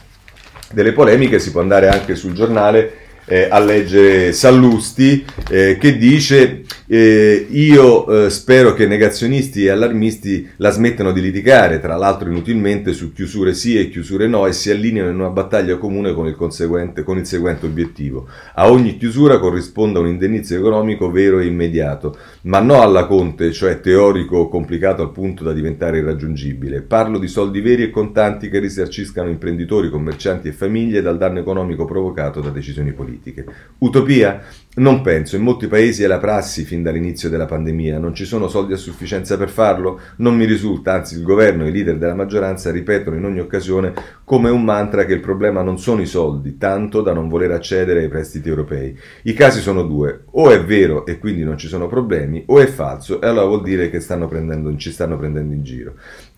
delle 0.72 0.94
polemiche 0.94 1.40
si 1.40 1.52
può 1.52 1.62
andare 1.62 1.88
anche 1.88 2.16
sul 2.16 2.34
giornale 2.34 3.04
eh, 3.26 3.48
a 3.50 3.60
leggere 3.60 4.34
Sallusti 4.34 5.26
eh, 5.50 5.78
che 5.80 5.98
dice 5.98 6.64
eh, 6.88 7.48
io 7.50 8.26
eh, 8.26 8.30
spero 8.30 8.74
che 8.74 8.86
negazionisti 8.86 9.66
e 9.66 9.70
allarmisti 9.70 10.50
la 10.58 10.70
smettano 10.70 11.12
di 11.12 11.22
litigare, 11.22 11.80
tra 11.80 11.96
l'altro 11.96 12.30
inutilmente, 12.30 12.94
su 12.94 13.12
chiusure 13.12 13.54
sì 13.54 13.80
e 13.80 13.90
chiusure 13.90 14.28
no 14.28 14.46
e 14.46 14.54
si 14.54 14.70
allineano 14.70 15.10
in 15.10 15.20
una 15.20 15.30
battaglia 15.30 15.78
comune 15.78 16.14
con 16.14 16.28
il, 16.28 16.36
con 16.36 17.18
il 17.18 17.26
seguente 17.26 17.66
obiettivo. 17.66 18.28
A 18.54 18.70
ogni 18.70 18.98
chiusura 18.98 19.40
corrisponda 19.40 20.00
un 20.00 20.08
indennizzo 20.08 20.56
economico 20.56 21.10
vero 21.10 21.40
e 21.40 21.46
immediato, 21.46 22.18
ma 22.44 22.60
no 22.60 22.82
alla 22.82 23.06
Conte, 23.06 23.52
cioè 23.52 23.80
teorico 23.80 24.48
complicato 24.48 25.02
al 25.02 25.12
punto 25.12 25.44
da 25.44 25.54
diventare 25.54 26.00
irraggiungibile. 26.00 26.82
Parlo 26.82 27.18
di 27.18 27.28
soldi 27.28 27.62
veri 27.62 27.84
e 27.84 27.90
contanti 27.90 28.50
che 28.50 28.60
risarciscano 28.60 29.30
imprenditori, 29.30 29.90
commercianti 29.90 30.50
e 30.50 30.52
famiglie 30.52 31.02
dal 31.02 31.18
danno 31.18 31.40
economico 31.40 31.86
provocato 31.86 32.42
da 32.42 32.50
decisioni 32.50 32.94
politiche. 32.94 33.46
Utopia? 33.80 34.44
Non 34.78 35.00
penso, 35.00 35.38
in 35.38 35.42
molti 35.42 35.68
paesi 35.68 36.04
è 36.04 36.08
la 36.08 36.18
prassi 36.18 36.66
fin 36.66 36.84
dall'inizio 36.84 37.30
della 37.30 37.46
pandemia, 37.46 37.98
non 37.98 38.14
ci 38.14 38.26
sono 38.26 38.50
soldi 38.50 38.74
a 38.74 38.78
sufficienza 38.78 39.38
per 39.38 39.48
farlo? 39.48 40.02
Non 40.18 40.36
mi 40.36 40.44
risulta, 40.44 40.92
anzi 40.92 41.16
il 41.16 41.24
governo 41.24 41.64
e 41.64 41.70
i 41.70 41.72
leader 41.72 41.98
della 41.98 42.14
maggioranza 42.14 42.72
ripetono 42.72 43.16
in 43.16 43.24
ogni 43.24 43.40
occasione 43.40 43.94
come 44.26 44.50
un 44.50 44.66
mantra 44.66 45.06
che 45.06 45.14
il 45.14 45.22
problema 45.22 45.62
non 45.62 45.80
sono 45.80 46.02
i 46.02 46.06
soldi, 46.06 46.58
tanto 46.58 47.02
da 47.02 47.14
non 47.14 47.30
voler 47.30 47.52
accedere 47.52 48.02
ai 48.02 48.10
prestiti 48.10 48.50
europei. 48.50 49.00
I 49.24 49.32
casi 49.32 49.62
sono 49.62 49.84
due, 49.84 50.26
o 50.32 50.50
è 50.50 50.62
vero 50.62 51.06
e 51.06 51.20
quindi 51.20 51.46
non 51.46 51.58
ci 51.58 51.70
sono 51.70 51.88
problemi, 51.88 52.44
o 52.48 52.60
è 52.60 52.66
falso 52.66 53.22
e 53.22 53.28
allora 53.28 53.46
vuol 53.46 53.64
dire 53.64 53.90
che 53.90 54.02
stanno 54.02 54.28
prendendo, 54.28 54.76
ci 54.76 54.92
stanno 54.92 55.18
prendendo 55.18 55.54
in 55.54 55.64
giro. 55.64 55.94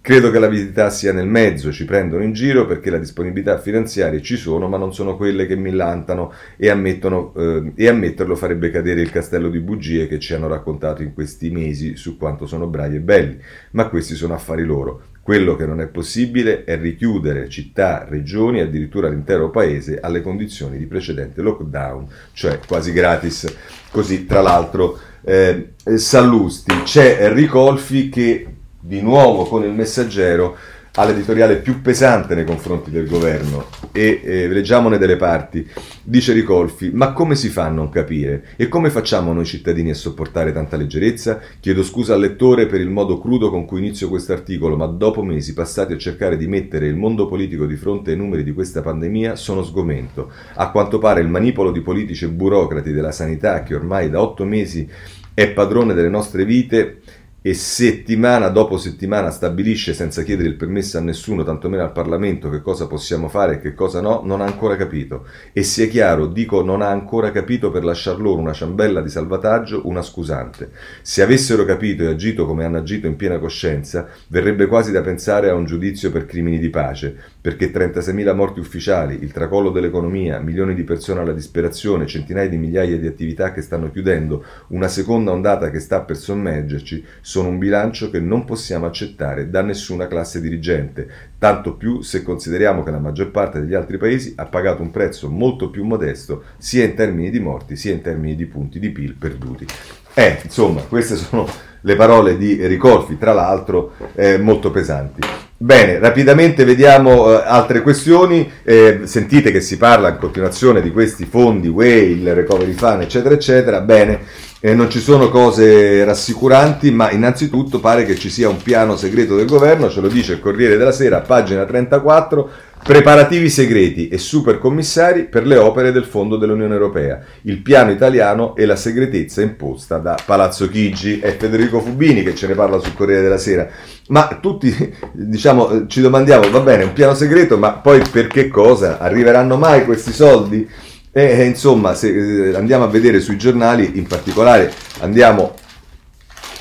Credo 0.08 0.32
che 0.32 0.40
la 0.40 0.48
visita 0.48 0.90
sia 0.90 1.12
nel 1.12 1.28
mezzo, 1.28 1.74
ci 1.74 1.84
prendono 1.84 2.24
in 2.24 2.32
giro 2.32 2.66
perché 2.66 2.90
la 2.90 2.98
disponibilità 2.98 3.58
finanziaria 3.58 4.22
ci 4.22 4.38
sono, 4.38 4.70
ma 4.70 4.78
non 4.78 4.94
sono 4.94 5.18
quelle 5.18 5.46
che 5.46 5.58
millantano 5.58 6.32
e, 6.56 6.70
ammettono, 6.70 7.34
eh, 7.36 7.74
e 7.76 7.90
ammetterlo 7.90 8.38
farebbe 8.38 8.72
cadere 8.72 9.02
il 9.02 9.12
castello 9.12 9.50
di 9.50 9.60
bugie 9.60 10.08
che 10.08 10.18
ci 10.18 10.34
hanno 10.34 10.48
raccontato 10.48 11.04
in 11.04 11.14
questi 11.14 11.50
mesi 11.50 11.98
su 11.98 12.16
quanto 12.16 12.48
sono 12.48 12.68
bravi 12.68 12.96
e 12.96 13.00
belli. 13.02 13.38
Ma 13.72 13.90
questi 13.90 14.16
sono 14.16 14.34
affari 14.34 14.64
loro. 14.64 15.08
Quello 15.22 15.58
che 15.58 15.66
non 15.66 15.82
è 15.82 15.88
possibile 15.88 16.64
è 16.64 16.80
richiudere 16.80 17.50
città, 17.50 18.06
regioni 18.08 18.62
addirittura 18.62 19.10
l'intero 19.10 19.50
paese 19.50 20.00
alle 20.00 20.22
condizioni 20.22 20.78
di 20.78 20.86
precedente 20.86 21.42
lockdown, 21.42 22.08
cioè 22.32 22.62
quasi 22.66 22.94
gratis. 22.94 23.54
Così, 23.92 24.26
tra 24.26 24.40
l'altro, 24.40 24.98
eh, 25.26 25.74
Sallusti, 25.96 26.84
c'è 26.84 27.18
Enrico 27.20 27.60
Olfi 27.60 28.08
che 28.08 28.52
di 28.88 29.02
nuovo 29.02 29.44
con 29.44 29.66
il 29.66 29.74
messaggero 29.74 30.56
all'editoriale 30.94 31.58
più 31.58 31.82
pesante 31.82 32.34
nei 32.36 32.46
confronti 32.46 32.90
del 32.90 33.06
governo 33.06 33.66
e 33.92 34.22
eh, 34.24 34.48
leggiamone 34.48 34.98
delle 34.98 35.18
parti. 35.18 35.70
Dice 36.02 36.32
Ricolfi, 36.32 36.90
ma 36.92 37.12
come 37.12 37.36
si 37.36 37.50
fa 37.50 37.66
a 37.66 37.70
non 37.70 37.90
capire? 37.90 38.46
E 38.56 38.70
come 38.70 38.90
facciamo 38.90 39.34
noi 39.34 39.46
cittadini 39.46 39.90
a 39.90 39.94
sopportare 39.94 40.54
tanta 40.54 40.78
leggerezza? 40.78 41.40
Chiedo 41.60 41.84
scusa 41.84 42.14
al 42.14 42.22
lettore 42.22 42.66
per 42.66 42.80
il 42.80 42.90
modo 42.90 43.20
crudo 43.20 43.50
con 43.50 43.66
cui 43.66 43.80
inizio 43.80 44.08
questo 44.08 44.32
articolo, 44.32 44.78
ma 44.78 44.88
dopo 44.88 45.22
mesi 45.22 45.54
passati 45.54 45.92
a 45.92 45.98
cercare 45.98 46.38
di 46.38 46.48
mettere 46.48 46.88
il 46.88 46.96
mondo 46.96 47.28
politico 47.28 47.66
di 47.66 47.76
fronte 47.76 48.12
ai 48.12 48.18
numeri 48.18 48.44
di 48.44 48.54
questa 48.54 48.82
pandemia 48.82 49.36
sono 49.36 49.64
sgomento. 49.64 50.32
A 50.56 50.72
quanto 50.72 50.98
pare 50.98 51.20
il 51.20 51.28
manipolo 51.28 51.72
di 51.72 51.82
politici 51.82 52.24
e 52.24 52.30
burocrati 52.30 52.94
della 52.94 53.12
sanità 53.12 53.62
che 53.64 53.76
ormai 53.76 54.10
da 54.10 54.22
otto 54.22 54.46
mesi 54.46 54.90
è 55.38 55.52
padrone 55.52 55.94
delle 55.94 56.10
nostre 56.10 56.46
vite 56.46 57.02
e 57.48 57.54
settimana 57.54 58.50
dopo 58.50 58.76
settimana 58.78 59.32
stabilisce 59.32 59.94
senza 59.94 60.22
chiedere 60.24 60.50
il 60.50 60.56
permesso 60.56 60.98
a 60.98 61.02
nessuno, 61.02 61.46
tantomeno 61.46 61.82
al 61.82 61.94
Parlamento, 61.94 62.50
che 62.50 62.60
cosa 62.60 62.88
possiamo 62.88 63.30
fare 63.30 63.54
e 63.54 63.60
che 63.62 63.74
cosa 63.74 64.02
no, 64.02 64.20
non 64.26 64.42
ha 64.42 64.44
ancora 64.44 64.76
capito. 64.76 65.26
E 65.54 65.64
sia 65.64 65.88
chiaro, 65.88 66.28
dico 66.28 66.62
non 66.62 66.82
ha 66.82 66.90
ancora 66.90 67.32
capito 67.32 67.72
per 67.72 67.86
lasciar 67.86 68.20
loro 68.20 68.42
una 68.42 68.52
ciambella 68.52 69.00
di 69.00 69.08
salvataggio, 69.08 69.88
una 69.88 70.02
scusante. 70.02 70.72
Se 71.02 71.22
avessero 71.22 71.64
capito 71.64 72.04
e 72.04 72.08
agito 72.08 72.46
come 72.46 72.66
hanno 72.66 72.80
agito 72.80 73.08
in 73.08 73.16
piena 73.16 73.40
coscienza, 73.40 74.10
verrebbe 74.28 74.66
quasi 74.66 74.92
da 74.92 75.00
pensare 75.00 75.50
a 75.50 75.54
un 75.54 75.64
giudizio 75.64 76.12
per 76.12 76.26
crimini 76.26 76.60
di 76.60 76.70
pace, 76.70 77.16
perché 77.40 77.72
36.000 77.72 78.36
morti 78.36 78.60
ufficiali, 78.60 79.20
il 79.22 79.32
tracollo 79.32 79.70
dell'economia, 79.70 80.40
milioni 80.40 80.76
di 80.76 80.84
persone 80.84 81.22
alla 81.22 81.32
disperazione, 81.32 82.08
centinaia 82.08 82.50
di 82.50 82.58
migliaia 82.58 82.98
di 82.98 83.08
attività 83.08 83.54
che 83.54 83.62
stanno 83.62 83.90
chiudendo, 83.90 84.44
una 84.72 84.90
seconda 84.90 85.32
ondata 85.32 85.70
che 85.70 85.80
sta 85.80 86.02
per 86.02 86.18
sommergerci, 86.18 87.06
sono 87.38 87.50
un 87.50 87.60
bilancio 87.60 88.10
che 88.10 88.20
non 88.20 88.46
possiamo 88.46 88.88
accettare 88.88 89.52
da 89.52 89.62
nessuna 89.62 90.08
classe 90.08 90.42
dirigente, 90.42 91.08
tanto 91.38 91.76
più 91.76 92.02
se 92.02 92.24
consideriamo 92.24 92.82
che 92.82 92.90
la 92.90 92.98
maggior 92.98 93.30
parte 93.30 93.60
degli 93.60 93.76
altri 93.76 94.00
paesi 94.00 94.34
ha 94.38 94.46
pagato 94.46 94.82
un 94.82 94.90
prezzo 94.90 95.30
molto 95.30 95.70
più 95.70 95.86
modesto 95.86 96.46
sia 96.58 96.84
in 96.84 96.96
termini 96.96 97.30
di 97.30 97.40
morti 97.40 97.76
sia 97.76 97.94
in 97.94 98.02
termini 98.02 98.36
di 98.36 98.48
punti 98.48 98.80
di 98.80 98.90
PIL 98.90 99.14
perduti. 99.14 99.68
Eh, 100.16 100.40
insomma, 100.44 100.82
queste 100.82 101.16
sono 101.16 101.48
le 101.82 101.96
parole 101.96 102.38
di 102.38 102.66
Ricolfi, 102.66 103.20
tra 103.20 103.34
l'altro 103.34 103.92
eh, 104.16 104.40
molto 104.40 104.72
pesanti. 104.72 105.47
Bene, 105.60 105.98
rapidamente 105.98 106.66
vediamo 106.66 107.32
eh, 107.32 107.42
altre 107.44 107.82
questioni. 107.82 108.48
Eh, 108.62 109.02
sentite 109.06 109.50
che 109.52 109.60
si 109.60 109.78
parla 109.78 110.10
in 110.10 110.20
continuazione 110.20 110.84
di 110.84 110.92
questi 110.92 111.26
fondi, 111.26 111.68
Way, 111.68 112.20
il 112.20 112.36
Recovery 112.36 112.74
Fund, 112.74 113.02
eccetera, 113.02 113.34
eccetera. 113.34 113.82
Bene, 113.82 114.20
eh, 114.60 114.76
non 114.76 114.88
ci 114.92 115.00
sono 115.00 115.30
cose 115.30 116.04
rassicuranti, 116.04 116.92
ma 116.92 117.10
innanzitutto 117.10 117.80
pare 117.80 118.06
che 118.06 118.16
ci 118.16 118.30
sia 118.30 118.48
un 118.50 118.62
piano 118.62 118.96
segreto 118.98 119.36
del 119.36 119.48
governo, 119.48 119.90
ce 119.90 120.00
lo 120.00 120.10
dice 120.10 120.34
il 120.34 120.40
Corriere 120.42 120.78
della 120.78 120.92
Sera, 120.92 121.22
pagina 121.22 121.66
34, 121.66 122.50
preparativi 122.84 123.50
segreti 123.50 124.08
e 124.08 124.18
supercommissari 124.18 125.26
per 125.26 125.46
le 125.46 125.58
opere 125.58 125.92
del 125.92 126.06
Fondo 126.06 126.38
dell'Unione 126.38 126.74
Europea, 126.74 127.22
il 127.42 127.62
piano 127.62 127.92
italiano 127.92 128.56
e 128.56 128.66
la 128.66 128.76
segretezza 128.76 129.42
imposta 129.42 129.98
da 129.98 130.18
Palazzo 130.26 130.70
Chigi. 130.70 131.20
È 131.20 131.36
Federico 131.36 131.80
Fubini 131.82 132.24
che 132.24 132.34
ce 132.34 132.48
ne 132.48 132.54
parla 132.54 132.80
sul 132.80 132.94
Corriere 132.94 133.22
della 133.22 133.38
Sera. 133.38 133.68
Ma 134.08 134.40
tutti 134.42 134.96
diciamo, 135.12 135.88
ci 135.88 136.02
domandiamo, 136.02 136.50
va 136.50 136.62
bene, 136.62 136.86
un 136.86 136.94
piano 136.94 137.14
segreto, 137.14 137.58
ma 137.58 137.74
poi 137.74 138.02
per 138.10 138.28
che 138.28 138.48
cosa? 138.48 139.00
Arriveranno 139.00 139.58
mai 139.58 139.84
questi 139.84 140.14
soldi? 140.14 140.68
E, 141.12 141.24
e 141.24 141.44
insomma, 141.46 141.94
se 141.94 142.50
eh, 142.50 142.56
andiamo 142.56 142.84
a 142.84 142.88
vedere 142.88 143.20
sui 143.20 143.38
giornali, 143.38 143.98
in 143.98 144.08
particolare 144.08 144.72
andiamo 145.00 145.56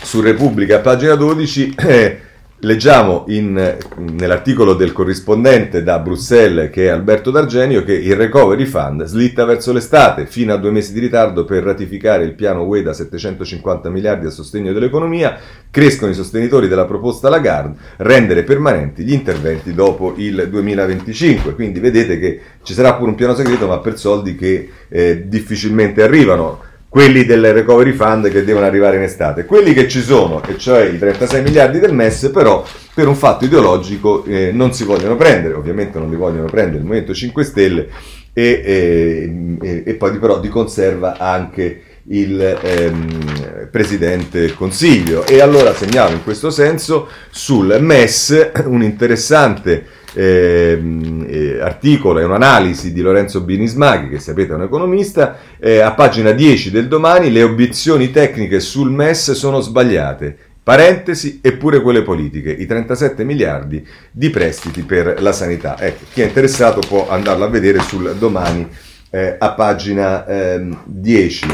su 0.03 0.21
Repubblica, 0.21 0.81
pagina 0.81 1.15
12, 1.15 1.75
eh, 1.79 2.21
Leggiamo 2.61 3.25
in, 3.29 3.77
nell'articolo 3.99 4.73
del 4.73 4.93
corrispondente 4.93 5.83
da 5.83 5.99
Bruxelles, 5.99 6.71
che 6.71 6.87
è 6.87 6.89
Alberto 6.89 7.31
D'Argenio, 7.31 7.85
che 7.85 7.93
il 7.93 8.17
Recovery 8.17 8.65
Fund 8.65 9.05
slitta 9.05 9.45
verso 9.45 9.75
l'estate, 9.75 10.25
fino 10.25 10.55
a 10.55 10.57
due 10.57 10.71
mesi 10.71 10.95
di 10.95 11.01
ritardo 11.01 11.45
per 11.45 11.63
ratificare 11.63 12.25
il 12.25 12.33
piano 12.33 12.63
UE 12.63 12.81
da 12.81 12.95
750 12.95 13.91
miliardi 13.91 14.25
a 14.25 14.31
sostegno 14.31 14.73
dell'economia, 14.73 15.39
crescono 15.71 16.11
i 16.11 16.15
sostenitori 16.15 16.67
della 16.67 16.87
proposta 16.87 17.29
Lagarde, 17.29 17.77
rendere 17.99 18.43
permanenti 18.43 19.05
gli 19.05 19.13
interventi 19.13 19.75
dopo 19.75 20.15
il 20.17 20.49
2025. 20.49 21.55
Quindi 21.55 21.79
vedete 21.79 22.19
che 22.19 22.41
ci 22.63 22.73
sarà 22.73 22.95
pure 22.95 23.11
un 23.11 23.17
piano 23.17 23.35
segreto, 23.35 23.67
ma 23.67 23.81
per 23.81 23.99
soldi 23.99 24.35
che 24.35 24.71
eh, 24.89 25.29
difficilmente 25.29 26.03
arrivano 26.03 26.61
quelli 26.97 27.27
del 27.27 27.53
recovery 27.53 27.93
fund 27.93 28.31
che 28.31 28.43
devono 28.43 28.65
arrivare 28.65 28.97
in 28.97 29.03
estate. 29.03 29.45
Quelli 29.45 29.75
che 29.75 29.87
ci 29.87 30.01
sono, 30.01 30.43
e 30.43 30.57
cioè 30.57 30.85
i 30.87 30.99
36 30.99 31.43
miliardi 31.43 31.79
del 31.79 31.93
MES, 31.93 32.31
però 32.33 32.65
per 32.95 33.07
un 33.07 33.15
fatto 33.15 33.45
ideologico 33.45 34.25
eh, 34.25 34.51
non 34.51 34.73
si 34.73 34.85
vogliono 34.85 35.15
prendere, 35.15 35.53
ovviamente 35.53 35.99
non 35.99 36.09
li 36.09 36.17
vogliono 36.17 36.47
prendere 36.47 36.79
il 36.79 36.85
Movimento 36.85 37.13
5 37.13 37.45
Stelle 37.45 37.89
e, 38.33 39.61
e, 39.61 39.83
e 39.85 39.95
poi 39.97 40.19
però 40.19 40.41
di 40.41 40.49
conserva 40.49 41.19
anche 41.19 41.83
il 42.09 42.41
ehm, 42.41 43.69
Presidente 43.71 44.41
del 44.41 44.55
Consiglio. 44.55 45.27
E 45.27 45.41
allora 45.41 45.75
segniamo 45.75 46.15
in 46.15 46.23
questo 46.23 46.51
senso 46.51 47.09
sul 47.31 47.77
MES 47.81 48.53
un 48.65 48.83
interessante 48.83 50.05
Ehm, 50.19 51.27
eh, 51.29 51.61
articolo 51.61 52.21
e 52.21 52.25
un'analisi 52.25 52.95
di 52.95 53.03
Lorenzo 53.03 53.43
Binismaghi, 53.43 54.09
che 54.09 54.19
sapete 54.19 54.53
è 54.53 54.55
un 54.55 54.63
economista, 54.63 55.37
eh, 55.59 55.81
a 55.81 55.93
pagina 55.93 56.31
10 56.31 56.71
del 56.71 56.89
domani 56.89 57.31
le 57.31 57.43
obiezioni 57.43 58.11
tecniche 58.11 58.59
sul 58.61 58.91
MES 58.91 59.33
sono 59.33 59.61
sbagliate. 59.61 60.35
Parentesi, 60.63 61.41
eppure 61.43 61.83
quelle 61.83 62.01
politiche, 62.01 62.51
i 62.51 62.65
37 62.65 63.25
miliardi 63.25 63.87
di 64.11 64.31
prestiti 64.31 64.81
per 64.83 65.21
la 65.21 65.33
sanità. 65.33 65.79
Ecco, 65.79 66.05
chi 66.11 66.23
è 66.23 66.25
interessato 66.25 66.81
può 66.81 67.11
andarlo 67.11 67.45
a 67.45 67.49
vedere 67.49 67.81
sul 67.81 68.17
domani 68.19 68.67
eh, 69.11 69.37
a 69.39 69.53
pagina 69.53 70.27
eh, 70.27 70.69
10. 70.85 71.47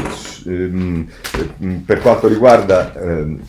Ehm, 0.47 1.07
per 1.85 1.99
quanto 1.99 2.27
riguarda 2.27 2.93
ehm, 2.93 3.39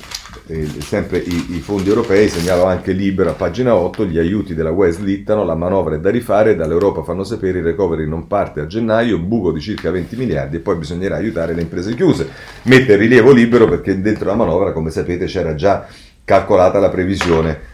eh, 0.47 0.69
sempre 0.81 1.19
i, 1.19 1.55
i, 1.55 1.61
fondi 1.61 1.89
europei, 1.89 2.29
segnalo 2.29 2.65
anche 2.65 2.93
libero 2.93 3.31
a 3.31 3.35
pagina 3.35 3.75
8, 3.75 4.05
gli 4.05 4.19
aiuti 4.19 4.55
della 4.55 4.71
UE 4.71 4.91
slittano, 4.91 5.45
la 5.45 5.55
manovra 5.55 5.95
è 5.95 6.01
da 6.01 6.11
rifare, 6.11 6.55
dall'Europa 6.55 7.03
fanno 7.03 7.25
sapere 7.25 7.59
il 7.59 7.65
recovery 7.65 8.07
non 8.07 8.27
parte 8.27 8.61
a 8.61 8.67
gennaio, 8.67 9.19
buco 9.19 9.53
di 9.53 9.61
circa 9.61 9.91
20 9.91 10.17
miliardi 10.17 10.57
e 10.57 10.61
poi 10.61 10.77
bisognerà 10.77 11.17
aiutare 11.17 11.55
le 11.55 11.63
imprese 11.63 11.95
chiuse. 11.95 12.29
Mette 12.65 12.93
il 12.93 12.99
rilievo 12.99 13.33
libero 13.33 13.67
perché 13.67 14.01
dentro 14.01 14.27
la 14.27 14.35
manovra, 14.35 14.73
come 14.73 14.91
sapete, 14.91 15.25
c'era 15.25 15.55
già 15.55 15.87
calcolata 16.25 16.79
la 16.79 16.91
previsione 16.91 17.73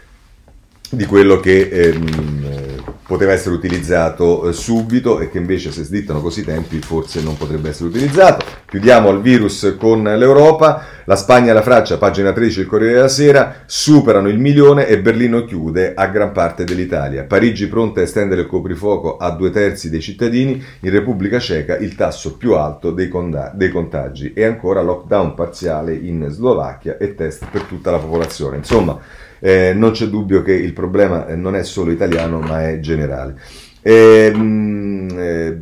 di 0.89 1.05
quello 1.05 1.39
che 1.39 1.69
ehm, 1.69 2.70
poteva 3.11 3.33
essere 3.33 3.55
utilizzato 3.55 4.47
eh, 4.47 4.53
subito 4.53 5.19
e 5.19 5.29
che 5.29 5.37
invece 5.37 5.69
se 5.73 5.83
slittano 5.83 6.21
così 6.21 6.39
i 6.39 6.45
tempi 6.45 6.79
forse 6.79 7.21
non 7.21 7.35
potrebbe 7.35 7.67
essere 7.67 7.89
utilizzato. 7.89 8.45
Chiudiamo 8.65 9.09
al 9.09 9.21
virus 9.21 9.75
con 9.77 10.01
l'Europa, 10.01 10.85
la 11.03 11.17
Spagna 11.17 11.51
e 11.51 11.53
la 11.53 11.61
Francia, 11.61 11.97
pagina 11.97 12.31
13 12.31 12.61
il 12.61 12.65
Corriere 12.67 12.93
della 12.93 13.09
Sera, 13.09 13.63
superano 13.65 14.29
il 14.29 14.39
milione 14.39 14.87
e 14.87 15.01
Berlino 15.01 15.43
chiude 15.43 15.93
a 15.93 16.07
gran 16.07 16.31
parte 16.31 16.63
dell'Italia. 16.63 17.25
Parigi 17.25 17.67
pronta 17.67 17.99
a 17.99 18.03
estendere 18.03 18.41
il 18.41 18.47
coprifuoco 18.47 19.17
a 19.17 19.31
due 19.31 19.49
terzi 19.49 19.89
dei 19.89 19.99
cittadini, 19.99 20.63
in 20.79 20.89
Repubblica 20.89 21.37
Ceca 21.37 21.75
il 21.75 21.95
tasso 21.95 22.37
più 22.37 22.53
alto 22.53 22.91
dei, 22.91 23.09
conda- 23.09 23.51
dei 23.53 23.71
contagi 23.71 24.31
e 24.31 24.45
ancora 24.45 24.81
lockdown 24.81 25.33
parziale 25.33 25.93
in 25.95 26.27
Slovacchia 26.29 26.95
e 26.97 27.13
test 27.13 27.45
per 27.51 27.63
tutta 27.63 27.91
la 27.91 27.97
popolazione. 27.97 28.55
Insomma, 28.55 28.97
eh, 29.41 29.73
non 29.75 29.91
c'è 29.91 30.05
dubbio 30.05 30.41
che 30.41 30.53
il 30.53 30.71
problema 30.71 31.27
eh, 31.27 31.35
non 31.35 31.55
è 31.55 31.63
solo 31.63 31.91
italiano 31.91 32.39
ma 32.39 32.69
è 32.69 32.79
generale. 32.79 33.35
Eh, 33.81 34.31
eh, 34.31 35.59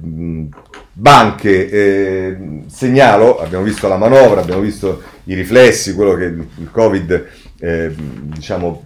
banche, 0.92 1.70
eh, 1.70 2.38
segnalo, 2.68 3.40
abbiamo 3.40 3.64
visto 3.64 3.88
la 3.88 3.98
manovra, 3.98 4.42
abbiamo 4.42 4.62
visto 4.62 5.02
i 5.24 5.34
riflessi, 5.34 5.96
quello 5.96 6.16
che 6.16 6.26
il 6.26 6.70
Covid 6.72 7.28
eh, 7.60 7.92
diciamo, 7.96 8.84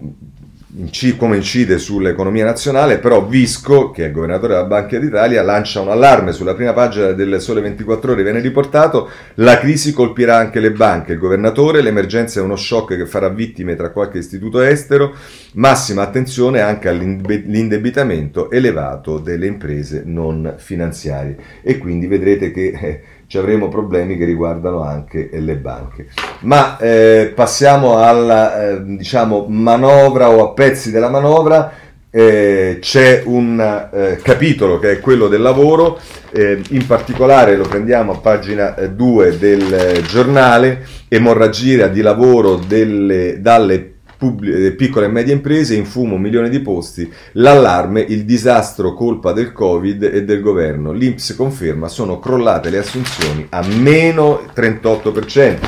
come 1.16 1.36
incide 1.36 1.78
sull'economia 1.78 2.44
nazionale, 2.44 2.98
però 2.98 3.24
Visco, 3.24 3.92
che 3.92 4.06
è 4.06 4.10
governatore 4.10 4.54
della 4.54 4.66
Banca 4.66 4.98
d'Italia, 4.98 5.42
lancia 5.42 5.80
un 5.80 5.88
allarme 5.88 6.32
sulla 6.32 6.54
prima 6.54 6.72
pagina 6.72 7.12
del 7.12 7.40
Sole 7.40 7.60
24 7.60 8.10
Ore, 8.12 8.24
viene 8.24 8.40
riportato, 8.40 9.08
la 9.34 9.58
crisi 9.58 9.92
colpirà 9.92 10.36
anche 10.36 10.58
le 10.58 10.72
banche, 10.72 11.12
il 11.12 11.18
governatore, 11.18 11.80
l'emergenza 11.80 12.40
è 12.40 12.42
uno 12.42 12.56
shock 12.56 12.96
che 12.96 13.06
farà 13.06 13.28
vittime 13.28 13.76
tra 13.76 13.90
qualche 13.90 14.18
istituto 14.18 14.60
estero, 14.62 15.14
massima 15.54 16.02
attenzione 16.02 16.60
anche 16.60 16.88
all'indebitamento 16.88 18.50
elevato 18.50 19.18
delle 19.18 19.46
imprese 19.46 20.02
non 20.04 20.54
finanziarie 20.58 21.36
e 21.62 21.78
quindi 21.78 22.06
vedrete 22.06 22.50
che... 22.50 22.78
Eh, 22.80 23.02
ci 23.26 23.38
avremo 23.38 23.68
problemi 23.68 24.16
che 24.16 24.24
riguardano 24.24 24.82
anche 24.82 25.28
le 25.32 25.56
banche. 25.56 26.08
Ma 26.40 26.76
eh, 26.78 27.32
passiamo 27.34 27.98
alla 27.98 28.70
eh, 28.70 28.84
diciamo, 28.84 29.46
manovra 29.48 30.30
o 30.30 30.44
a 30.44 30.52
pezzi 30.52 30.90
della 30.90 31.08
manovra. 31.08 31.72
Eh, 32.10 32.78
c'è 32.80 33.22
un 33.24 33.58
eh, 33.92 34.20
capitolo 34.22 34.78
che 34.78 34.92
è 34.92 35.00
quello 35.00 35.26
del 35.26 35.40
lavoro, 35.40 35.98
eh, 36.30 36.62
in 36.68 36.86
particolare 36.86 37.56
lo 37.56 37.66
prendiamo 37.66 38.12
a 38.12 38.18
pagina 38.18 38.70
2 38.70 39.26
eh, 39.26 39.36
del 39.36 40.02
giornale, 40.06 40.86
emorragia 41.08 41.88
di 41.88 42.02
lavoro 42.02 42.54
delle, 42.54 43.40
dalle 43.40 43.93
pubbliche, 44.24 44.72
piccole 44.72 45.06
e 45.06 45.10
medie 45.10 45.34
imprese, 45.34 45.74
in 45.74 45.84
fumo 45.84 46.14
un 46.14 46.20
milione 46.22 46.48
di 46.48 46.60
posti, 46.60 47.12
l'allarme, 47.32 48.00
il 48.00 48.24
disastro 48.24 48.94
colpa 48.94 49.32
del 49.32 49.52
Covid 49.52 50.02
e 50.02 50.24
del 50.24 50.40
governo. 50.40 50.92
L'Inps 50.92 51.34
conferma 51.36 51.88
sono 51.88 52.18
crollate 52.18 52.70
le 52.70 52.78
assunzioni 52.78 53.46
a 53.50 53.62
meno 53.66 54.46
38%. 54.54 55.58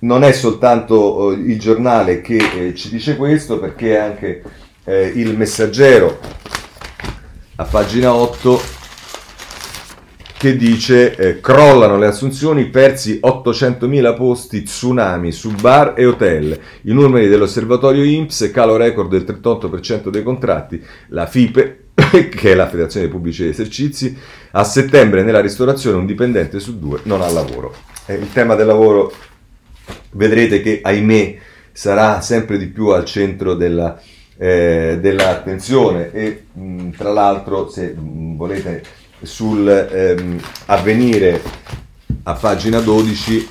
Non 0.00 0.22
è 0.22 0.30
soltanto 0.30 1.32
eh, 1.32 1.34
il 1.34 1.58
giornale 1.58 2.20
che 2.20 2.36
eh, 2.36 2.74
ci 2.76 2.90
dice 2.90 3.16
questo, 3.16 3.58
perché 3.58 3.98
anche 3.98 4.42
eh, 4.84 5.12
il 5.16 5.36
messaggero 5.36 6.20
a 7.56 7.64
pagina 7.64 8.14
8 8.14 8.79
che 10.40 10.56
dice 10.56 11.14
eh, 11.16 11.38
crollano 11.38 11.98
le 11.98 12.06
assunzioni, 12.06 12.70
persi 12.70 13.20
800.000 13.22 14.16
posti, 14.16 14.62
tsunami 14.62 15.32
su 15.32 15.50
bar 15.50 15.92
e 15.94 16.06
hotel. 16.06 16.58
I 16.84 16.94
numeri 16.94 17.28
dell'osservatorio 17.28 18.02
INPS, 18.02 18.50
calo 18.50 18.78
record 18.78 19.10
del 19.10 19.24
38% 19.24 20.08
dei 20.08 20.22
contratti, 20.22 20.82
la 21.08 21.26
FIPE, 21.26 21.88
che 22.32 22.52
è 22.52 22.54
la 22.54 22.70
Federazione 22.70 23.04
dei 23.04 23.14
Pubblici 23.14 23.44
Esercizi, 23.44 24.16
a 24.52 24.64
settembre 24.64 25.22
nella 25.24 25.42
ristorazione 25.42 25.98
un 25.98 26.06
dipendente 26.06 26.58
su 26.58 26.78
due 26.78 27.00
non 27.02 27.20
ha 27.20 27.28
lavoro. 27.28 27.74
Eh, 28.06 28.14
il 28.14 28.32
tema 28.32 28.54
del 28.54 28.66
lavoro 28.66 29.12
vedrete 30.12 30.62
che 30.62 30.80
ahimè 30.82 31.36
sarà 31.70 32.22
sempre 32.22 32.56
di 32.56 32.68
più 32.68 32.86
al 32.86 33.04
centro 33.04 33.52
della, 33.52 34.00
eh, 34.38 34.96
dell'attenzione 35.02 36.10
e 36.12 36.44
mh, 36.50 36.92
tra 36.96 37.12
l'altro 37.12 37.68
se 37.68 37.92
mh, 37.94 38.36
volete 38.38 38.99
sul 39.22 39.68
ehm, 39.68 40.40
avvenire 40.66 41.42
a 42.24 42.34
pagina 42.34 42.80
12 42.80 43.48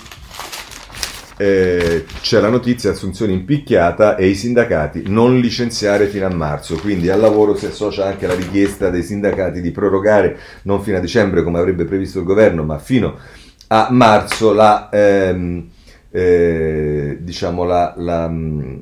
eh, 1.42 2.06
c'è 2.20 2.42
la 2.42 2.50
notizia 2.50 2.92
assunzione 2.92 3.32
impicchiata 3.32 4.18
e 4.18 4.28
i 4.28 4.36
sindacati 4.36 5.04
non 5.08 5.40
licenziare 5.40 6.08
fino 6.08 6.26
a 6.26 6.34
marzo, 6.34 6.76
quindi 6.76 7.10
al 7.10 7.22
lavoro 7.22 7.56
si 7.56 7.66
associa 7.66 8.06
anche 8.06 8.28
la 8.28 8.36
richiesta 8.36 8.90
dei 8.90 9.04
sindacati 9.04 9.62
di 9.62 9.72
prorogare 9.72 10.38
non 10.64 10.82
fino 10.84 10.98
a 10.98 11.00
dicembre 11.00 11.44
come 11.44 11.60
avrebbe 11.60 11.86
previsto 11.86 12.20
il 12.20 12.26
governo, 12.26 12.64
ma 12.64 12.78
fino 12.78 13.18
a 13.68 13.88
marzo 13.92 14.52
la, 14.52 14.90
ehm, 14.92 15.70
eh, 16.12 17.18
diciamo 17.22 17.64
la, 17.64 17.94
la, 17.96 18.28
mm, 18.28 18.78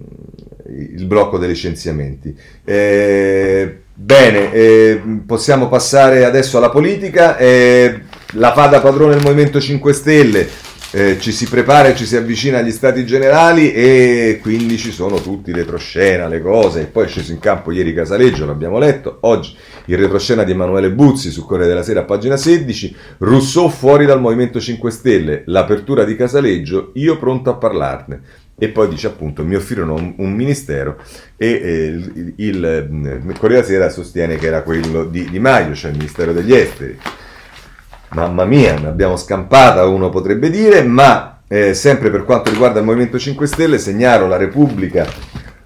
il 0.96 1.06
blocco 1.06 1.38
dei 1.38 1.50
licenziamenti. 1.50 2.36
Eh, 2.64 3.82
Bene, 4.00 4.54
eh, 4.54 5.02
possiamo 5.26 5.70
passare 5.70 6.24
adesso 6.24 6.58
alla 6.58 6.70
politica. 6.70 7.36
Eh, 7.36 8.02
la 8.34 8.54
fa 8.54 8.68
da 8.68 8.80
padrone 8.80 9.16
il 9.16 9.24
Movimento 9.24 9.60
5 9.60 9.92
Stelle, 9.92 10.48
eh, 10.92 11.18
ci 11.20 11.32
si 11.32 11.48
prepara 11.48 11.88
e 11.88 11.96
ci 11.96 12.06
si 12.06 12.16
avvicina 12.16 12.60
agli 12.60 12.70
stati 12.70 13.08
generali 13.08 13.74
e 13.74 14.38
quindi 14.40 14.78
ci 14.78 14.92
sono 14.92 15.20
tutti 15.20 15.52
retroscena, 15.52 16.28
le 16.28 16.44
cose. 16.44 16.82
E 16.82 16.86
poi 16.86 17.06
è 17.06 17.08
sceso 17.08 17.32
in 17.32 17.40
campo 17.40 17.72
ieri 17.72 17.92
Casaleggio, 17.92 18.46
l'abbiamo 18.46 18.78
letto. 18.78 19.18
Oggi 19.22 19.58
il 19.86 19.98
retroscena 19.98 20.44
di 20.44 20.52
Emanuele 20.52 20.92
Buzzi 20.92 21.32
su 21.32 21.44
Corriere 21.44 21.70
della 21.70 21.84
Sera, 21.84 22.04
pagina 22.04 22.38
16. 22.38 22.96
Rousseau 23.18 23.68
fuori 23.68 24.06
dal 24.06 24.22
Movimento 24.22 24.60
5 24.60 24.92
Stelle, 24.92 25.42
l'apertura 25.48 26.04
di 26.04 26.16
Casaleggio, 26.16 26.92
io 26.94 27.18
pronto 27.18 27.50
a 27.50 27.56
parlarne 27.56 28.22
e 28.60 28.70
poi 28.70 28.88
dice 28.88 29.08
appunto 29.08 29.44
mi 29.44 29.56
offrirono 29.56 29.94
un, 29.94 30.16
un 30.18 30.34
ministero 30.34 30.98
e 31.36 31.48
eh, 31.48 31.86
il, 31.86 32.34
il, 32.38 33.22
il, 33.26 33.36
Corriere 33.38 33.64
Sera 33.64 33.90
sostiene 33.90 34.38
che 34.38 34.48
era 34.48 34.64
quello 34.64 35.06
di, 35.06 35.30
di 35.30 35.40
Maio, 35.40 35.76
cioè 35.76 35.92
il 35.92 35.98
Ministero 35.98 36.34
degli 36.34 36.54
Esteri. 36.54 36.98
Mamma 38.10 38.46
mia, 38.46 38.80
ne 38.80 38.88
abbiamo 38.88 39.16
scampata, 39.16 39.86
uno 39.86 40.10
potrebbe 40.10 40.50
dire, 40.50 40.82
ma 40.82 41.42
eh, 41.48 41.74
sempre 41.74 42.10
per 42.10 42.24
quanto 42.24 42.50
riguarda 42.50 42.80
il 42.80 42.86
Movimento 42.86 43.20
5 43.20 43.46
Stelle, 43.46 43.78
segnalo 43.78 44.28
la 44.28 44.38
Repubblica 44.38 45.06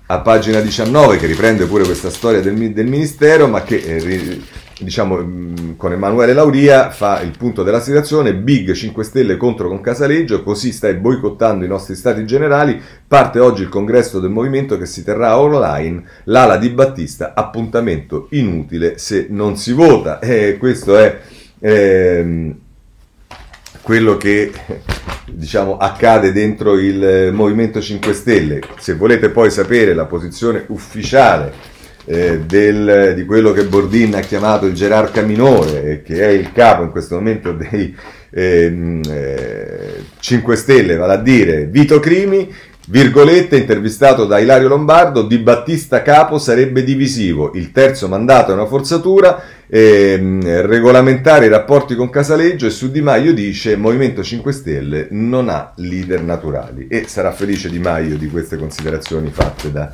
a 0.08 0.20
pagina 0.20 0.60
19 0.60 1.18
che 1.18 1.28
riprende 1.28 1.66
pure 1.66 1.86
questa 1.86 2.10
storia 2.10 2.42
del, 2.42 2.74
del 2.74 2.88
Ministero, 2.88 3.48
ma 3.48 3.64
che 3.64 3.76
eh, 3.78 4.42
diciamo, 4.82 5.18
mm, 5.18 5.72
con 5.78 5.94
Emanuele 5.94 6.34
Lauria 6.34 6.90
fa 6.90 7.22
il 7.22 7.36
punto 7.38 7.64
della 7.64 7.80
situazione, 7.80 8.36
Big 8.36 8.74
5 8.74 9.04
Stelle 9.04 9.38
contro 9.38 9.68
con 9.68 9.82
Casaleggio, 9.82 10.44
così 10.44 10.72
stai 10.72 10.96
boicottando 10.96 11.64
i 11.64 11.68
nostri 11.68 11.96
stati 11.96 12.26
generali, 12.26 12.80
parte 13.08 13.40
oggi 13.40 13.62
il 13.62 13.70
congresso 13.70 14.20
del 14.20 14.32
movimento 14.32 14.78
che 14.78 14.86
si 14.86 15.04
terrà 15.04 15.40
online, 15.40 16.04
l'ala 16.26 16.58
di 16.58 16.70
Battista, 16.70 17.34
appuntamento 17.36 18.28
inutile 18.32 18.98
se 18.98 19.28
non 19.30 19.58
si 19.58 19.74
vota. 19.74 20.20
E 20.20 20.58
questo 20.58 20.98
è 20.98 21.20
ehm, 21.60 22.56
quello 23.82 24.18
che 24.18 24.52
diciamo, 25.32 25.78
accade 25.78 26.32
dentro 26.32 26.78
il 26.78 27.32
Movimento 27.34 27.82
5 27.82 28.14
Stelle. 28.14 28.62
Se 28.78 28.96
volete 28.96 29.30
poi 29.30 29.50
sapere 29.52 29.94
la 29.94 30.06
posizione 30.06 30.66
ufficiale 30.68 31.71
eh, 32.06 32.40
del, 32.40 33.14
di 33.16 33.26
quello 33.26 33.52
che 33.52 33.66
Bordin 33.66 34.16
ha 34.16 34.22
chiamato 34.22 34.66
il 34.66 34.74
gerarca 34.74 35.22
minore, 35.22 36.02
che 36.04 36.22
è 36.22 36.30
il 36.30 36.52
capo 36.52 36.84
in 36.84 36.92
questo 36.92 37.16
momento 37.16 37.54
dei 37.54 37.96
ehm, 38.32 39.02
eh, 39.08 40.04
5 40.20 40.56
Stelle, 40.56 40.96
vale 40.96 41.14
a 41.14 41.18
dire 41.18 41.66
Vito 41.66 42.00
Crimi, 42.00 42.52
virgolette, 42.88 43.58
intervistato 43.58 44.26
da 44.26 44.40
Ilario 44.40 44.68
Lombardo, 44.68 45.24
Di 45.24 45.38
Battista 45.38 46.02
capo 46.02 46.40
sarebbe 46.40 46.84
divisivo, 46.84 47.52
il 47.54 47.72
terzo 47.72 48.08
mandato 48.08 48.52
è 48.52 48.54
una 48.54 48.66
forzatura 48.66 49.42
ehm, 49.68 50.66
regolamentare 50.66 51.46
i 51.46 51.50
rapporti 51.50 51.96
con 51.96 52.10
Casaleggio 52.10 52.66
e 52.66 52.72
su 52.72 52.92
Di 52.92 53.02
Maio 53.02 53.34
dice 53.34 53.78
Movimento 53.78 54.24
5 54.24 54.52
Stelle 54.52 55.08
non 55.12 55.48
ha 55.48 55.72
leader 55.78 56.22
naturali. 56.24 56.88
E 56.90 57.06
sarà 57.08 57.32
felice 57.32 57.70
Di 57.70 57.80
Maio 57.80 58.18
di 58.18 58.28
queste 58.28 58.58
considerazioni 58.58 59.30
fatte 59.32 59.72
da 59.72 59.92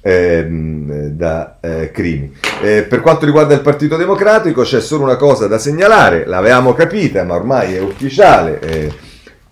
ehm, 0.00 1.08
da 1.08 1.58
eh, 1.60 1.90
Crimi. 1.92 2.32
Eh, 2.62 2.82
per 2.82 3.00
quanto 3.00 3.24
riguarda 3.24 3.54
il 3.54 3.60
Partito 3.60 3.96
Democratico 3.96 4.62
c'è 4.62 4.80
solo 4.80 5.04
una 5.04 5.16
cosa 5.16 5.46
da 5.46 5.58
segnalare, 5.58 6.26
l'avevamo 6.26 6.72
capita 6.74 7.24
ma 7.24 7.34
ormai 7.34 7.74
è 7.74 7.80
ufficiale. 7.80 8.60
Eh, 8.60 8.92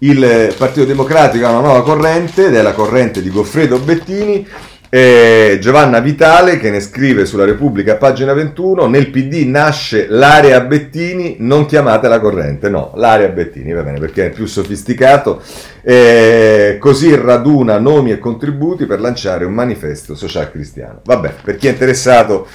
il 0.01 0.55
Partito 0.57 0.87
Democratico 0.87 1.47
ha 1.47 1.51
una 1.51 1.61
nuova 1.61 1.83
corrente 1.83 2.47
ed 2.47 2.55
è 2.55 2.63
la 2.63 2.73
corrente 2.73 3.21
di 3.21 3.31
Goffredo 3.31 3.79
Bettini 3.79 4.47
eh, 4.91 5.59
Giovanna 5.61 6.01
Vitale 6.01 6.59
che 6.59 6.71
ne 6.71 6.81
scrive 6.81 7.27
sulla 7.27 7.45
Repubblica, 7.45 7.97
pagina 7.97 8.33
21, 8.33 8.87
nel 8.87 9.11
PD 9.11 9.45
nasce 9.47 10.07
l'area 10.09 10.61
Bettini, 10.61 11.37
non 11.41 11.67
chiamate 11.67 12.09
la 12.09 12.21
corrente, 12.21 12.71
no, 12.71 12.93
l'area 12.95 13.29
Bettini, 13.29 13.73
va 13.73 13.83
bene, 13.83 13.99
perché 13.99 14.27
è 14.27 14.31
più 14.31 14.47
sofisticato, 14.47 15.43
eh, 15.83 16.79
così 16.81 17.15
raduna 17.15 17.79
nomi 17.79 18.13
e 18.13 18.19
contributi 18.19 18.87
per 18.87 19.01
lanciare 19.01 19.45
un 19.45 19.53
manifesto 19.53 20.15
social 20.15 20.51
cristiano. 20.51 21.01
Vabbè, 21.05 21.35
per 21.43 21.57
chi 21.57 21.67
è 21.67 21.71
interessato, 21.71 22.47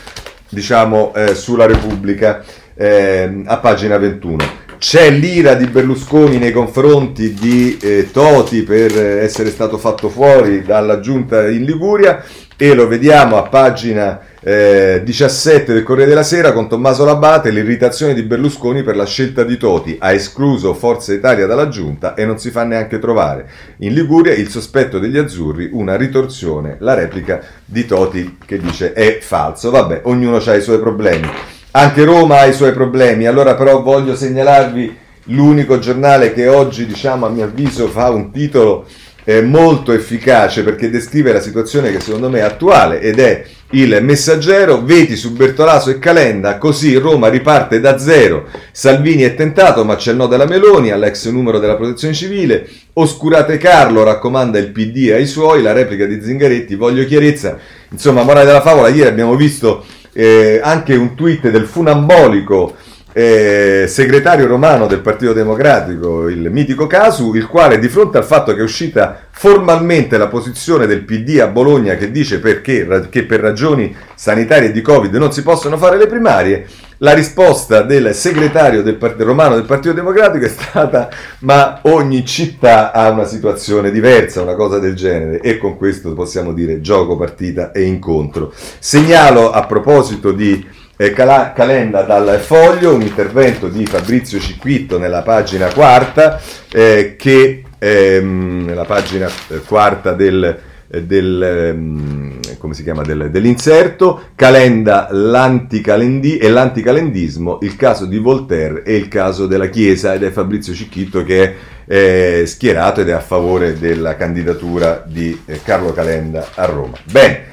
diciamo, 0.49 1.13
eh, 1.13 1.35
sulla 1.35 1.67
Repubblica, 1.67 2.43
ehm, 2.73 3.43
a 3.45 3.57
pagina 3.57 3.97
21 3.97 4.61
c'è 4.83 5.09
l'ira 5.09 5.53
di 5.53 5.67
Berlusconi 5.67 6.37
nei 6.37 6.51
confronti 6.51 7.33
di 7.33 7.77
eh, 7.81 8.09
Toti 8.11 8.63
per 8.63 8.91
essere 9.21 9.49
stato 9.49 9.77
fatto 9.77 10.09
fuori 10.09 10.61
dalla 10.61 10.99
giunta 10.99 11.47
in 11.47 11.63
Liguria 11.63 12.21
e 12.57 12.73
lo 12.73 12.85
vediamo 12.85 13.37
a 13.37 13.43
pagina 13.43 14.19
eh, 14.41 15.01
17 15.01 15.71
del 15.71 15.83
Corriere 15.83 16.09
della 16.09 16.23
Sera 16.23 16.51
con 16.51 16.67
Tommaso 16.67 17.05
Labate 17.05 17.49
l'irritazione 17.49 18.13
di 18.13 18.23
Berlusconi 18.23 18.83
per 18.83 18.97
la 18.97 19.05
scelta 19.05 19.45
di 19.45 19.55
Toti. 19.55 19.95
Ha 19.97 20.11
escluso 20.11 20.73
Forza 20.73 21.13
Italia 21.13 21.45
dalla 21.45 21.69
giunta 21.69 22.13
e 22.13 22.25
non 22.25 22.37
si 22.37 22.51
fa 22.51 22.65
neanche 22.65 22.99
trovare. 22.99 23.49
In 23.77 23.93
Liguria 23.93 24.33
il 24.33 24.49
sospetto 24.49 24.99
degli 24.99 25.17
azzurri 25.17 25.69
una 25.71 25.95
ritorsione. 25.95 26.75
La 26.79 26.93
replica 26.93 27.41
di 27.63 27.85
Toti 27.85 28.37
che 28.45 28.59
dice 28.59 28.91
è 28.91 29.19
falso. 29.21 29.71
Vabbè 29.71 30.01
ognuno 30.03 30.41
ha 30.45 30.55
i 30.55 30.61
suoi 30.61 30.79
problemi 30.79 31.29
anche 31.75 32.03
Roma 32.03 32.39
ha 32.39 32.45
i 32.45 32.53
suoi 32.53 32.71
problemi, 32.71 33.25
allora 33.25 33.55
però 33.55 33.81
voglio 33.81 34.15
segnalarvi 34.15 34.95
l'unico 35.27 35.79
giornale 35.79 36.33
che 36.33 36.47
oggi, 36.47 36.85
diciamo, 36.85 37.25
a 37.25 37.29
mio 37.29 37.45
avviso 37.45 37.87
fa 37.87 38.09
un 38.09 38.31
titolo 38.31 38.85
eh, 39.23 39.41
molto 39.41 39.91
efficace 39.91 40.63
perché 40.63 40.89
descrive 40.89 41.31
la 41.31 41.39
situazione 41.39 41.91
che 41.91 41.99
secondo 41.99 42.29
me 42.29 42.39
è 42.39 42.43
attuale 42.43 42.99
ed 42.99 43.19
è 43.19 43.43
il 43.71 43.97
messaggero, 44.03 44.83
veti 44.83 45.15
su 45.15 45.33
Bertolaso 45.33 45.89
e 45.89 45.97
Calenda, 45.97 46.59
così 46.59 46.95
Roma 46.95 47.29
riparte 47.29 47.79
da 47.79 47.97
zero, 47.97 48.45
Salvini 48.71 49.23
è 49.23 49.33
tentato 49.33 49.83
ma 49.83 49.95
c'è 49.95 50.11
il 50.11 50.17
no 50.17 50.27
della 50.27 50.45
Meloni, 50.45 50.91
all'ex 50.91 51.27
numero 51.29 51.57
della 51.57 51.75
protezione 51.75 52.13
civile, 52.13 52.69
oscurate 52.93 53.57
Carlo, 53.57 54.03
raccomanda 54.03 54.59
il 54.59 54.69
PD 54.69 55.09
ai 55.11 55.25
suoi, 55.25 55.63
la 55.63 55.71
replica 55.71 56.05
di 56.05 56.21
Zingaretti, 56.21 56.75
voglio 56.75 57.03
chiarezza, 57.05 57.57
insomma 57.89 58.21
morale 58.21 58.45
della 58.45 58.61
favola, 58.61 58.89
ieri 58.89 59.09
abbiamo 59.09 59.35
visto 59.35 59.83
eh, 60.13 60.59
anche 60.63 60.95
un 60.95 61.15
tweet 61.15 61.49
del 61.49 61.65
funambolico 61.65 62.75
eh, 63.15 63.85
segretario 63.87 64.47
romano 64.47 64.87
del 64.87 65.01
Partito 65.01 65.33
Democratico, 65.33 66.27
il 66.27 66.49
mitico 66.49 66.87
Casu, 66.87 67.35
il 67.35 67.45
quale 67.45 67.77
di 67.77 67.87
fronte 67.87 68.17
al 68.17 68.23
fatto 68.23 68.53
che 68.53 68.59
è 68.59 68.63
uscita 68.63 69.27
formalmente 69.29 70.17
la 70.17 70.27
posizione 70.27 70.87
del 70.87 71.03
PD 71.03 71.39
a 71.39 71.47
Bologna 71.47 71.95
che 71.95 72.09
dice 72.09 72.39
perché, 72.39 73.07
che 73.09 73.23
per 73.23 73.39
ragioni 73.39 73.95
sanitarie 74.15 74.71
di 74.71 74.81
Covid 74.81 75.13
non 75.15 75.31
si 75.31 75.43
possono 75.43 75.77
fare 75.77 75.97
le 75.97 76.07
primarie, 76.07 76.67
la 77.03 77.13
risposta 77.13 77.81
del 77.81 78.15
segretario 78.15 78.81
del 78.81 78.95
part- 78.95 79.21
romano 79.21 79.55
del 79.55 79.65
Partito 79.65 79.93
Democratico 79.93 80.45
è 80.45 80.49
stata 80.49 81.09
ma 81.39 81.79
ogni 81.83 82.25
città 82.25 82.93
ha 82.93 83.09
una 83.09 83.25
situazione 83.25 83.91
diversa, 83.91 84.41
una 84.41 84.55
cosa 84.55 84.79
del 84.79 84.95
genere 84.95 85.41
e 85.41 85.57
con 85.57 85.75
questo 85.75 86.13
possiamo 86.13 86.53
dire 86.53 86.79
gioco, 86.79 87.17
partita 87.17 87.71
e 87.71 87.83
incontro. 87.83 88.53
Segnalo 88.79 89.51
a 89.51 89.65
proposito 89.65 90.31
di 90.31 90.65
eh, 90.95 91.11
Cal- 91.11 91.51
Calenda 91.53 92.03
dal 92.03 92.39
foglio, 92.39 92.93
un 92.93 93.01
intervento 93.01 93.67
di 93.67 93.85
Fabrizio 93.85 94.39
Cicquitto 94.39 94.97
nella 94.97 95.23
pagina 95.23 95.73
quarta, 95.73 96.39
eh, 96.71 97.15
che 97.17 97.63
ehm, 97.79 98.63
nella 98.65 98.85
pagina 98.85 99.27
eh, 99.49 99.59
quarta 99.65 100.13
del, 100.13 100.57
eh, 100.87 101.03
del, 101.03 101.43
ehm, 101.43 102.39
come 102.63 102.75
si 102.75 102.83
chiama, 102.83 103.01
del, 103.03 103.29
dell'inserto, 103.29 104.27
Calenda 104.35 105.09
l'anticalendi- 105.11 106.37
e 106.37 106.47
l'anticalendismo, 106.47 107.57
il 107.61 107.75
caso 107.75 108.05
di 108.05 108.17
Voltaire 108.17 108.83
e 108.83 108.95
il 108.95 109.09
caso 109.09 109.47
della 109.47 109.67
Chiesa, 109.67 110.13
ed 110.13 110.23
è 110.23 110.31
Fabrizio 110.31 110.73
Cicchitto 110.73 111.25
che 111.25 111.43
è 111.43 111.53
eh, 111.85 112.43
schierato 112.45 113.01
ed 113.01 113.09
è 113.09 113.11
a 113.11 113.19
favore 113.19 113.77
della 113.77 114.15
candidatura 114.15 115.03
di 115.05 115.37
eh, 115.45 115.59
Carlo 115.61 115.91
Calenda 115.91 116.51
a 116.55 116.63
Roma. 116.63 116.97
Bene. 117.03 117.51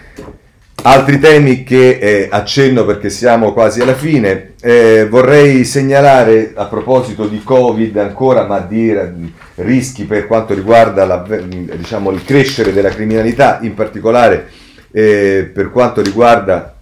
Altri 0.82 1.18
temi 1.18 1.64
che 1.64 1.98
eh, 1.98 2.28
accenno 2.30 2.86
perché 2.86 3.10
siamo 3.10 3.52
quasi 3.52 3.82
alla 3.82 3.94
fine, 3.94 4.52
eh, 4.62 5.08
vorrei 5.10 5.64
segnalare 5.64 6.52
a 6.54 6.66
proposito 6.66 7.26
di 7.26 7.42
Covid 7.42 7.96
ancora, 7.96 8.46
ma 8.46 8.60
di 8.60 8.96
rischi 9.56 10.04
per 10.04 10.28
quanto 10.28 10.54
riguarda 10.54 11.04
la, 11.04 11.26
diciamo, 11.76 12.12
il 12.12 12.24
crescere 12.24 12.72
della 12.72 12.88
criminalità, 12.90 13.58
in 13.60 13.74
particolare 13.74 14.68
eh, 14.92 15.50
per 15.52 15.70
quanto 15.70 16.02
riguarda 16.02 16.74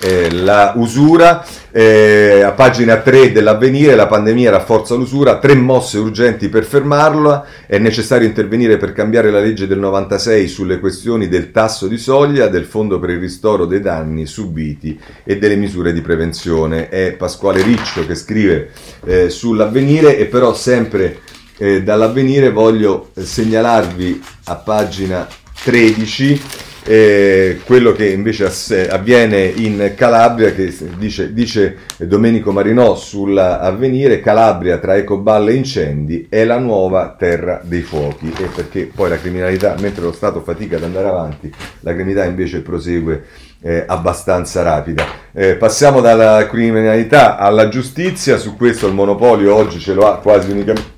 eh, 0.00 0.30
la 0.30 0.72
usura. 0.76 1.44
Eh, 1.70 2.42
a 2.42 2.52
pagina 2.52 2.98
3 2.98 3.32
dell'avvenire 3.32 3.96
la 3.96 4.06
pandemia 4.06 4.50
rafforza 4.50 4.94
l'usura, 4.94 5.38
tre 5.38 5.54
mosse 5.54 5.98
urgenti 5.98 6.48
per 6.48 6.64
fermarla, 6.64 7.44
è 7.66 7.78
necessario 7.78 8.28
intervenire 8.28 8.76
per 8.76 8.92
cambiare 8.92 9.30
la 9.30 9.40
legge 9.40 9.66
del 9.66 9.78
96 9.78 10.46
sulle 10.46 10.78
questioni 10.78 11.26
del 11.26 11.50
tasso 11.50 11.88
di 11.88 11.98
soglia, 11.98 12.46
del 12.46 12.64
fondo 12.64 13.00
per 13.00 13.10
il 13.10 13.18
ristoro 13.18 13.66
dei 13.66 13.80
danni 13.80 14.26
subiti 14.26 14.98
e 15.24 15.38
delle 15.38 15.56
misure 15.56 15.92
di 15.92 16.00
prevenzione. 16.00 16.88
È 16.88 17.12
Pasquale 17.14 17.62
Riccio 17.62 18.06
che 18.06 18.14
scrive 18.14 18.70
eh, 19.04 19.30
sull'avvenire 19.30 20.16
e 20.16 20.26
però 20.26 20.54
sempre 20.54 21.20
eh, 21.56 21.82
dall'avvenire 21.82 22.50
voglio 22.50 23.10
segnalarvi 23.14 24.22
a 24.44 24.54
pagina 24.56 25.26
13 25.64 26.40
eh, 26.86 27.60
quello 27.64 27.92
che 27.92 28.10
invece 28.10 28.50
avviene 28.88 29.44
in 29.44 29.92
Calabria, 29.96 30.52
che 30.52 30.74
dice, 30.98 31.32
dice 31.32 31.78
Domenico 31.98 32.52
Marinò 32.52 32.94
sull'avvenire, 32.94 34.20
Calabria 34.20 34.78
tra 34.78 34.96
ecoballe 34.96 35.52
e 35.52 35.54
incendi 35.54 36.26
è 36.28 36.44
la 36.44 36.58
nuova 36.58 37.14
terra 37.18 37.60
dei 37.64 37.82
fuochi, 37.82 38.32
e 38.38 38.44
perché 38.54 38.90
poi 38.94 39.08
la 39.08 39.18
criminalità, 39.18 39.74
mentre 39.80 40.02
lo 40.02 40.12
Stato 40.12 40.42
fatica 40.42 40.76
ad 40.76 40.82
andare 40.82 41.08
avanti, 41.08 41.52
la 41.80 41.94
criminalità 41.94 42.26
invece 42.26 42.60
prosegue 42.60 43.24
eh, 43.62 43.84
abbastanza 43.86 44.62
rapida. 44.62 45.06
Eh, 45.32 45.56
passiamo 45.56 46.00
dalla 46.02 46.46
criminalità 46.46 47.38
alla 47.38 47.68
giustizia, 47.68 48.36
su 48.36 48.56
questo 48.56 48.86
il 48.86 48.94
monopolio 48.94 49.54
oggi 49.54 49.78
ce, 49.78 49.94
lo 49.94 50.18
quasi 50.20 50.50
unicamente, 50.50 50.92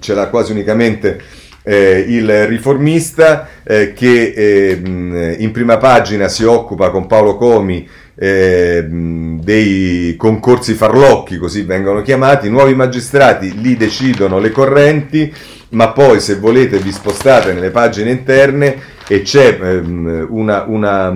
ce 0.00 0.14
l'ha 0.14 0.26
quasi 0.26 0.50
unicamente 0.50 1.20
eh, 1.62 2.04
il 2.08 2.46
riformista 2.46 3.48
eh, 3.62 3.92
che 3.92 4.32
eh, 4.34 5.36
in 5.38 5.50
prima 5.52 5.76
pagina 5.76 6.28
si 6.28 6.44
occupa 6.44 6.90
con 6.90 7.06
Paolo 7.06 7.36
Comi 7.36 7.86
eh, 8.14 8.86
dei 8.86 10.14
concorsi 10.16 10.74
farlocchi, 10.74 11.38
così 11.38 11.62
vengono 11.62 12.02
chiamati, 12.02 12.50
nuovi 12.50 12.74
magistrati 12.74 13.60
li 13.60 13.76
decidono 13.76 14.38
le 14.38 14.50
correnti, 14.50 15.32
ma 15.70 15.92
poi 15.92 16.20
se 16.20 16.36
volete 16.36 16.78
vi 16.78 16.92
spostate 16.92 17.52
nelle 17.52 17.70
pagine 17.70 18.10
interne 18.10 18.98
e 19.08 19.22
c'è 19.22 19.58
ehm, 19.60 20.26
una, 20.28 20.64
una 20.66 21.12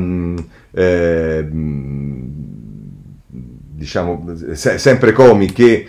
eh, 0.72 1.46
diciamo 3.84 4.34
se, 4.54 4.78
sempre 4.78 5.12
Comi 5.12 5.52
che 5.52 5.86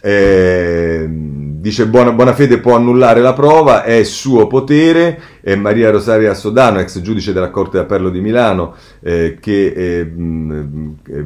eh, 0.00 1.06
dice 1.08 1.86
buona, 1.86 2.12
buona, 2.12 2.32
fede 2.32 2.58
può 2.58 2.74
annullare 2.74 3.20
la 3.20 3.34
prova, 3.34 3.84
è 3.84 4.02
suo 4.02 4.46
potere, 4.46 5.20
è 5.42 5.54
Maria 5.54 5.90
Rosaria 5.90 6.34
Sodano, 6.34 6.80
ex 6.80 7.00
giudice 7.00 7.32
della 7.32 7.50
Corte 7.50 7.76
d'Appello 7.78 8.08
di 8.08 8.20
Milano, 8.20 8.74
eh, 9.00 9.36
che 9.40 9.66
eh, 9.66 10.04
mh, 10.04 10.96
eh, 11.06 11.24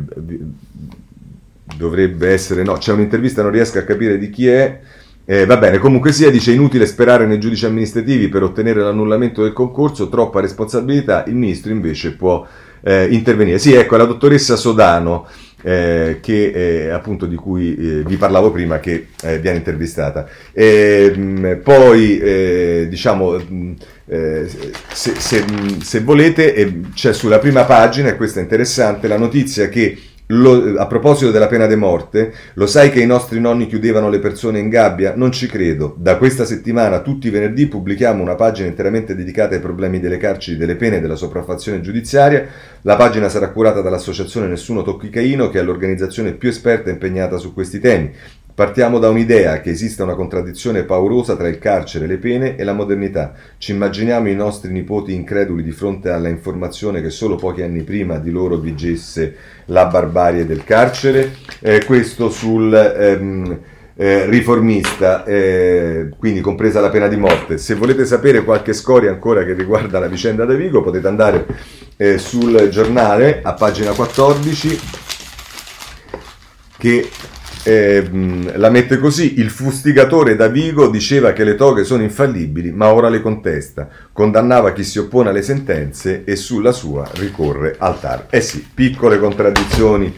dovrebbe 1.76 2.30
essere, 2.30 2.62
no, 2.64 2.74
c'è 2.74 2.92
un'intervista, 2.92 3.42
non 3.42 3.52
riesco 3.52 3.78
a 3.78 3.82
capire 3.82 4.18
di 4.18 4.30
chi 4.30 4.48
è, 4.48 4.80
eh, 5.24 5.46
va 5.46 5.56
bene, 5.56 5.78
comunque 5.78 6.12
sia, 6.12 6.30
dice 6.30 6.52
inutile 6.52 6.84
sperare 6.84 7.26
nei 7.26 7.40
giudici 7.40 7.64
amministrativi 7.64 8.28
per 8.28 8.42
ottenere 8.42 8.80
l'annullamento 8.80 9.42
del 9.42 9.52
concorso, 9.52 10.08
troppa 10.08 10.40
responsabilità, 10.40 11.24
il 11.28 11.34
ministro 11.34 11.70
invece 11.70 12.14
può 12.14 12.46
eh, 12.82 13.06
intervenire. 13.10 13.58
Sì, 13.58 13.72
ecco, 13.72 13.96
la 13.96 14.04
dottoressa 14.04 14.56
Sodano 14.56 15.26
eh, 15.64 16.18
che, 16.20 16.50
eh, 16.50 16.90
appunto 16.90 17.24
di 17.24 17.36
cui 17.36 17.74
eh, 17.74 18.02
vi 18.04 18.16
parlavo 18.16 18.50
prima 18.52 18.78
che 18.80 19.08
eh, 19.22 19.38
viene 19.38 19.56
intervistata. 19.56 20.28
Mh, 20.54 21.12
mm, 21.16 21.52
poi 21.62 22.18
eh, 22.18 22.86
diciamo 22.88 23.30
mh, 23.32 23.54
mm, 23.54 23.72
eh, 24.06 24.46
se, 24.92 25.14
se, 25.16 25.44
se, 25.82 26.00
volete 26.00 26.80
c'è 26.94 27.14
sulla 27.14 27.38
prima 27.38 27.64
pagina, 27.64 28.10
e 28.10 28.16
questa 28.16 28.40
è 28.40 28.42
interessante, 28.42 29.08
la 29.08 29.16
notizia 29.16 29.68
che 29.68 29.96
lo, 30.28 30.78
a 30.78 30.86
proposito 30.86 31.30
della 31.30 31.48
pena 31.48 31.66
di 31.66 31.76
morte, 31.76 32.32
lo 32.54 32.66
sai 32.66 32.90
che 32.90 33.00
i 33.00 33.06
nostri 33.06 33.40
nonni 33.40 33.66
chiudevano 33.66 34.08
le 34.08 34.20
persone 34.20 34.58
in 34.58 34.68
gabbia? 34.68 35.12
Non 35.14 35.32
ci 35.32 35.46
credo. 35.46 35.94
Da 35.98 36.16
questa 36.16 36.44
settimana, 36.44 37.00
tutti 37.00 37.26
i 37.26 37.30
venerdì, 37.30 37.66
pubblichiamo 37.66 38.22
una 38.22 38.34
pagina 38.34 38.68
interamente 38.68 39.14
dedicata 39.14 39.54
ai 39.54 39.60
problemi 39.60 40.00
delle 40.00 40.16
carceri, 40.16 40.56
delle 40.56 40.76
pene 40.76 40.96
e 40.96 41.00
della 41.00 41.16
sopraffazione 41.16 41.80
giudiziaria. 41.80 42.46
La 42.82 42.96
pagina 42.96 43.28
sarà 43.28 43.50
curata 43.50 43.80
dall'associazione 43.80 44.46
Nessuno 44.46 44.82
Tocchi 44.82 45.10
Caino, 45.10 45.50
che 45.50 45.58
è 45.58 45.62
l'organizzazione 45.62 46.32
più 46.32 46.48
esperta 46.48 46.88
e 46.88 46.92
impegnata 46.92 47.36
su 47.36 47.52
questi 47.52 47.78
temi. 47.78 48.12
Partiamo 48.54 49.00
da 49.00 49.08
un'idea 49.08 49.60
che 49.60 49.70
esista 49.70 50.04
una 50.04 50.14
contraddizione 50.14 50.84
paurosa 50.84 51.34
tra 51.34 51.48
il 51.48 51.58
carcere, 51.58 52.06
le 52.06 52.18
pene 52.18 52.54
e 52.54 52.62
la 52.62 52.72
modernità. 52.72 53.32
Ci 53.58 53.72
immaginiamo 53.72 54.28
i 54.28 54.36
nostri 54.36 54.70
nipoti 54.70 55.12
increduli 55.12 55.64
di 55.64 55.72
fronte 55.72 56.10
alla 56.10 56.28
informazione 56.28 57.02
che 57.02 57.10
solo 57.10 57.34
pochi 57.34 57.62
anni 57.62 57.82
prima 57.82 58.18
di 58.18 58.30
loro 58.30 58.56
vigesse 58.58 59.34
la 59.66 59.86
barbarie 59.86 60.46
del 60.46 60.62
carcere. 60.62 61.32
Eh, 61.58 61.84
questo 61.84 62.30
sul 62.30 62.72
ehm, 62.72 63.58
eh, 63.96 64.26
riformista, 64.26 65.24
eh, 65.24 66.10
quindi 66.16 66.40
compresa 66.40 66.80
la 66.80 66.90
pena 66.90 67.08
di 67.08 67.16
morte. 67.16 67.58
Se 67.58 67.74
volete 67.74 68.04
sapere 68.04 68.44
qualche 68.44 68.72
scoria 68.72 69.10
ancora 69.10 69.44
che 69.44 69.54
riguarda 69.54 69.98
la 69.98 70.06
vicenda 70.06 70.44
da 70.44 70.54
Vigo, 70.54 70.80
potete 70.80 71.08
andare 71.08 71.44
eh, 71.96 72.18
sul 72.18 72.68
giornale 72.68 73.40
a 73.42 73.52
pagina 73.54 73.90
14 73.90 74.80
che 76.78 77.08
eh, 77.64 78.06
la 78.56 78.68
mette 78.68 78.98
così, 78.98 79.40
il 79.40 79.48
fustigatore 79.48 80.36
da 80.36 80.48
Vigo 80.48 80.88
diceva 80.88 81.32
che 81.32 81.44
le 81.44 81.54
toghe 81.54 81.82
sono 81.84 82.02
infallibili, 82.02 82.70
ma 82.70 82.92
ora 82.92 83.08
le 83.08 83.22
contesta, 83.22 83.88
condannava 84.12 84.72
chi 84.72 84.84
si 84.84 84.98
oppone 84.98 85.30
alle 85.30 85.42
sentenze 85.42 86.22
e 86.24 86.36
sulla 86.36 86.72
sua 86.72 87.08
ricorre 87.14 87.74
al 87.78 87.98
TAR. 87.98 88.26
Eh 88.28 88.42
sì, 88.42 88.66
piccole 88.72 89.18
contraddizioni 89.18 90.14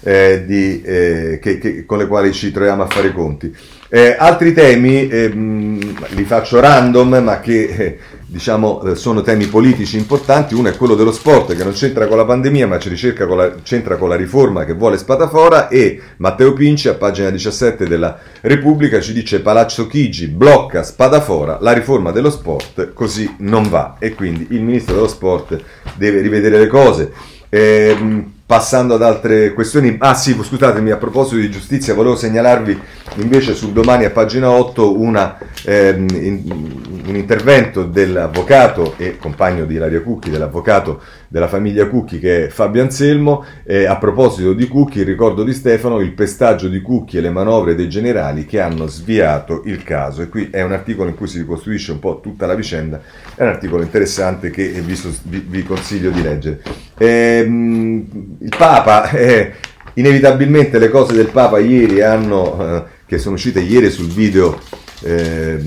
eh, 0.00 0.44
di, 0.44 0.82
eh, 0.82 1.38
che, 1.40 1.58
che, 1.58 1.86
con 1.86 1.98
le 1.98 2.06
quali 2.06 2.32
ci 2.32 2.50
troviamo 2.50 2.82
a 2.82 2.86
fare 2.86 3.08
i 3.08 3.12
conti. 3.12 3.54
Eh, 3.88 4.16
altri 4.18 4.52
temi, 4.52 5.08
ehm, 5.08 5.94
li 6.14 6.24
faccio 6.24 6.60
random, 6.60 7.20
ma 7.22 7.40
che 7.40 7.62
eh, 7.64 7.98
diciamo, 8.28 8.82
eh, 8.82 8.94
sono 8.94 9.22
temi 9.22 9.46
politici 9.46 9.96
importanti. 9.96 10.54
Uno 10.54 10.68
è 10.68 10.76
quello 10.76 10.94
dello 10.94 11.12
sport, 11.12 11.56
che 11.56 11.64
non 11.64 11.72
c'entra 11.72 12.06
con 12.06 12.18
la 12.18 12.24
pandemia, 12.24 12.66
ma 12.66 12.78
con 12.78 13.36
la, 13.36 13.54
c'entra 13.62 13.96
con 13.96 14.08
la 14.08 14.14
riforma 14.14 14.64
che 14.64 14.74
vuole 14.74 14.98
Spadafora. 14.98 15.68
E 15.68 16.00
Matteo 16.18 16.52
Pinci, 16.52 16.88
a 16.88 16.94
pagina 16.94 17.30
17 17.30 17.86
della 17.86 18.18
Repubblica, 18.42 19.00
ci 19.00 19.12
dice 19.12 19.40
Palazzo 19.40 19.86
Chigi 19.86 20.28
blocca 20.28 20.82
Spadafora, 20.82 21.58
la 21.60 21.72
riforma 21.72 22.10
dello 22.12 22.30
sport 22.30 22.92
così 22.92 23.34
non 23.38 23.68
va. 23.68 23.96
E 23.98 24.14
quindi 24.14 24.46
il 24.50 24.62
ministro 24.62 24.94
dello 24.94 25.08
sport 25.08 25.58
deve 25.96 26.20
rivedere 26.20 26.58
le 26.58 26.66
cose. 26.66 27.12
Eh, 27.48 28.36
Passando 28.48 28.94
ad 28.94 29.02
altre 29.02 29.52
questioni, 29.52 29.96
ah 29.98 30.14
sì, 30.14 30.32
scusatemi, 30.32 30.90
a 30.90 30.96
proposito 30.96 31.36
di 31.36 31.50
giustizia, 31.50 31.92
volevo 31.92 32.16
segnalarvi 32.16 32.80
invece 33.16 33.54
sul 33.54 33.72
domani 33.72 34.06
a 34.06 34.10
pagina 34.10 34.48
8 34.48 34.98
una, 34.98 35.36
ehm, 35.66 36.06
in, 36.12 37.02
un 37.06 37.14
intervento 37.14 37.84
dell'avvocato 37.84 38.94
e 38.96 39.18
compagno 39.18 39.66
di 39.66 39.74
Ilaria 39.74 40.00
Cucchi, 40.00 40.30
dell'avvocato 40.30 41.02
della 41.28 41.46
famiglia 41.46 41.86
Cucchi 41.86 42.18
che 42.18 42.46
è 42.46 42.48
Fabio 42.48 42.82
Anselmo, 42.82 43.44
eh, 43.64 43.84
a 43.84 43.96
proposito 43.98 44.54
di 44.54 44.66
Cucchi, 44.66 45.00
il 45.00 45.04
ricordo 45.04 45.44
di 45.44 45.52
Stefano, 45.52 46.00
il 46.00 46.12
pestaggio 46.12 46.68
di 46.68 46.80
Cucchi 46.80 47.18
e 47.18 47.20
le 47.20 47.30
manovre 47.30 47.74
dei 47.74 47.88
generali 47.88 48.46
che 48.46 48.60
hanno 48.60 48.86
sviato 48.86 49.62
il 49.66 49.82
caso. 49.82 50.22
E 50.22 50.28
qui 50.28 50.48
è 50.50 50.62
un 50.62 50.72
articolo 50.72 51.10
in 51.10 51.16
cui 51.16 51.28
si 51.28 51.38
ricostruisce 51.38 51.92
un 51.92 51.98
po' 51.98 52.20
tutta 52.20 52.46
la 52.46 52.54
vicenda, 52.54 53.00
è 53.34 53.42
un 53.42 53.48
articolo 53.48 53.82
interessante 53.82 54.50
che 54.50 54.68
vi, 54.68 54.98
vi, 55.24 55.44
vi 55.46 55.62
consiglio 55.62 56.10
di 56.10 56.22
leggere. 56.22 56.62
Ehm, 56.96 58.06
il 58.40 58.54
Papa, 58.56 59.10
eh, 59.10 59.52
inevitabilmente 59.94 60.78
le 60.78 60.88
cose 60.88 61.14
del 61.14 61.28
Papa 61.28 61.58
ieri 61.58 62.00
hanno, 62.00 62.58
eh, 62.60 62.84
che 63.08 63.16
sono 63.16 63.36
uscite 63.36 63.60
ieri 63.60 63.90
sul 63.90 64.08
video, 64.08 64.60
eh, 65.00 65.58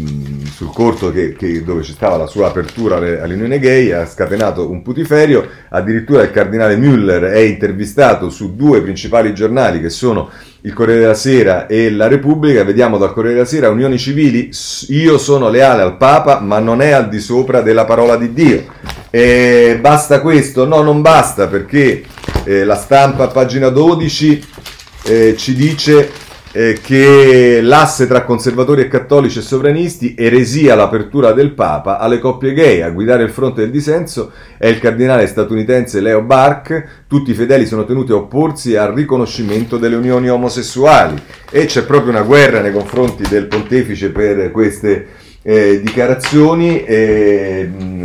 sul 0.54 0.72
corto 0.72 1.12
che, 1.12 1.34
che, 1.34 1.64
dove 1.64 1.82
ci 1.82 1.94
stava 1.94 2.16
la 2.16 2.28
sua 2.28 2.48
apertura 2.48 2.98
all'Unione 2.98 3.58
Gay, 3.58 3.92
ha 3.92 4.06
scatenato 4.06 4.70
un 4.70 4.84
putiferio, 4.84 5.48
addirittura 5.70 6.22
il 6.22 6.30
cardinale 6.30 6.78
Müller 6.78 7.32
è 7.32 7.40
intervistato 7.40 8.30
su 8.30 8.56
due 8.56 8.84
principali 8.84 9.34
giornali 9.34 9.82
che 9.82 9.90
sono 9.90 10.30
il 10.62 10.74
Corriere 10.74 11.00
della 11.00 11.16
Sera 11.16 11.66
e 11.66 11.90
la 11.90 12.08
Repubblica, 12.08 12.64
vediamo 12.64 13.00
dal 13.00 13.12
Corriere 13.12 13.38
della 13.38 13.48
Sera, 13.48 13.70
unioni 13.70 13.98
civili, 13.98 14.52
io 14.90 15.18
sono 15.18 15.50
leale 15.50 15.82
al 15.82 15.98
Papa, 15.98 16.40
ma 16.40 16.60
non 16.60 16.80
è 16.80 16.92
al 16.92 17.10
di 17.10 17.20
sopra 17.20 17.62
della 17.62 17.86
parola 17.86 18.18
di 18.18 18.34
Dio. 18.34 18.66
E 19.10 19.80
basta 19.82 20.22
questo? 20.22 20.68
No, 20.68 20.84
non 20.84 21.02
basta 21.02 21.48
perché 21.48 22.04
eh, 22.44 22.64
la 22.64 22.76
stampa, 22.76 23.30
pagina 23.30 23.70
12, 23.70 24.46
eh, 25.06 25.36
ci 25.36 25.56
dice 25.56 26.21
eh, 26.54 26.80
che 26.82 27.60
l'asse 27.62 28.08
tra 28.08 28.24
conservatori 28.24 28.82
e 28.82 28.88
cattolici 28.88 29.40
e 29.40 29.42
sovranisti, 29.42 30.16
eresia 30.18 30.76
l'apertura 30.76 31.32
del 31.32 31.52
Papa 31.52 31.98
alle 31.98 32.20
coppie 32.20 32.54
gay. 32.54 32.82
A 32.82 32.90
guidare 32.90 33.24
il 33.24 33.30
fronte 33.30 33.62
del 33.62 33.72
dissenso 33.72 34.32
è 34.58 34.68
il 34.68 34.80
cardinale 34.80 35.28
statunitense 35.28 36.02
Leo 36.02 36.22
Bark. 36.22 37.04
Tutti 37.08 37.32
i 37.32 37.36
fedeli 37.36 37.66
sono 37.66 37.86
tenuti 37.86 38.12
a 38.12 38.16
opporsi 38.16 38.76
al 38.76 38.94
riconoscimento 38.94 39.78
delle 39.78 39.96
unioni 39.96 40.30
omosessuali 40.30 41.22
e 41.50 41.66
c'è 41.66 41.84
proprio 41.84 42.12
una 42.12 42.24
guerra 42.24 42.62
nei 42.62 42.72
confronti 42.72 43.28
del 43.28 43.48
pontefice 43.48 44.10
per 44.12 44.52
queste 44.52 45.08
eh, 45.42 45.82
dichiarazioni. 45.82 46.86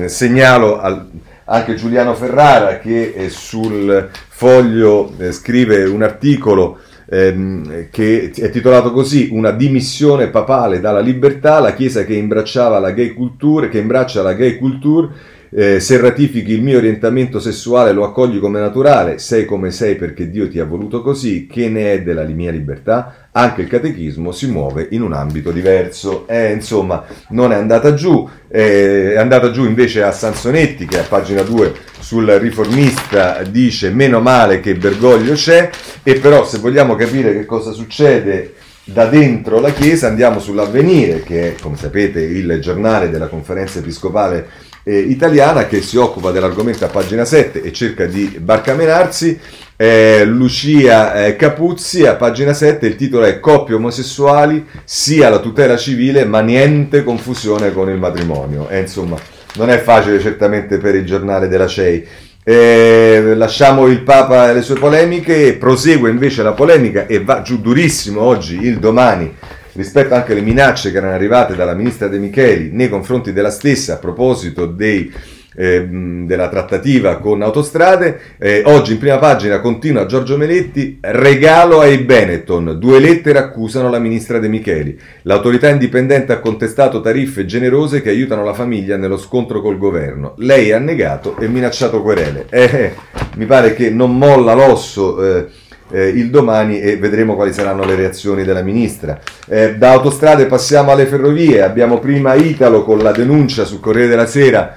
segnalo 0.07 0.80
al, 0.80 1.07
anche 1.47 1.74
Giuliano 1.74 2.14
Ferrara 2.14 2.78
che 2.78 3.12
eh, 3.16 3.28
sul 3.28 4.09
foglio 4.28 5.12
eh, 5.18 5.32
scrive 5.32 5.84
un 5.84 6.03
articolo 6.03 6.78
ehm, 7.09 7.88
che 7.90 8.30
è 8.34 8.50
titolato 8.50 8.92
così 8.92 9.28
Una 9.32 9.52
dimissione 9.52 10.28
papale 10.28 10.80
dalla 10.80 11.00
libertà, 11.00 11.61
la 11.61 11.74
Chiesa 11.74 12.04
che 12.04 12.14
imbracciava 12.14 12.78
la 12.78 12.90
gay 12.90 13.14
culture, 13.14 13.68
che 13.68 13.78
imbraccia 13.78 14.22
la 14.22 14.34
gay 14.34 14.57
culture 14.59 15.34
eh, 15.50 15.80
se 15.80 15.98
ratifichi 15.98 16.52
il 16.52 16.62
mio 16.62 16.78
orientamento 16.78 17.38
sessuale 17.38 17.92
lo 17.92 18.04
accogli 18.04 18.38
come 18.38 18.61
naturale, 18.61 19.18
sei 19.18 19.44
come 19.44 19.70
sei 19.70 19.96
perché 19.96 20.28
Dio 20.28 20.48
ti 20.48 20.59
ha 20.59 20.64
voluto 20.64 21.02
così, 21.02 21.46
che 21.46 21.68
ne 21.68 21.92
è 21.92 22.02
della 22.02 22.24
mia 22.24 22.50
libertà? 22.50 23.25
Anche 23.39 23.61
il 23.61 23.68
catechismo 23.68 24.32
si 24.32 24.47
muove 24.47 24.89
in 24.93 25.03
un 25.03 25.12
ambito 25.12 25.51
diverso. 25.51 26.26
Eh, 26.26 26.53
insomma, 26.53 27.05
non 27.28 27.53
è 27.53 27.57
andata 27.57 27.93
giù, 27.93 28.26
eh, 28.49 29.12
è 29.12 29.18
andata 29.18 29.51
giù 29.51 29.66
invece 29.66 30.03
a 30.03 30.11
Sansonetti 30.11 30.87
che 30.87 31.01
a 31.01 31.03
pagina 31.03 31.43
2 31.43 31.74
sul 32.01 32.26
riformista 32.26 33.43
dice 33.43 33.91
meno 33.91 34.20
male 34.20 34.61
che 34.61 34.74
Bergoglio 34.74 35.34
c'è, 35.34 35.68
e 36.03 36.14
però 36.14 36.47
se 36.47 36.59
vogliamo 36.59 36.97
capire 36.97 37.34
che 37.34 37.45
cosa 37.45 37.72
succede 37.72 38.55
da 38.84 39.05
dentro 39.05 39.61
la 39.61 39.72
Chiesa 39.72 40.07
andiamo 40.07 40.41
sull'avvenire, 40.41 41.22
che 41.22 41.49
è, 41.49 41.61
come 41.61 41.76
sapete, 41.76 42.20
il 42.22 42.59
giornale 42.62 43.11
della 43.11 43.26
conferenza 43.26 43.80
episcopale 43.80 44.49
eh, 44.82 44.99
italiana 44.99 45.66
che 45.66 45.82
si 45.82 45.99
occupa 45.99 46.30
dell'argomento 46.30 46.84
a 46.84 46.89
pagina 46.89 47.26
7 47.26 47.61
e 47.61 47.72
cerca 47.72 48.07
di 48.07 48.39
barcamenarsi. 48.41 49.39
Eh, 49.78 50.24
Lucia 50.24 51.26
eh, 51.26 51.36
Capuzzi 51.36 52.06
a 52.06 52.14
pagina 52.14 52.54
7 52.54 52.86
il 52.86 52.96
titolo 52.96 53.26
è 53.26 53.38
Coppie 53.40 53.74
omosessuali 53.74 54.64
sia 54.84 55.28
la 55.28 55.38
tutela 55.38 55.76
civile 55.76 56.24
ma 56.24 56.40
niente 56.40 57.04
confusione 57.04 57.72
con 57.72 57.90
il 57.90 57.98
matrimonio. 57.98 58.68
E 58.70 58.80
insomma 58.80 59.18
non 59.56 59.68
è 59.68 59.78
facile 59.78 60.18
certamente 60.18 60.78
per 60.78 60.94
il 60.94 61.04
giornale 61.04 61.46
della 61.48 61.66
CEI. 61.66 62.06
Eh, 62.42 63.34
lasciamo 63.34 63.86
il 63.86 64.00
Papa 64.00 64.48
e 64.48 64.54
le 64.54 64.62
sue 64.62 64.76
polemiche 64.76 65.54
prosegue 65.54 66.08
invece 66.08 66.42
la 66.42 66.52
polemica 66.52 67.06
e 67.06 67.22
va 67.22 67.42
giù 67.42 67.60
durissimo 67.60 68.20
oggi 68.20 68.60
il 68.62 68.78
domani 68.78 69.34
rispetto 69.72 70.14
anche 70.14 70.32
alle 70.32 70.42
minacce 70.42 70.90
che 70.90 70.96
erano 70.96 71.12
arrivate 71.12 71.54
dalla 71.54 71.74
ministra 71.74 72.06
De 72.06 72.18
Micheli 72.18 72.70
nei 72.72 72.88
confronti 72.88 73.32
della 73.32 73.50
stessa 73.50 73.94
a 73.94 73.98
proposito 73.98 74.66
dei, 74.66 75.12
eh, 75.57 75.86
della 75.88 76.48
trattativa 76.48 77.16
con 77.16 77.42
Autostrade. 77.42 78.20
Eh, 78.38 78.62
oggi 78.66 78.92
in 78.92 78.98
prima 78.98 79.18
pagina 79.18 79.61
continua 79.61 80.07
Giorgio 80.07 80.36
Meletti, 80.36 80.98
regalo 81.00 81.80
ai 81.80 81.98
Benetton, 81.98 82.76
due 82.78 83.00
lettere 83.00 83.38
accusano 83.38 83.90
la 83.90 83.98
ministra 83.98 84.38
De 84.38 84.48
Micheli. 84.48 84.98
L'autorità 85.22 85.68
indipendente 85.68 86.32
ha 86.32 86.40
contestato 86.40 87.00
tariffe 87.00 87.46
generose 87.46 88.02
che 88.02 88.11
aiutano 88.11 88.44
la 88.44 88.54
famiglia 88.54 88.96
nello 88.96 89.16
scontro 89.16 89.61
col 89.61 89.78
governo. 89.78 90.34
Lei 90.38 90.72
ha 90.72 90.78
negato 90.78 91.36
e 91.38 91.48
minacciato 91.48 92.02
querele. 92.02 92.46
Eh, 92.50 92.92
mi 93.36 93.46
pare 93.46 93.74
che 93.74 93.90
non 93.90 94.16
molla 94.16 94.54
l'osso 94.54 95.22
eh, 95.24 95.46
eh, 95.90 96.09
il 96.09 96.30
domani 96.30 96.80
e 96.80 96.96
vedremo 96.96 97.34
quali 97.34 97.52
saranno 97.52 97.84
le 97.84 97.94
reazioni 97.94 98.44
della 98.44 98.62
ministra. 98.62 99.20
Eh, 99.48 99.76
da 99.76 99.92
autostrade 99.92 100.46
passiamo 100.46 100.90
alle 100.90 101.07
ferrovie, 101.07 101.62
abbiamo 101.62 101.98
prima 101.98 102.34
Italo 102.34 102.82
con 102.82 102.98
la 102.98 103.12
denuncia 103.12 103.64
sul 103.64 103.80
Corriere 103.80 104.09
della 104.09 104.26
Sera 104.26 104.76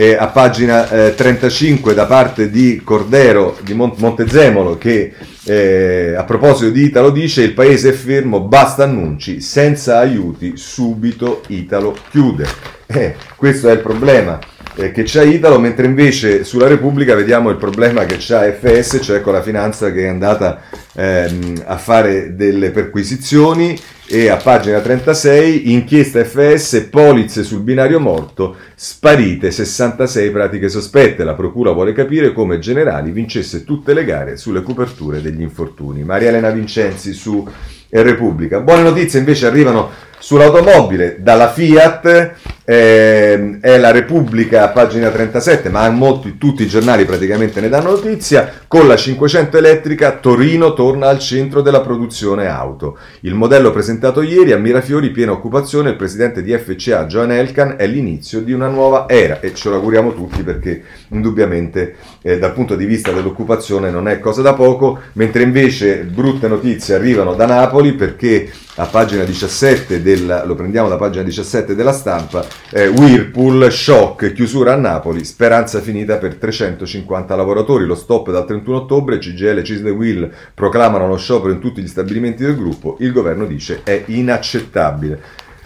eh, 0.00 0.16
a 0.16 0.28
pagina 0.28 0.84
35 0.84 1.92
da 1.92 2.06
parte 2.06 2.48
di 2.48 2.80
Cordero 2.82 3.58
di 3.60 3.74
Mont- 3.74 3.98
Montezemolo 3.98 4.78
che 4.78 5.12
eh, 5.44 6.14
a 6.16 6.24
proposito 6.24 6.70
di 6.70 6.84
Italo 6.84 7.10
dice 7.10 7.42
il 7.42 7.52
paese 7.52 7.90
è 7.90 7.92
fermo, 7.92 8.40
basta 8.40 8.84
annunci, 8.84 9.42
senza 9.42 9.98
aiuti 9.98 10.52
subito 10.56 11.42
Italo 11.48 11.94
chiude. 12.08 12.46
Eh, 12.86 13.14
questo 13.36 13.68
è 13.68 13.72
il 13.72 13.80
problema 13.80 14.38
eh, 14.76 14.92
che 14.92 15.02
c'ha 15.04 15.22
Italo, 15.22 15.58
mentre 15.58 15.86
invece 15.86 16.44
sulla 16.44 16.68
Repubblica 16.68 17.14
vediamo 17.14 17.50
il 17.50 17.56
problema 17.56 18.04
che 18.04 18.16
c'ha 18.18 18.50
FS, 18.52 19.00
cioè 19.02 19.20
con 19.20 19.32
la 19.32 19.42
finanza 19.42 19.92
che 19.92 20.04
è 20.04 20.08
andata 20.08 20.62
ehm, 20.94 21.62
a 21.66 21.76
fare 21.76 22.34
delle 22.34 22.70
perquisizioni 22.70 23.78
e 24.06 24.28
a 24.28 24.36
pagina 24.36 24.80
36 24.80 25.72
inchiesta 25.72 26.24
FS, 26.24 26.88
polizze 26.90 27.44
sul 27.44 27.60
binario 27.62 28.00
morto, 28.00 28.56
sparite 28.74 29.50
66 29.50 30.30
pratiche 30.30 30.68
sospette. 30.68 31.24
La 31.24 31.34
procura 31.34 31.72
vuole 31.72 31.92
capire 31.92 32.32
come 32.32 32.58
Generali 32.58 33.12
vincesse 33.12 33.64
tutte 33.64 33.94
le 33.94 34.04
gare 34.04 34.36
sulle 34.36 34.62
coperture 34.62 35.22
degli 35.22 35.42
infortuni. 35.42 36.02
Maria 36.02 36.28
Elena 36.28 36.50
Vincenzi 36.50 37.12
su 37.12 37.46
Repubblica. 37.88 38.60
Buone 38.60 38.82
notizie 38.82 39.18
invece 39.18 39.46
arrivano 39.46 40.08
Sull'automobile, 40.22 41.16
dalla 41.20 41.50
Fiat, 41.50 42.34
eh, 42.70 43.58
è 43.60 43.78
la 43.78 43.90
Repubblica, 43.90 44.68
pagina 44.68 45.10
37, 45.10 45.70
ma 45.70 45.88
molti, 45.90 46.38
tutti 46.38 46.62
i 46.62 46.68
giornali 46.68 47.04
praticamente 47.04 47.60
ne 47.60 47.68
danno 47.68 47.90
notizia, 47.90 48.48
con 48.68 48.86
la 48.86 48.94
500 48.94 49.58
elettrica 49.58 50.12
Torino 50.12 50.72
torna 50.72 51.08
al 51.08 51.18
centro 51.18 51.62
della 51.62 51.80
produzione 51.80 52.46
auto. 52.46 52.96
Il 53.22 53.34
modello 53.34 53.72
presentato 53.72 54.22
ieri 54.22 54.52
a 54.52 54.56
Mirafiori, 54.56 55.10
piena 55.10 55.32
occupazione, 55.32 55.90
il 55.90 55.96
presidente 55.96 56.44
di 56.44 56.56
FCA, 56.56 57.06
Joan 57.06 57.32
Elkan, 57.32 57.74
è 57.76 57.88
l'inizio 57.88 58.40
di 58.40 58.52
una 58.52 58.68
nuova 58.68 59.08
era. 59.08 59.40
E 59.40 59.52
ce 59.52 59.68
lo 59.68 59.74
auguriamo 59.74 60.14
tutti 60.14 60.44
perché 60.44 60.84
indubbiamente 61.08 61.96
eh, 62.22 62.38
dal 62.38 62.52
punto 62.52 62.76
di 62.76 62.84
vista 62.84 63.10
dell'occupazione 63.10 63.90
non 63.90 64.06
è 64.06 64.20
cosa 64.20 64.42
da 64.42 64.54
poco, 64.54 65.00
mentre 65.14 65.42
invece 65.42 66.04
brutte 66.04 66.46
notizie 66.46 66.94
arrivano 66.94 67.34
da 67.34 67.46
Napoli 67.46 67.94
perché 67.94 68.48
a 68.76 68.86
pagina 68.86 69.24
17 69.24 70.00
del, 70.00 70.42
lo 70.46 70.54
prendiamo 70.54 70.88
da 70.88 70.96
pagina 70.96 71.22
17 71.24 71.74
della 71.74 71.92
stampa, 71.92 72.44
eh, 72.72 72.86
Whirlpool, 72.86 73.70
shock, 73.70 74.32
chiusura 74.32 74.74
a 74.74 74.76
Napoli, 74.76 75.24
speranza 75.24 75.80
finita 75.80 76.18
per 76.18 76.36
350 76.36 77.34
lavoratori, 77.34 77.84
lo 77.84 77.94
stop 77.94 78.30
dal 78.30 78.46
31 78.46 78.76
ottobre, 78.76 79.18
CGL, 79.18 79.62
Cisle 79.62 79.90
Will 79.90 80.30
proclamano 80.54 81.08
lo 81.08 81.16
sciopero 81.16 81.52
in 81.52 81.60
tutti 81.60 81.82
gli 81.82 81.88
stabilimenti 81.88 82.44
del 82.44 82.56
gruppo, 82.56 82.96
il 83.00 83.12
governo 83.12 83.46
dice 83.46 83.80
è 83.82 84.04
inaccettabile. 84.06 85.20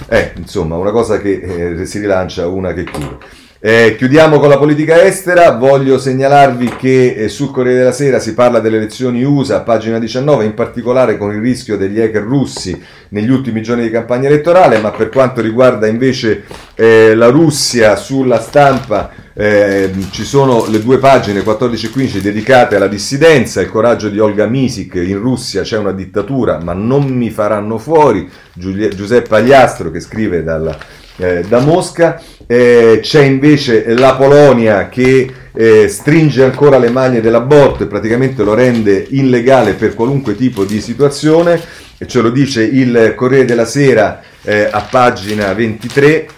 Eh, 0.09 0.33
insomma, 0.37 0.77
una 0.77 0.91
cosa 0.91 1.19
che 1.19 1.81
eh, 1.81 1.87
si 1.87 1.99
rilancia, 1.99 2.47
una 2.47 2.73
che 2.73 2.85
chiude. 2.85 3.44
Eh, 3.67 3.95
chiudiamo 3.97 4.39
con 4.39 4.51
la 4.51 4.59
politica 4.59 5.03
estera, 5.05 5.53
voglio 5.53 5.97
segnalarvi 5.97 6.77
che 6.77 7.15
eh, 7.15 7.29
sul 7.31 7.51
Corriere 7.51 7.79
della 7.79 7.93
Sera 7.93 8.19
si 8.19 8.35
parla 8.35 8.61
delle 8.61 8.77
elezioni 8.77 9.23
USA, 9.23 9.63
pagina 9.63 9.99
19, 9.99 10.45
in 10.45 10.53
particolare 10.53 11.17
con 11.17 11.33
il 11.33 11.41
rischio 11.41 11.79
degli 11.79 11.99
hacker 11.99 12.23
russi 12.25 12.79
negli 13.09 13.31
ultimi 13.31 13.63
giorni 13.63 13.85
di 13.85 13.91
campagna 13.91 14.29
elettorale, 14.29 14.81
ma 14.81 14.91
per 14.91 15.09
quanto 15.09 15.41
riguarda 15.41 15.87
invece 15.87 16.45
eh, 16.75 17.15
la 17.15 17.29
Russia 17.29 17.97
sulla 17.97 18.39
stampa 18.39 19.11
eh, 19.33 19.91
ci 20.11 20.25
sono 20.25 20.67
le 20.69 20.83
due 20.83 20.99
pagine 20.99 21.43
14 21.43 21.87
e 21.87 21.89
15 21.89 22.21
dedicate 22.21 22.77
alla 22.77 22.87
dissidenza, 22.87 23.63
il 23.63 23.71
coraggio 23.71 24.11
di 24.11 24.19
Olga 24.19 24.45
Misik, 24.45 24.97
in 24.97 25.19
Russia 25.19 25.63
c'è 25.63 25.79
una 25.79 25.93
dittatura 25.93 26.61
ma 26.63 26.75
non 26.75 27.07
mi 27.07 27.31
faranno 27.31 27.79
fuori, 27.79 28.29
Giuseppe 28.53 29.35
Agliastro 29.35 29.91
che 29.91 30.01
scrive 30.01 30.43
dalla 30.43 30.77
eh, 31.17 31.43
da 31.49 31.61
Mosca, 31.61 32.21
eh, 32.47 32.99
c'è 33.03 33.23
invece 33.23 33.95
la 33.95 34.15
Polonia 34.15 34.89
che 34.89 35.33
eh, 35.53 35.89
stringe 35.89 36.43
ancora 36.43 36.79
le 36.79 36.91
maglie 36.91 37.21
dell'aborto 37.21 37.85
e 37.85 37.87
praticamente 37.87 38.43
lo 38.43 38.55
rende 38.55 39.07
illegale 39.11 39.75
per 39.75 39.95
qualunque 39.95 40.35
tipo 40.35 40.65
di 40.65 40.81
situazione, 40.81 41.61
e 41.97 42.07
ce 42.07 42.21
lo 42.21 42.31
dice 42.31 42.63
il 42.65 43.15
Corriere 43.15 43.45
della 43.45 43.65
Sera 43.65 44.21
eh, 44.43 44.69
a 44.71 44.81
pagina 44.91 45.53
23. 45.53 46.29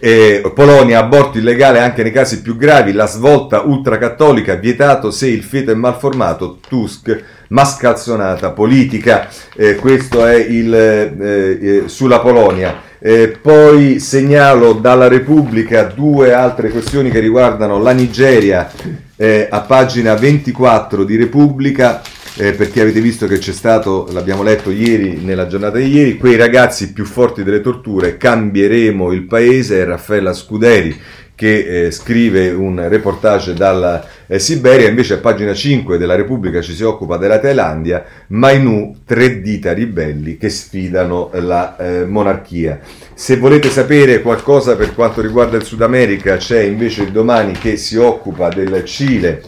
Eh, 0.00 0.52
Polonia, 0.54 0.98
aborto 0.98 1.38
illegale 1.38 1.80
anche 1.80 2.02
nei 2.02 2.12
casi 2.12 2.42
più 2.42 2.56
gravi, 2.56 2.92
la 2.92 3.06
svolta 3.06 3.62
ultracattolica, 3.62 4.56
vietato 4.56 5.10
se 5.10 5.28
il 5.28 5.42
feto 5.42 5.70
è 5.70 5.74
malformato, 5.74 6.58
Tusk, 6.68 7.24
mascalzonata 7.48 8.50
politica, 8.50 9.28
eh, 9.56 9.76
questo 9.76 10.26
è 10.26 10.34
il, 10.34 10.74
eh, 10.74 11.58
eh 11.60 11.82
sulla 11.86 12.20
Polonia. 12.20 12.87
Eh, 13.00 13.38
poi 13.40 14.00
segnalo 14.00 14.72
dalla 14.72 15.06
Repubblica 15.06 15.84
due 15.84 16.32
altre 16.32 16.70
questioni 16.70 17.10
che 17.10 17.20
riguardano 17.20 17.78
la 17.78 17.92
Nigeria 17.92 18.68
eh, 19.16 19.46
a 19.48 19.60
pagina 19.60 20.14
24 20.14 21.04
di 21.04 21.16
Repubblica. 21.16 22.02
Eh, 22.40 22.52
perché 22.52 22.82
avete 22.82 23.00
visto 23.00 23.26
che 23.26 23.38
c'è 23.38 23.50
stato, 23.52 24.06
l'abbiamo 24.12 24.44
letto 24.44 24.70
ieri, 24.70 25.18
nella 25.24 25.48
giornata 25.48 25.78
di 25.78 25.88
ieri, 25.88 26.16
quei 26.16 26.36
ragazzi 26.36 26.92
più 26.92 27.04
forti 27.04 27.42
delle 27.42 27.60
torture, 27.60 28.16
cambieremo 28.16 29.10
il 29.10 29.24
paese, 29.24 29.84
Raffaella 29.84 30.32
Scuderi 30.32 30.96
che 31.38 31.84
eh, 31.84 31.90
scrive 31.92 32.50
un 32.50 32.88
reportage 32.88 33.54
dalla 33.54 34.04
eh, 34.26 34.40
Siberia, 34.40 34.88
invece 34.88 35.14
a 35.14 35.18
pagina 35.18 35.54
5 35.54 35.96
della 35.96 36.16
Repubblica 36.16 36.60
ci 36.60 36.74
si 36.74 36.82
occupa 36.82 37.16
della 37.16 37.38
Thailandia, 37.38 38.04
Mainu, 38.26 39.02
tre 39.06 39.40
dita 39.40 39.72
ribelli 39.72 40.36
che 40.36 40.48
sfidano 40.48 41.30
la 41.34 41.76
eh, 41.76 42.04
monarchia. 42.06 42.80
Se 43.14 43.36
volete 43.36 43.70
sapere 43.70 44.20
qualcosa 44.20 44.74
per 44.74 44.96
quanto 44.96 45.20
riguarda 45.20 45.56
il 45.56 45.62
Sud 45.62 45.82
America, 45.82 46.38
c'è 46.38 46.62
invece 46.62 47.02
il 47.02 47.12
domani 47.12 47.52
che 47.52 47.76
si 47.76 47.96
occupa 47.96 48.48
del 48.48 48.84
Cile 48.84 49.40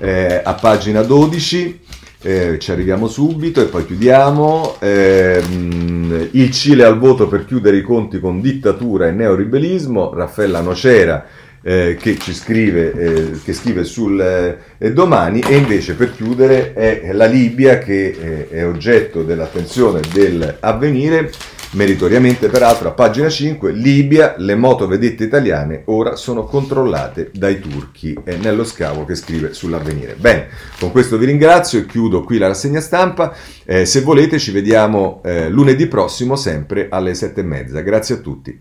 eh, 0.00 0.38
a 0.44 0.52
pagina 0.52 1.00
12 1.00 1.80
eh, 2.22 2.58
ci 2.58 2.70
arriviamo 2.70 3.08
subito 3.08 3.60
e 3.60 3.66
poi 3.66 3.84
chiudiamo. 3.84 4.76
Eh, 4.78 5.42
il 6.30 6.50
Cile 6.50 6.84
al 6.84 6.98
voto 6.98 7.28
per 7.28 7.44
chiudere 7.44 7.76
i 7.76 7.82
conti 7.82 8.20
con 8.20 8.40
dittatura 8.40 9.08
e 9.08 9.12
neoribelismo. 9.12 10.14
Raffaella 10.14 10.60
Nocera 10.60 11.26
eh, 11.62 11.96
che 11.98 12.18
ci 12.18 12.34
scrive, 12.34 12.92
eh, 12.92 13.40
che 13.42 13.52
scrive 13.52 13.84
sul 13.84 14.20
eh, 14.78 14.92
domani 14.92 15.40
e 15.40 15.56
invece 15.56 15.94
per 15.94 16.12
chiudere 16.12 16.72
è 16.74 17.12
la 17.12 17.26
Libia 17.26 17.78
che 17.78 18.08
eh, 18.08 18.48
è 18.48 18.66
oggetto 18.66 19.22
dell'attenzione 19.22 20.00
dell'avvenire 20.12 21.30
Meritoriamente, 21.74 22.48
peraltro, 22.48 22.88
a 22.88 22.92
pagina 22.92 23.30
5, 23.30 23.72
Libia, 23.72 24.34
le 24.36 24.54
motovedette 24.54 25.24
italiane 25.24 25.84
ora 25.86 26.16
sono 26.16 26.44
controllate 26.44 27.30
dai 27.32 27.60
turchi. 27.60 28.14
È 28.22 28.36
nello 28.36 28.64
scavo 28.64 29.06
che 29.06 29.14
scrive 29.14 29.54
sull'avvenire. 29.54 30.14
Bene, 30.18 30.48
con 30.78 30.90
questo 30.90 31.16
vi 31.16 31.24
ringrazio 31.24 31.78
e 31.78 31.86
chiudo 31.86 32.24
qui 32.24 32.36
la 32.36 32.48
rassegna 32.48 32.80
stampa. 32.80 33.34
Eh, 33.64 33.86
se 33.86 34.02
volete 34.02 34.38
ci 34.38 34.50
vediamo 34.50 35.22
eh, 35.24 35.48
lunedì 35.48 35.86
prossimo, 35.86 36.36
sempre 36.36 36.88
alle 36.90 37.14
sette 37.14 37.40
e 37.40 37.44
mezza. 37.44 37.80
Grazie 37.80 38.16
a 38.16 38.18
tutti. 38.18 38.60